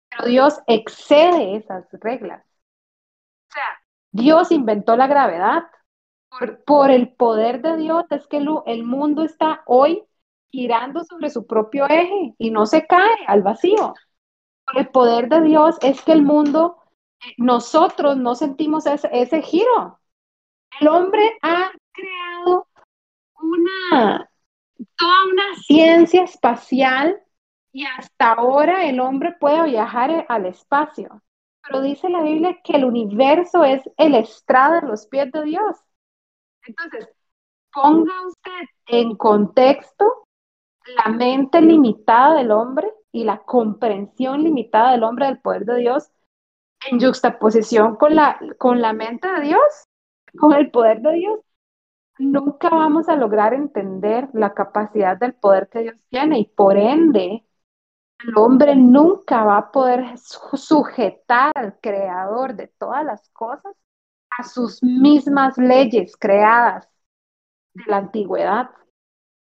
[0.09, 2.43] Pero Dios excede esas reglas.
[3.49, 3.81] O sea,
[4.11, 5.63] Dios inventó la gravedad,
[6.65, 10.03] por, el poder de Dios es que el, mundo está hoy
[10.49, 13.93] girando sobre su propio eje y no se cae al vacío.
[14.65, 16.77] Por el poder de Dios es que el mundo,
[17.37, 19.99] nosotros no sentimos ese, ese giro.
[20.79, 22.67] El hombre ha creado
[23.41, 24.29] una,
[24.95, 27.21] toda una ciencia espacial
[27.71, 31.21] y hasta ahora el hombre puede viajar al espacio.
[31.61, 35.77] Pero dice la Biblia que el universo es el estrado de los pies de Dios.
[36.65, 37.09] Entonces,
[37.73, 40.27] ponga usted en contexto
[40.95, 46.09] la mente limitada del hombre y la comprensión limitada del hombre del poder de Dios
[46.89, 49.61] en juxtaposición con la, con la mente de Dios,
[50.37, 51.39] con el poder de Dios.
[52.19, 57.45] Nunca vamos a lograr entender la capacidad del poder que Dios tiene y por ende
[58.19, 63.75] el hombre nunca va a poder sujetar al creador de todas las cosas
[64.39, 66.89] a sus mismas leyes creadas
[67.73, 68.71] de la antigüedad.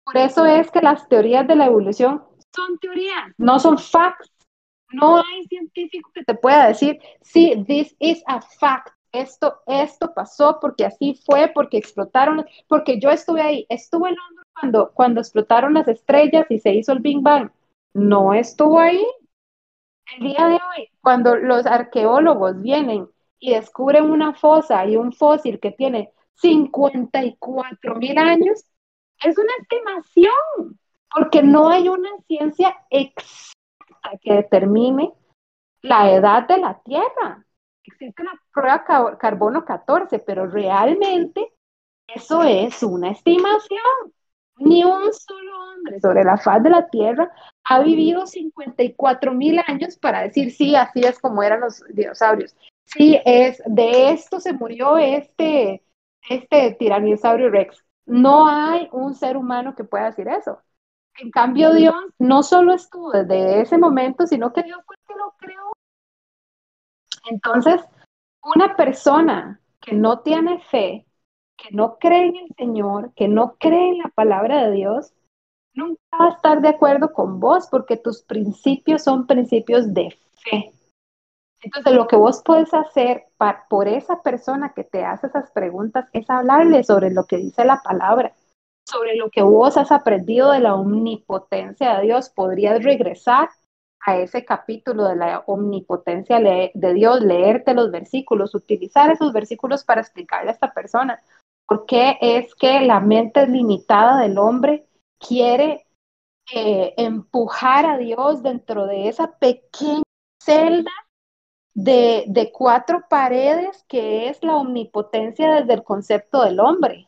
[0.05, 2.23] Por eso es que las teorías de la evolución
[2.55, 4.31] son teorías, no son facts.
[4.93, 8.93] No hay científico que te pueda decir, sí, this is a fact.
[9.13, 13.67] Esto, esto pasó porque así fue, porque explotaron, porque yo estuve ahí.
[13.69, 17.51] Estuve en Londres cuando, cuando explotaron las estrellas y se hizo el Big Bang.
[17.93, 19.05] No estuvo ahí.
[20.17, 23.09] El día de hoy, cuando los arqueólogos vienen
[23.39, 28.65] y descubren una fosa y un fósil que tiene 54 mil años,
[29.23, 30.79] es una estimación,
[31.15, 35.13] porque no hay una ciencia exacta que determine
[35.83, 37.45] la edad de la Tierra.
[37.93, 41.53] Existe la prueba carbono 14, pero realmente
[42.07, 43.81] eso es una estimación.
[44.57, 47.33] Ni un solo hombre sobre la faz de la Tierra
[47.65, 52.55] ha vivido 54 mil años para decir, sí, así es como eran los dinosaurios.
[52.85, 55.83] Sí, es, de esto se murió este,
[56.29, 57.83] este tiranosaurio rex.
[58.05, 60.61] No hay un ser humano que pueda decir eso.
[61.19, 65.19] En cambio, Dios no solo estuvo desde ese momento, sino que Dios fue el que
[65.19, 65.73] lo creó.
[67.29, 67.81] Entonces,
[68.43, 71.07] una persona que no tiene fe
[71.61, 75.13] que no cree en el Señor, que no cree en la palabra de Dios,
[75.75, 80.73] nunca va a estar de acuerdo con vos porque tus principios son principios de fe.
[81.63, 86.09] Entonces, lo que vos puedes hacer para, por esa persona que te hace esas preguntas
[86.15, 88.33] es hablarle sobre lo que dice la palabra,
[88.89, 92.31] sobre lo que vos has aprendido de la omnipotencia de Dios.
[92.31, 93.51] Podrías regresar
[94.07, 100.01] a ese capítulo de la omnipotencia de Dios, leerte los versículos, utilizar esos versículos para
[100.01, 101.21] explicarle a esta persona
[101.71, 104.89] ¿Por qué es que la mente limitada del hombre
[105.21, 105.87] quiere
[106.53, 110.03] eh, empujar a Dios dentro de esa pequeña
[110.43, 110.91] celda
[111.73, 117.07] de, de, cuatro paredes que es la omnipotencia desde el concepto del hombre?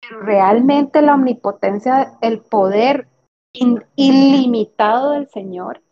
[0.00, 3.06] Pero realmente la omnipotencia, el poder
[3.54, 5.82] in, ilimitado del Señor,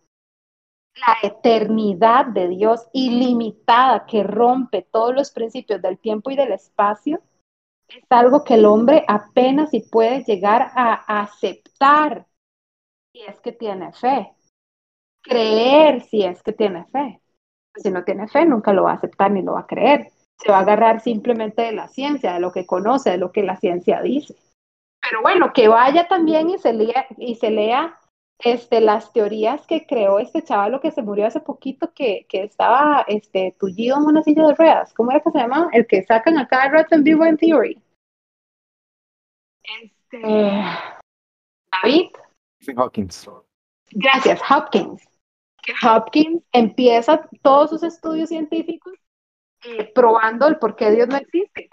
[0.95, 7.23] la eternidad de Dios ilimitada que rompe todos los principios del tiempo y del espacio,
[7.89, 12.27] es algo que el hombre apenas si puede llegar a aceptar
[13.13, 14.33] si es que tiene fe,
[15.23, 17.21] creer si es que tiene fe.
[17.75, 20.11] Si no tiene fe, nunca lo va a aceptar ni lo va a creer.
[20.39, 23.43] Se va a agarrar simplemente de la ciencia, de lo que conoce, de lo que
[23.43, 24.35] la ciencia dice.
[25.03, 27.99] Pero bueno, que vaya también y se lea, y se lea
[28.39, 33.05] este, las teorías que creó este chaval que se murió hace poquito, que, que estaba
[33.09, 34.95] este, tullido en una silla de ruedas.
[34.95, 35.69] ¿Cómo era que se llama?
[35.73, 37.83] El que sacan acá Rats and Vivo en Theory.
[39.83, 40.21] Este,
[41.73, 42.11] David.
[42.77, 43.29] Hopkins.
[43.91, 45.03] Gracias, Hopkins.
[45.63, 48.95] Que Hopkins empieza todos sus estudios científicos
[49.65, 51.71] eh, probando el por qué Dios no existe.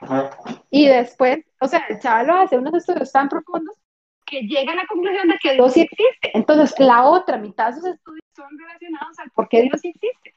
[0.70, 3.76] Y después, o sea, el chaval hace unos estudios tan profundos
[4.26, 6.32] que llega a la conclusión de que Dios sí existe.
[6.34, 10.36] Entonces, la otra mitad de sus estudios son relacionados al por qué Dios existe.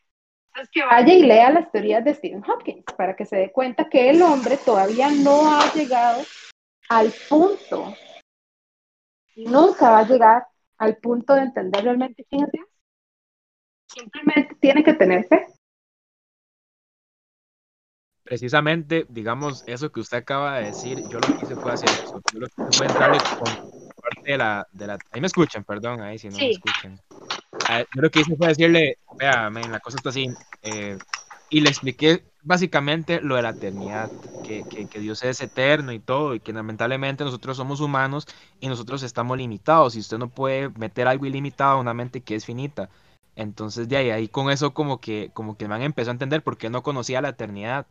[0.49, 3.89] Entonces, que vaya y lea las teorías de Stephen Hawking para que se dé cuenta
[3.89, 6.23] que el hombre todavía no ha llegado
[6.89, 7.95] al punto,
[9.37, 10.47] nunca va a llegar
[10.79, 12.67] al punto de entender realmente quién es Dios.
[13.89, 15.47] Simplemente tiene que tener fe.
[18.25, 22.21] Precisamente, digamos, eso que usted acaba de decir, yo lo que hice fue hacer eso.
[22.33, 24.99] Yo lo que hice fue entrarle con parte de la, de la...
[25.11, 27.01] Ahí me escuchan, perdón, ahí si no me escuchan.
[27.69, 30.29] Ah, yo lo que hice fue decirle, vea, la cosa está así,
[30.63, 30.99] eh,
[31.51, 34.11] y le expliqué básicamente lo de la eternidad,
[34.43, 38.27] que, que, que, Dios es eterno y todo, y que lamentablemente nosotros somos humanos
[38.61, 42.35] y nosotros estamos limitados, y usted no puede meter algo ilimitado a una mente que
[42.35, 42.91] es finita.
[43.37, 46.43] Entonces de ahí, ahí con eso como que, como que me han empezado a entender
[46.43, 47.87] porque no conocía la eternidad.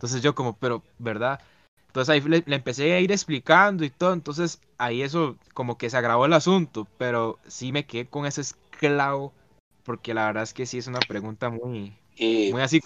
[0.00, 1.40] Entonces yo como, pero, ¿verdad?
[1.88, 5.98] Entonces ahí le, empecé a ir explicando y todo, entonces ahí eso como que se
[5.98, 9.34] agravó el asunto, pero sí me quedé con ese esclavo,
[9.84, 12.80] porque la verdad es que sí es una pregunta muy, muy así.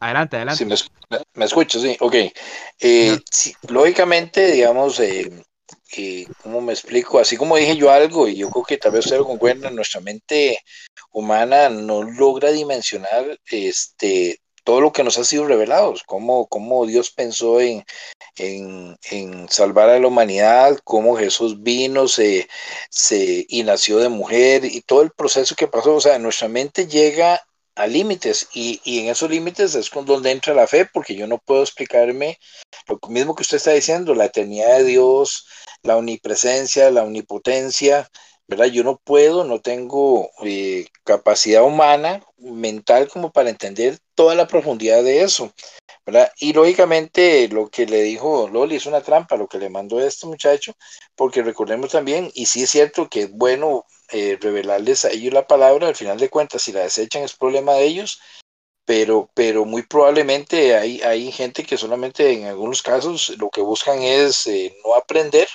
[0.00, 0.66] Adelante, adelante.
[1.34, 2.14] me, escucho, sí, ok.
[2.80, 3.16] Eh,
[3.68, 5.30] lógicamente, digamos, eh,
[5.96, 7.20] eh, ¿cómo me explico?
[7.20, 10.00] Así como dije yo algo, y yo creo que tal vez usted lo concuerda, nuestra
[10.00, 10.58] mente
[11.12, 17.10] humana no logra dimensionar este todo lo que nos ha sido revelado, cómo, cómo Dios
[17.10, 17.84] pensó en,
[18.36, 22.48] en, en, salvar a la humanidad, cómo Jesús vino se,
[22.88, 25.96] se, y nació de mujer y todo el proceso que pasó.
[25.96, 27.44] O sea, nuestra mente llega
[27.74, 31.26] a límites y, y, en esos límites es con donde entra la fe, porque yo
[31.26, 32.38] no puedo explicarme
[32.86, 35.48] lo mismo que usted está diciendo, la eternidad de Dios,
[35.82, 38.08] la omnipresencia, la omnipotencia,
[38.50, 38.66] ¿verdad?
[38.66, 45.04] Yo no puedo, no tengo eh, capacidad humana, mental como para entender toda la profundidad
[45.04, 45.52] de eso,
[46.04, 46.32] ¿verdad?
[46.40, 50.26] Y lógicamente lo que le dijo Loli es una trampa, lo que le mandó este
[50.26, 50.72] muchacho,
[51.14, 55.46] porque recordemos también, y sí es cierto que es bueno eh, revelarles a ellos la
[55.46, 58.20] palabra, al final de cuentas, si la desechan es problema de ellos,
[58.84, 64.02] pero, pero muy probablemente hay, hay gente que solamente en algunos casos lo que buscan
[64.02, 65.46] es eh, no aprender,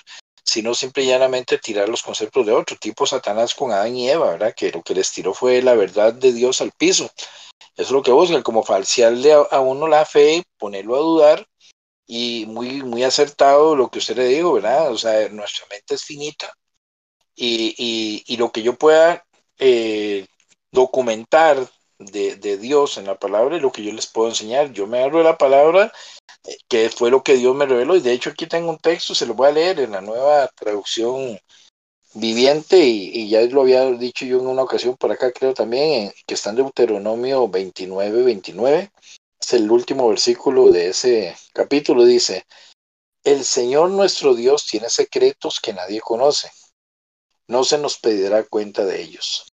[0.46, 4.32] sino simple y llanamente tirar los conceptos de otro, tipo Satanás con Adán y Eva,
[4.32, 4.54] ¿verdad?
[4.56, 7.10] Que lo que les tiró fue la verdad de Dios al piso.
[7.76, 11.48] Eso es lo que buscan, como falsearle a, uno la fe, ponerlo a dudar,
[12.08, 14.92] y muy, muy acertado lo que usted le dijo, ¿verdad?
[14.92, 16.54] O sea, nuestra mente es finita,
[17.36, 19.26] y, y, lo que yo pueda
[19.58, 20.26] eh,
[20.72, 21.68] documentar
[22.00, 24.72] de, de, Dios en la palabra es lo que yo les puedo enseñar.
[24.72, 25.92] Yo me hablo de la palabra
[26.68, 27.96] que fue lo que Dios me reveló.
[27.96, 30.48] Y de hecho aquí tengo un texto, se lo voy a leer en la nueva
[30.56, 31.40] traducción
[32.14, 36.34] viviente y, ya lo había dicho yo en una ocasión por acá creo también, que
[36.34, 38.92] está en Deuteronomio 29, 29.
[39.40, 42.06] Es el último versículo de ese capítulo.
[42.06, 42.46] Dice,
[43.24, 46.50] el Señor nuestro Dios tiene secretos que nadie conoce.
[47.48, 49.52] No se nos pedirá cuenta de ellos.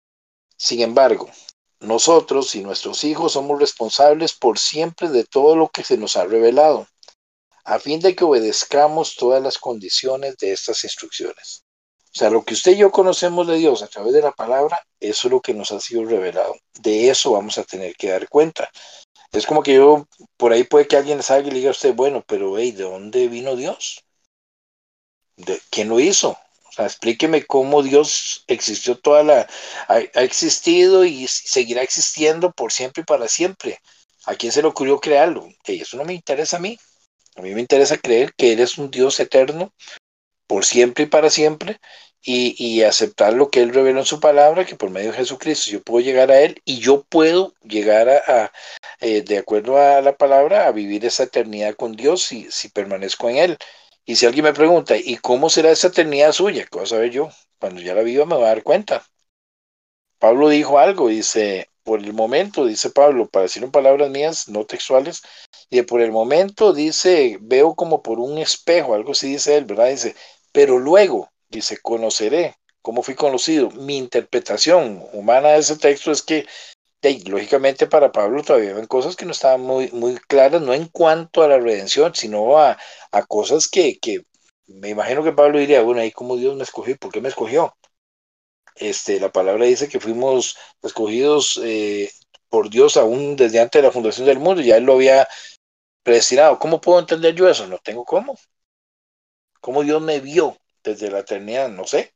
[0.56, 1.28] Sin embargo,
[1.82, 6.24] nosotros y nuestros hijos somos responsables por siempre de todo lo que se nos ha
[6.24, 6.86] revelado,
[7.64, 11.64] a fin de que obedezcamos todas las condiciones de estas instrucciones.
[12.14, 14.80] O sea, lo que usted y yo conocemos de Dios a través de la palabra,
[15.00, 16.54] eso es lo que nos ha sido revelado.
[16.74, 18.70] De eso vamos a tener que dar cuenta.
[19.32, 20.06] Es como que yo,
[20.36, 22.84] por ahí puede que alguien salga y le diga a usted, bueno, pero hey, ¿de
[22.84, 24.04] dónde vino Dios?
[25.36, 26.36] ¿De, ¿Quién lo hizo?
[26.78, 29.46] Explíqueme cómo Dios existió toda la,
[29.88, 33.78] ha, existido y seguirá existiendo por siempre y para siempre.
[34.24, 35.48] ¿A quién se le ocurrió crearlo?
[35.66, 36.78] Y eso no me interesa a mí.
[37.36, 39.72] A mí me interesa creer que Él es un Dios eterno
[40.46, 41.80] por siempre y para siempre
[42.22, 45.70] y, y, aceptar lo que Él reveló en su palabra, que por medio de Jesucristo
[45.70, 48.52] yo puedo llegar a Él y yo puedo llegar a, a
[49.00, 53.28] eh, de acuerdo a la palabra, a vivir esa eternidad con Dios si, si permanezco
[53.28, 53.58] en Él.
[54.04, 56.64] Y si alguien me pregunta, ¿y cómo será esa eternidad suya?
[56.64, 57.30] ¿Qué voy a saber yo?
[57.58, 59.06] Cuando ya la viva me voy a dar cuenta.
[60.18, 64.64] Pablo dijo algo, dice, por el momento, dice Pablo, para decirlo en palabras mías, no
[64.64, 65.22] textuales,
[65.70, 69.88] y por el momento dice, veo como por un espejo, algo así dice él, ¿verdad?
[69.88, 70.14] Dice,
[70.52, 73.70] pero luego, dice, conoceré cómo fui conocido.
[73.70, 76.46] Mi interpretación humana de ese texto es que
[77.26, 81.42] lógicamente para Pablo todavía ven cosas que no estaban muy, muy claras, no en cuanto
[81.42, 82.78] a la redención, sino a,
[83.10, 84.24] a cosas que, que,
[84.66, 87.76] me imagino que Pablo diría, bueno, ahí como Dios me escogió, ¿por qué me escogió?
[88.76, 92.10] Este, la palabra dice que fuimos escogidos eh,
[92.48, 95.28] por Dios aún desde antes de la fundación del mundo, ya Él lo había
[96.02, 96.58] predestinado.
[96.58, 97.66] ¿Cómo puedo entender yo eso?
[97.66, 98.38] No tengo cómo.
[99.60, 101.68] ¿Cómo Dios me vio desde la eternidad?
[101.68, 102.14] No sé.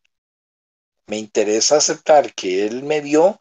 [1.07, 3.39] Me interesa aceptar que Él me vio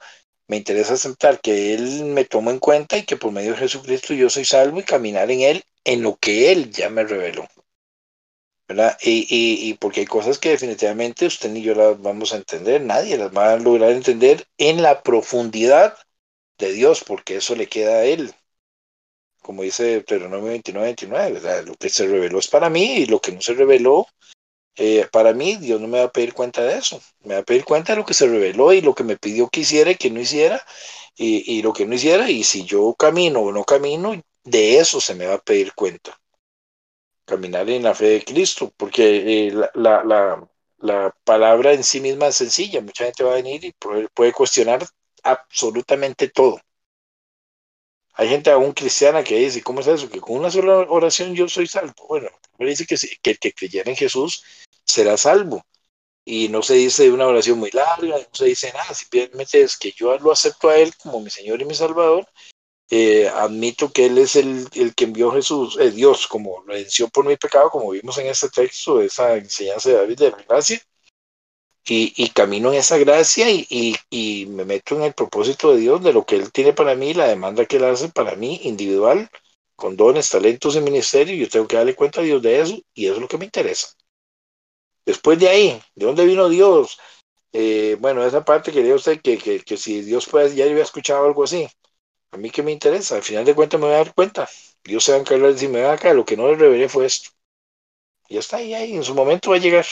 [0.48, 4.14] me interesa aceptar que Él me tomó en cuenta y que por medio de Jesucristo
[4.14, 7.48] yo soy salvo y caminar en Él, en lo que Él ya me reveló.
[8.68, 8.98] ¿verdad?
[9.02, 12.82] Y, y, y porque hay cosas que definitivamente usted ni yo las vamos a entender,
[12.82, 15.98] nadie las va a lograr entender en la profundidad
[16.58, 18.34] de Dios, porque eso le queda a Él.
[19.42, 21.66] Como dice Deuteronomio 29, 29, ¿verdad?
[21.66, 24.08] Lo que se reveló es para mí y lo que no se reveló,
[24.78, 27.02] eh, para mí, Dios no me va a pedir cuenta de eso.
[27.24, 29.48] Me va a pedir cuenta de lo que se reveló y lo que me pidió
[29.50, 30.62] que hiciera y que no hiciera
[31.16, 32.30] y, lo que no hiciera.
[32.30, 36.20] Y si yo camino o no camino, de eso se me va a pedir cuenta
[37.26, 42.00] caminar en la fe de Cristo, porque eh, la, la, la, la, palabra en sí
[42.00, 44.86] misma es sencilla, mucha gente va a venir y puede, cuestionar
[45.24, 46.60] absolutamente todo.
[48.14, 50.10] Hay gente aún cristiana que dice, ¿cómo es eso?
[50.10, 51.94] Que con una sola oración yo soy salvo.
[52.08, 52.30] Bueno,
[52.60, 54.44] dice que, que el que creyera en Jesús
[54.96, 55.66] será salvo.
[56.26, 59.92] Y no se dice una oración muy larga, no se dice nada, simplemente es que
[59.92, 62.28] yo lo acepto a Él como mi Señor y mi Salvador
[62.90, 67.26] eh, admito que Él es el, el que envió Jesús, eh, Dios, como redención por
[67.26, 70.82] mi pecado, como vimos en este texto, esa enseñanza de David de la gracia,
[71.88, 75.80] y, y camino en esa gracia y, y, y, me meto en el propósito de
[75.82, 78.60] Dios, de lo que Él tiene para mí, la demanda que Él hace para mí
[78.64, 79.30] individual,
[79.76, 83.06] con dones, talentos y ministerio, yo tengo que darle cuenta a Dios de eso, y
[83.06, 83.90] eso es lo que me interesa.
[85.06, 86.98] Después de ahí, ¿de dónde vino Dios?
[87.54, 91.26] Eh, bueno, esa parte quería usted que, que, que si Dios puede, ya había escuchado
[91.26, 91.68] algo así
[92.36, 94.48] a mí que me interesa, al final de cuentas me voy a dar cuenta.
[94.84, 97.30] Dios se va a encargar de decirme, acá, lo que no le revelé fue esto.
[98.28, 99.86] Y está ahí, ahí, en su momento va a llegar.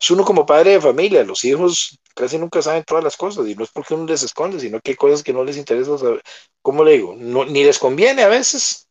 [0.00, 3.54] Es uno como padre de familia, los hijos casi nunca saben todas las cosas, y
[3.54, 6.22] no es porque uno les esconde, sino que hay cosas que no les interesa saber.
[6.60, 7.14] ¿Cómo le digo?
[7.16, 8.88] No, ni les conviene a veces,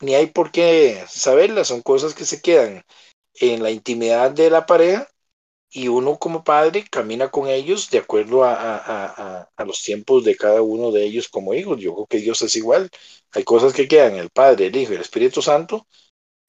[0.00, 2.84] ni hay por qué saberlas, son cosas que se quedan
[3.34, 5.08] en la intimidad de la pareja
[5.70, 10.36] y uno como padre camina con ellos de acuerdo a, a, a, los tiempos de
[10.36, 11.80] cada uno de ellos como hijos.
[11.80, 12.90] Yo creo que Dios es igual.
[13.32, 15.86] Hay cosas que quedan el Padre, el Hijo el Espíritu Santo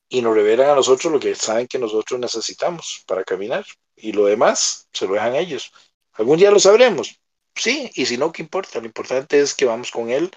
[0.09, 4.25] y nos revelan a nosotros lo que saben que nosotros necesitamos para caminar y lo
[4.25, 5.71] demás se lo dejan ellos.
[6.13, 7.19] Algún día lo sabremos,
[7.55, 8.79] sí, y si no, ¿qué importa?
[8.79, 10.31] Lo importante es que vamos con Él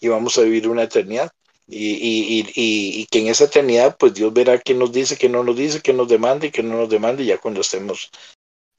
[0.00, 1.30] y vamos a vivir una eternidad.
[1.66, 5.28] Y, y, y, y, que en esa eternidad, pues Dios verá qué nos dice, qué
[5.28, 8.10] no nos dice, qué nos demanda y qué no nos demanda, ya cuando estemos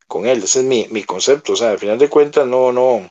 [0.08, 0.44] con él.
[0.44, 1.54] Ese es mi, mi concepto.
[1.54, 3.10] O sea, al final de cuentas, no, no.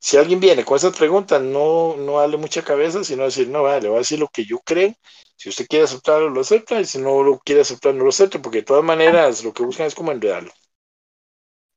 [0.00, 3.82] Si alguien viene con esa pregunta, no, no darle mucha cabeza, sino decir, no, vale,
[3.82, 4.94] le voy a decir lo que yo creo.
[5.36, 8.42] Si usted quiere aceptarlo, lo acepta, y si no lo quiere aceptar, no lo acepta,
[8.42, 10.52] porque de todas maneras lo que buscan es como enredarlo.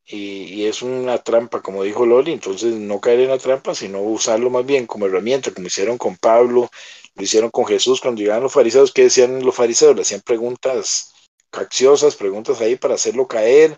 [0.08, 4.02] Y, y, es una trampa, como dijo Loli, entonces no caer en la trampa, sino
[4.02, 6.70] usarlo más bien como herramienta, como hicieron con Pablo,
[7.16, 9.96] lo hicieron con Jesús cuando llegaban los fariseos, ¿qué decían los fariseos?
[9.96, 11.12] Le hacían preguntas
[11.50, 13.78] capciosas, preguntas ahí para hacerlo caer,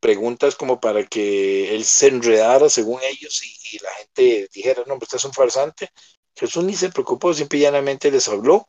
[0.00, 5.12] preguntas como para que él se enredara según ellos y, la gente dijera, no, pues
[5.14, 5.90] es un farsante.
[6.36, 8.68] Jesús ni se preocupó, simple y llanamente les habló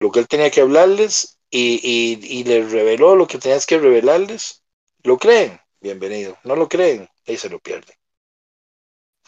[0.00, 1.80] lo que él tenía que hablarles y,
[2.22, 4.64] y les reveló lo que tenías que revelarles.
[5.02, 5.60] ¿Lo creen?
[5.80, 6.36] Bienvenido.
[6.44, 7.08] ¿No lo creen?
[7.26, 7.96] Ahí se lo pierden.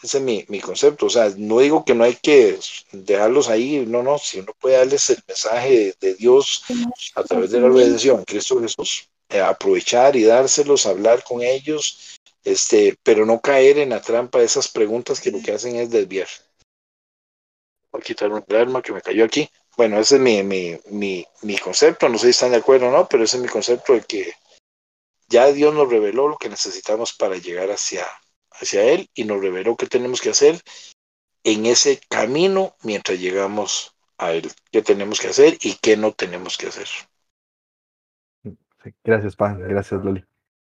[0.03, 1.07] Ese es mi, mi, concepto.
[1.07, 2.59] O sea, no digo que no hay que
[2.91, 6.63] dejarlos ahí, no, no, si uno puede darles el mensaje de, Dios
[7.15, 12.97] a través de la redención, Cristo Jesús, eh, aprovechar y dárselos, hablar con ellos, este,
[13.01, 16.27] pero no caer en la trampa de esas preguntas que lo que hacen es desviar.
[17.91, 19.49] Voy a quitar el arma que me cayó aquí.
[19.77, 22.91] Bueno, ese es mi, mi, mi, mi concepto, no sé si están de acuerdo o
[22.91, 24.33] no, pero ese es mi concepto de que
[25.33, 28.05] ya Dios nos reveló lo que necesitamos para llegar hacia,
[28.51, 30.61] hacia Él y nos reveló qué tenemos que hacer
[31.43, 36.55] en ese camino mientras llegamos a Él, qué tenemos que hacer y qué no tenemos
[36.55, 36.87] que hacer.
[39.03, 39.59] Gracias, Pan.
[39.59, 40.23] Gracias, Loli.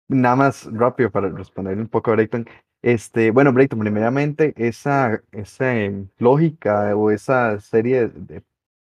[0.09, 2.45] Nada más rápido para responder un poco a Brayton.
[2.83, 5.73] Este, bueno, Brayton, primeramente, esa, esa
[6.19, 8.43] lógica o esa serie de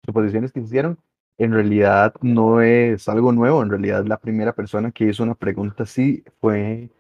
[0.05, 0.97] suposiciones que hicieron,
[1.39, 3.63] en realidad no es algo nuevo.
[3.63, 6.91] En realidad, la primera persona que hizo una pregunta así fue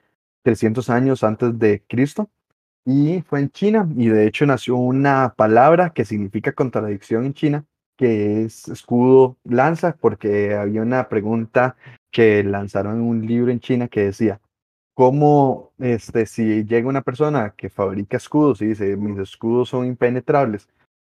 [0.42, 2.30] 300 años antes de Cristo
[2.84, 3.88] y fue en China.
[3.96, 7.64] Y de hecho, nació una palabra que significa contradicción en China,
[7.96, 11.76] que es escudo lanza, porque había una pregunta
[12.10, 14.40] que lanzaron un libro en China que decía,
[14.94, 20.68] ¿cómo este, si llega una persona que fabrica escudos y dice, mis escudos son impenetrables,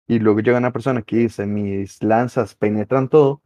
[0.06, 3.43] y luego llega una persona que dice, mis lanzas penetran todo,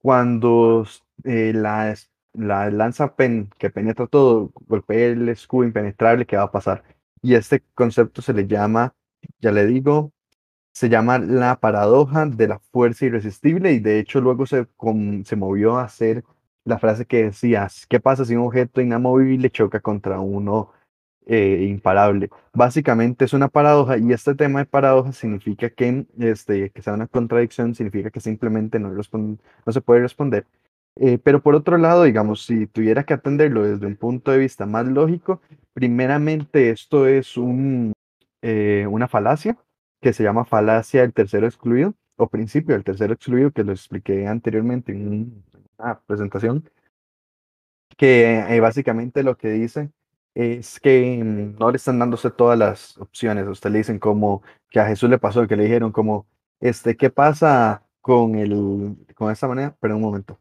[0.00, 0.86] cuando
[1.24, 1.94] eh, la,
[2.34, 6.84] la lanza pen, que penetra todo golpea el escudo impenetrable, ¿qué va a pasar?
[7.22, 8.94] Y este concepto se le llama,
[9.40, 10.12] ya le digo,
[10.72, 15.36] se llama la paradoja de la fuerza irresistible y de hecho luego se, con, se
[15.36, 16.24] movió a hacer
[16.64, 20.72] la frase que decía, ¿qué pasa si un objeto inamovible choca contra uno
[21.26, 22.30] eh, imparable?
[22.54, 27.06] Básicamente es una paradoja y este tema de paradoja significa que, este, que sea una
[27.08, 30.46] contradicción, significa que simplemente no, se puede responder.
[30.98, 34.64] Eh, pero por otro lado, digamos, si tuviera que atenderlo desde un punto de vista
[34.66, 35.42] más lógico,
[35.74, 37.92] primeramente esto es un,
[38.42, 39.58] eh, una falacia
[40.00, 44.26] que se llama falacia del tercero excluido o principio del tercero excluido, que lo expliqué
[44.26, 45.44] anteriormente en un-
[45.78, 46.64] una presentación,
[47.96, 49.90] que eh, básicamente lo que dice
[50.36, 53.46] es que mm, no le están dándose todas las opciones.
[53.46, 56.26] A usted le dicen como que a Jesús le pasó, que le dijeron como,
[56.60, 59.76] este, ¿qué pasa con el, con esta manera?
[59.80, 60.40] Pero un momento.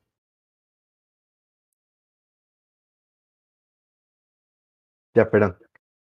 [5.14, 5.58] Ya, perdón.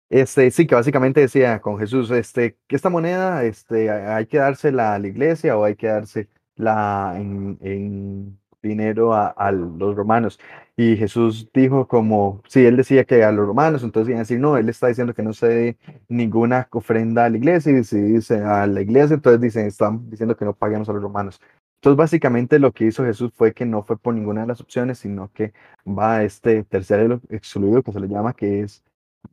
[0.10, 4.94] Este, sí, que básicamente decía con Jesús, este, esta moneda, este, ha- hay que dársela
[4.96, 10.40] a la iglesia o hay que dársela en, en dinero a, los romanos.
[10.76, 14.40] Y Jesús dijo como, sí, él decía que a los romanos, entonces iban a decir,
[14.40, 15.78] no, él está diciendo que no se dé
[16.08, 20.36] ninguna ofrenda a la iglesia, y si dice a la iglesia, entonces dicen, están diciendo
[20.36, 21.40] que no paguemos a los romanos.
[21.84, 25.00] Entonces, básicamente lo que hizo Jesús fue que no fue por ninguna de las opciones,
[25.00, 25.54] sino que
[25.86, 28.84] va a este tercer excluido que se le llama, que es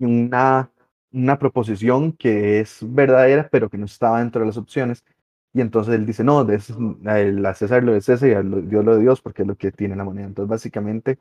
[0.01, 0.69] una,
[1.12, 5.05] una proposición que es verdadera, pero que no estaba dentro de las opciones.
[5.53, 8.95] Y entonces él dice, no, de a César lo de César y a Dios lo
[8.97, 10.27] de Dios, porque es lo que tiene la moneda.
[10.27, 11.19] Entonces, básicamente,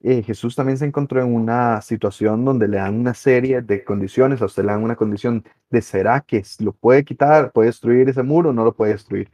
[0.00, 4.42] eh, Jesús también se encontró en una situación donde le dan una serie de condiciones,
[4.42, 8.22] a usted le dan una condición de será que lo puede quitar, puede destruir ese
[8.22, 9.30] muro, no lo puede destruir.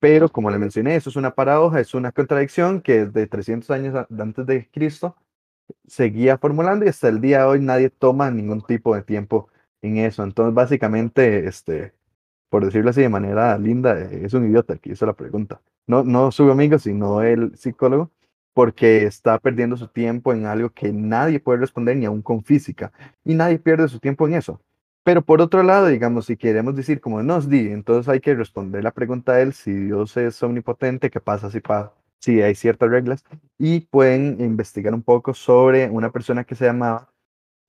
[0.00, 4.06] Pero como le mencioné, eso es una paradoja, es una contradicción que desde 300 años
[4.18, 5.16] antes de Cristo
[5.86, 9.48] seguía formulando y hasta el día de hoy nadie toma ningún tipo de tiempo
[9.82, 10.22] en eso.
[10.22, 11.92] Entonces, básicamente, este,
[12.54, 15.60] por decirlo así de manera linda, es un idiota el que hizo la pregunta.
[15.88, 18.12] No, no su amigo, sino el psicólogo,
[18.52, 22.92] porque está perdiendo su tiempo en algo que nadie puede responder ni aún con física,
[23.24, 24.60] y nadie pierde su tiempo en eso.
[25.02, 28.84] Pero por otro lado, digamos, si queremos decir como nos di, entonces hay que responder
[28.84, 32.88] la pregunta a él, si Dios es omnipotente, ¿qué pasa si, pa si hay ciertas
[32.88, 33.24] reglas?
[33.58, 37.10] Y pueden investigar un poco sobre una persona que se llamaba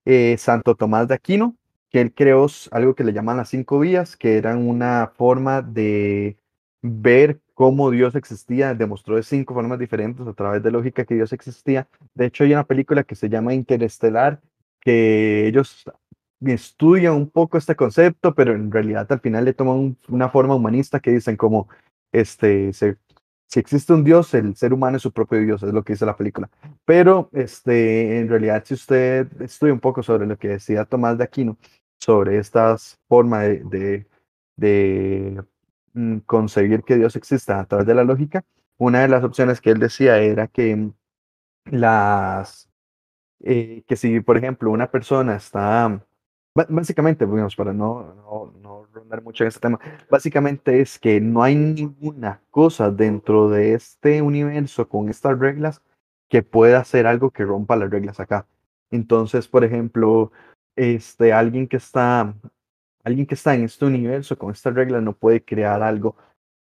[0.05, 1.55] eh, Santo Tomás de Aquino,
[1.95, 6.37] que él creó algo que le llaman las cinco vías, que eran una forma de
[6.81, 11.31] ver cómo Dios existía, demostró de cinco formas diferentes a través de lógica que Dios
[11.31, 11.87] existía.
[12.13, 14.41] De hecho, hay una película que se llama Interestelar,
[14.81, 15.85] que ellos
[16.41, 20.53] estudian un poco este concepto, pero en realidad al final le toman un- una forma
[20.53, 21.69] humanista que dicen como,
[22.11, 22.97] este, se-
[23.47, 26.05] si existe un Dios, el ser humano es su propio Dios, es lo que dice
[26.05, 26.49] la película.
[26.83, 31.23] Pero este, en realidad, si usted estudia un poco sobre lo que decía Tomás de
[31.23, 31.57] Aquino,
[31.99, 34.07] sobre estas formas de, de,
[34.57, 35.43] de,
[35.93, 38.43] mm, conseguir que Dios exista a través de la lógica,
[38.77, 40.91] una de las opciones que él decía era que
[41.65, 42.69] las,
[43.41, 46.05] eh, que si, por ejemplo, una persona está,
[46.69, 51.43] básicamente, digamos, para no, no, no rondar mucho en este tema, básicamente es que no
[51.43, 55.81] hay ninguna cosa dentro de este universo con estas reglas
[56.29, 58.47] que pueda hacer algo que rompa las reglas acá.
[58.91, 60.31] Entonces, por ejemplo,
[60.75, 62.33] este, alguien que está,
[63.03, 66.15] alguien que está en este universo con estas reglas no puede crear algo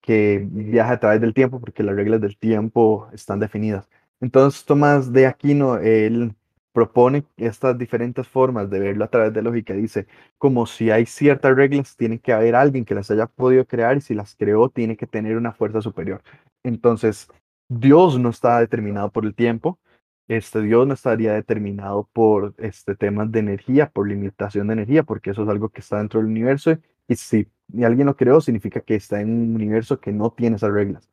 [0.02, 3.88] que viaja a través del tiempo porque las reglas del tiempo están definidas.
[4.20, 6.36] Entonces, Tomás de Aquino, él
[6.74, 9.74] propone estas diferentes formas de verlo a través de lógica.
[9.74, 10.08] Dice,
[10.38, 14.02] como si hay ciertas reglas, tiene que haber alguien que las haya podido crear y
[14.02, 16.22] si las creó, tiene que tener una fuerza superior.
[16.64, 17.28] Entonces,
[17.68, 19.80] Dios no está determinado por el tiempo.
[20.28, 25.32] Este Dios no estaría determinado por este temas de energía, por limitación de energía, porque
[25.32, 26.78] eso es algo que está dentro del universo
[27.08, 27.48] y si
[27.84, 31.10] alguien lo creó, significa que está en un universo que no tiene esas reglas.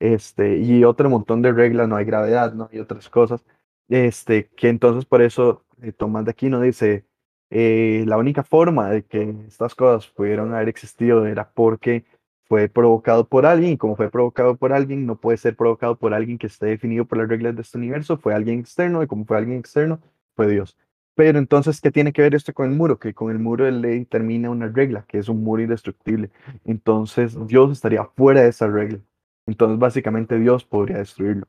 [0.00, 3.44] Este, y otro montón de reglas, no hay gravedad, no hay otras cosas.
[3.88, 7.04] Este, que entonces por eso eh, Tomás de Aquino dice,
[7.50, 12.04] eh, la única forma de que estas cosas pudieron haber existido era porque
[12.48, 16.38] fue provocado por alguien, como fue provocado por alguien, no puede ser provocado por alguien
[16.38, 19.36] que esté definido por las reglas de este universo, fue alguien externo, y como fue
[19.36, 20.00] alguien externo,
[20.34, 20.76] fue Dios.
[21.14, 22.98] Pero entonces, ¿qué tiene que ver esto con el muro?
[22.98, 26.30] Que con el muro él le determina una regla, que es un muro indestructible.
[26.64, 29.00] Entonces, Dios estaría fuera de esa regla.
[29.46, 31.46] Entonces, básicamente, Dios podría destruirlo.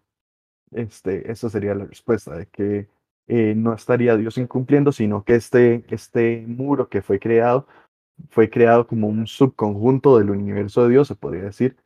[0.72, 2.88] Este, esa sería la respuesta, de que
[3.28, 7.68] eh, no estaría Dios incumpliendo, sino que este, este muro que fue creado,
[8.30, 11.78] fue creado como un subconjunto del universo de Dios, se podría decir.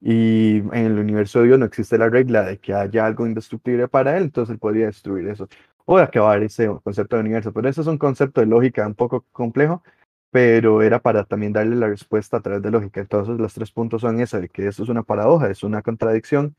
[0.00, 3.88] Y en el universo de Dios no existe la regla de que haya algo indestructible
[3.88, 5.48] para él, entonces él podría destruir eso
[5.86, 7.52] o acabar ese concepto de universo.
[7.52, 9.82] Pero eso es un concepto de lógica un poco complejo,
[10.30, 13.00] pero era para también darle la respuesta a través de lógica.
[13.00, 16.56] Entonces los tres puntos son eso, de que esto es una paradoja, es una contradicción,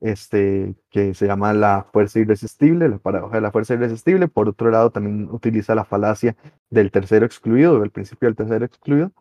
[0.00, 4.28] este, que se llama la fuerza irresistible, la paradoja de la fuerza irresistible.
[4.28, 6.36] Por otro lado, también utiliza la falacia
[6.70, 9.12] del tercero excluido, del principio del tercero excluido.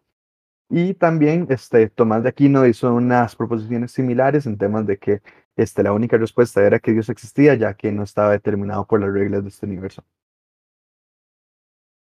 [0.69, 5.21] Y también este, Tomás de Aquino hizo unas proposiciones similares en temas de que
[5.55, 9.11] este, la única respuesta era que Dios existía, ya que no estaba determinado por las
[9.11, 10.03] reglas de este universo.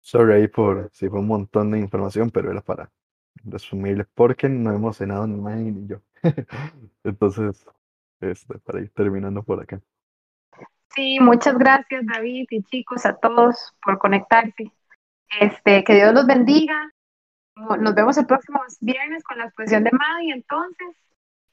[0.01, 2.91] Sorry por, sí, fue un montón de información, pero era para
[3.45, 6.03] resumirle, porque no hemos cenado ni May ni yo.
[7.05, 7.67] Entonces,
[8.23, 9.81] este, para ir terminando por acá.
[10.95, 14.71] Sí, muchas gracias David y chicos a todos por conectarse.
[15.41, 16.93] Este, que Dios los bendiga.
[17.55, 20.89] Nos vemos el próximo viernes con la exposición de Madi entonces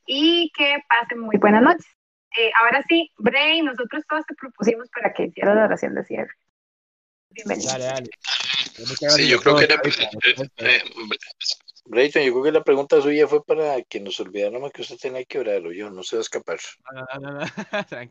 [0.05, 1.85] y que pasen muy buenas noches.
[2.37, 6.33] Eh, ahora sí, Bray, nosotros todos te propusimos para que hiciera la oración de cierre.
[7.29, 7.71] Bienvenido.
[7.71, 8.09] Dale, dale.
[9.15, 10.83] Sí, yo creo que era, eh,
[11.89, 15.25] Brayton, yo creo que la pregunta suya fue para que nos olvidáramos que usted tenía
[15.25, 16.59] que orar, o yo, no se va a escapar.
[16.93, 17.45] No, no, no,
[17.89, 18.07] tranquilo.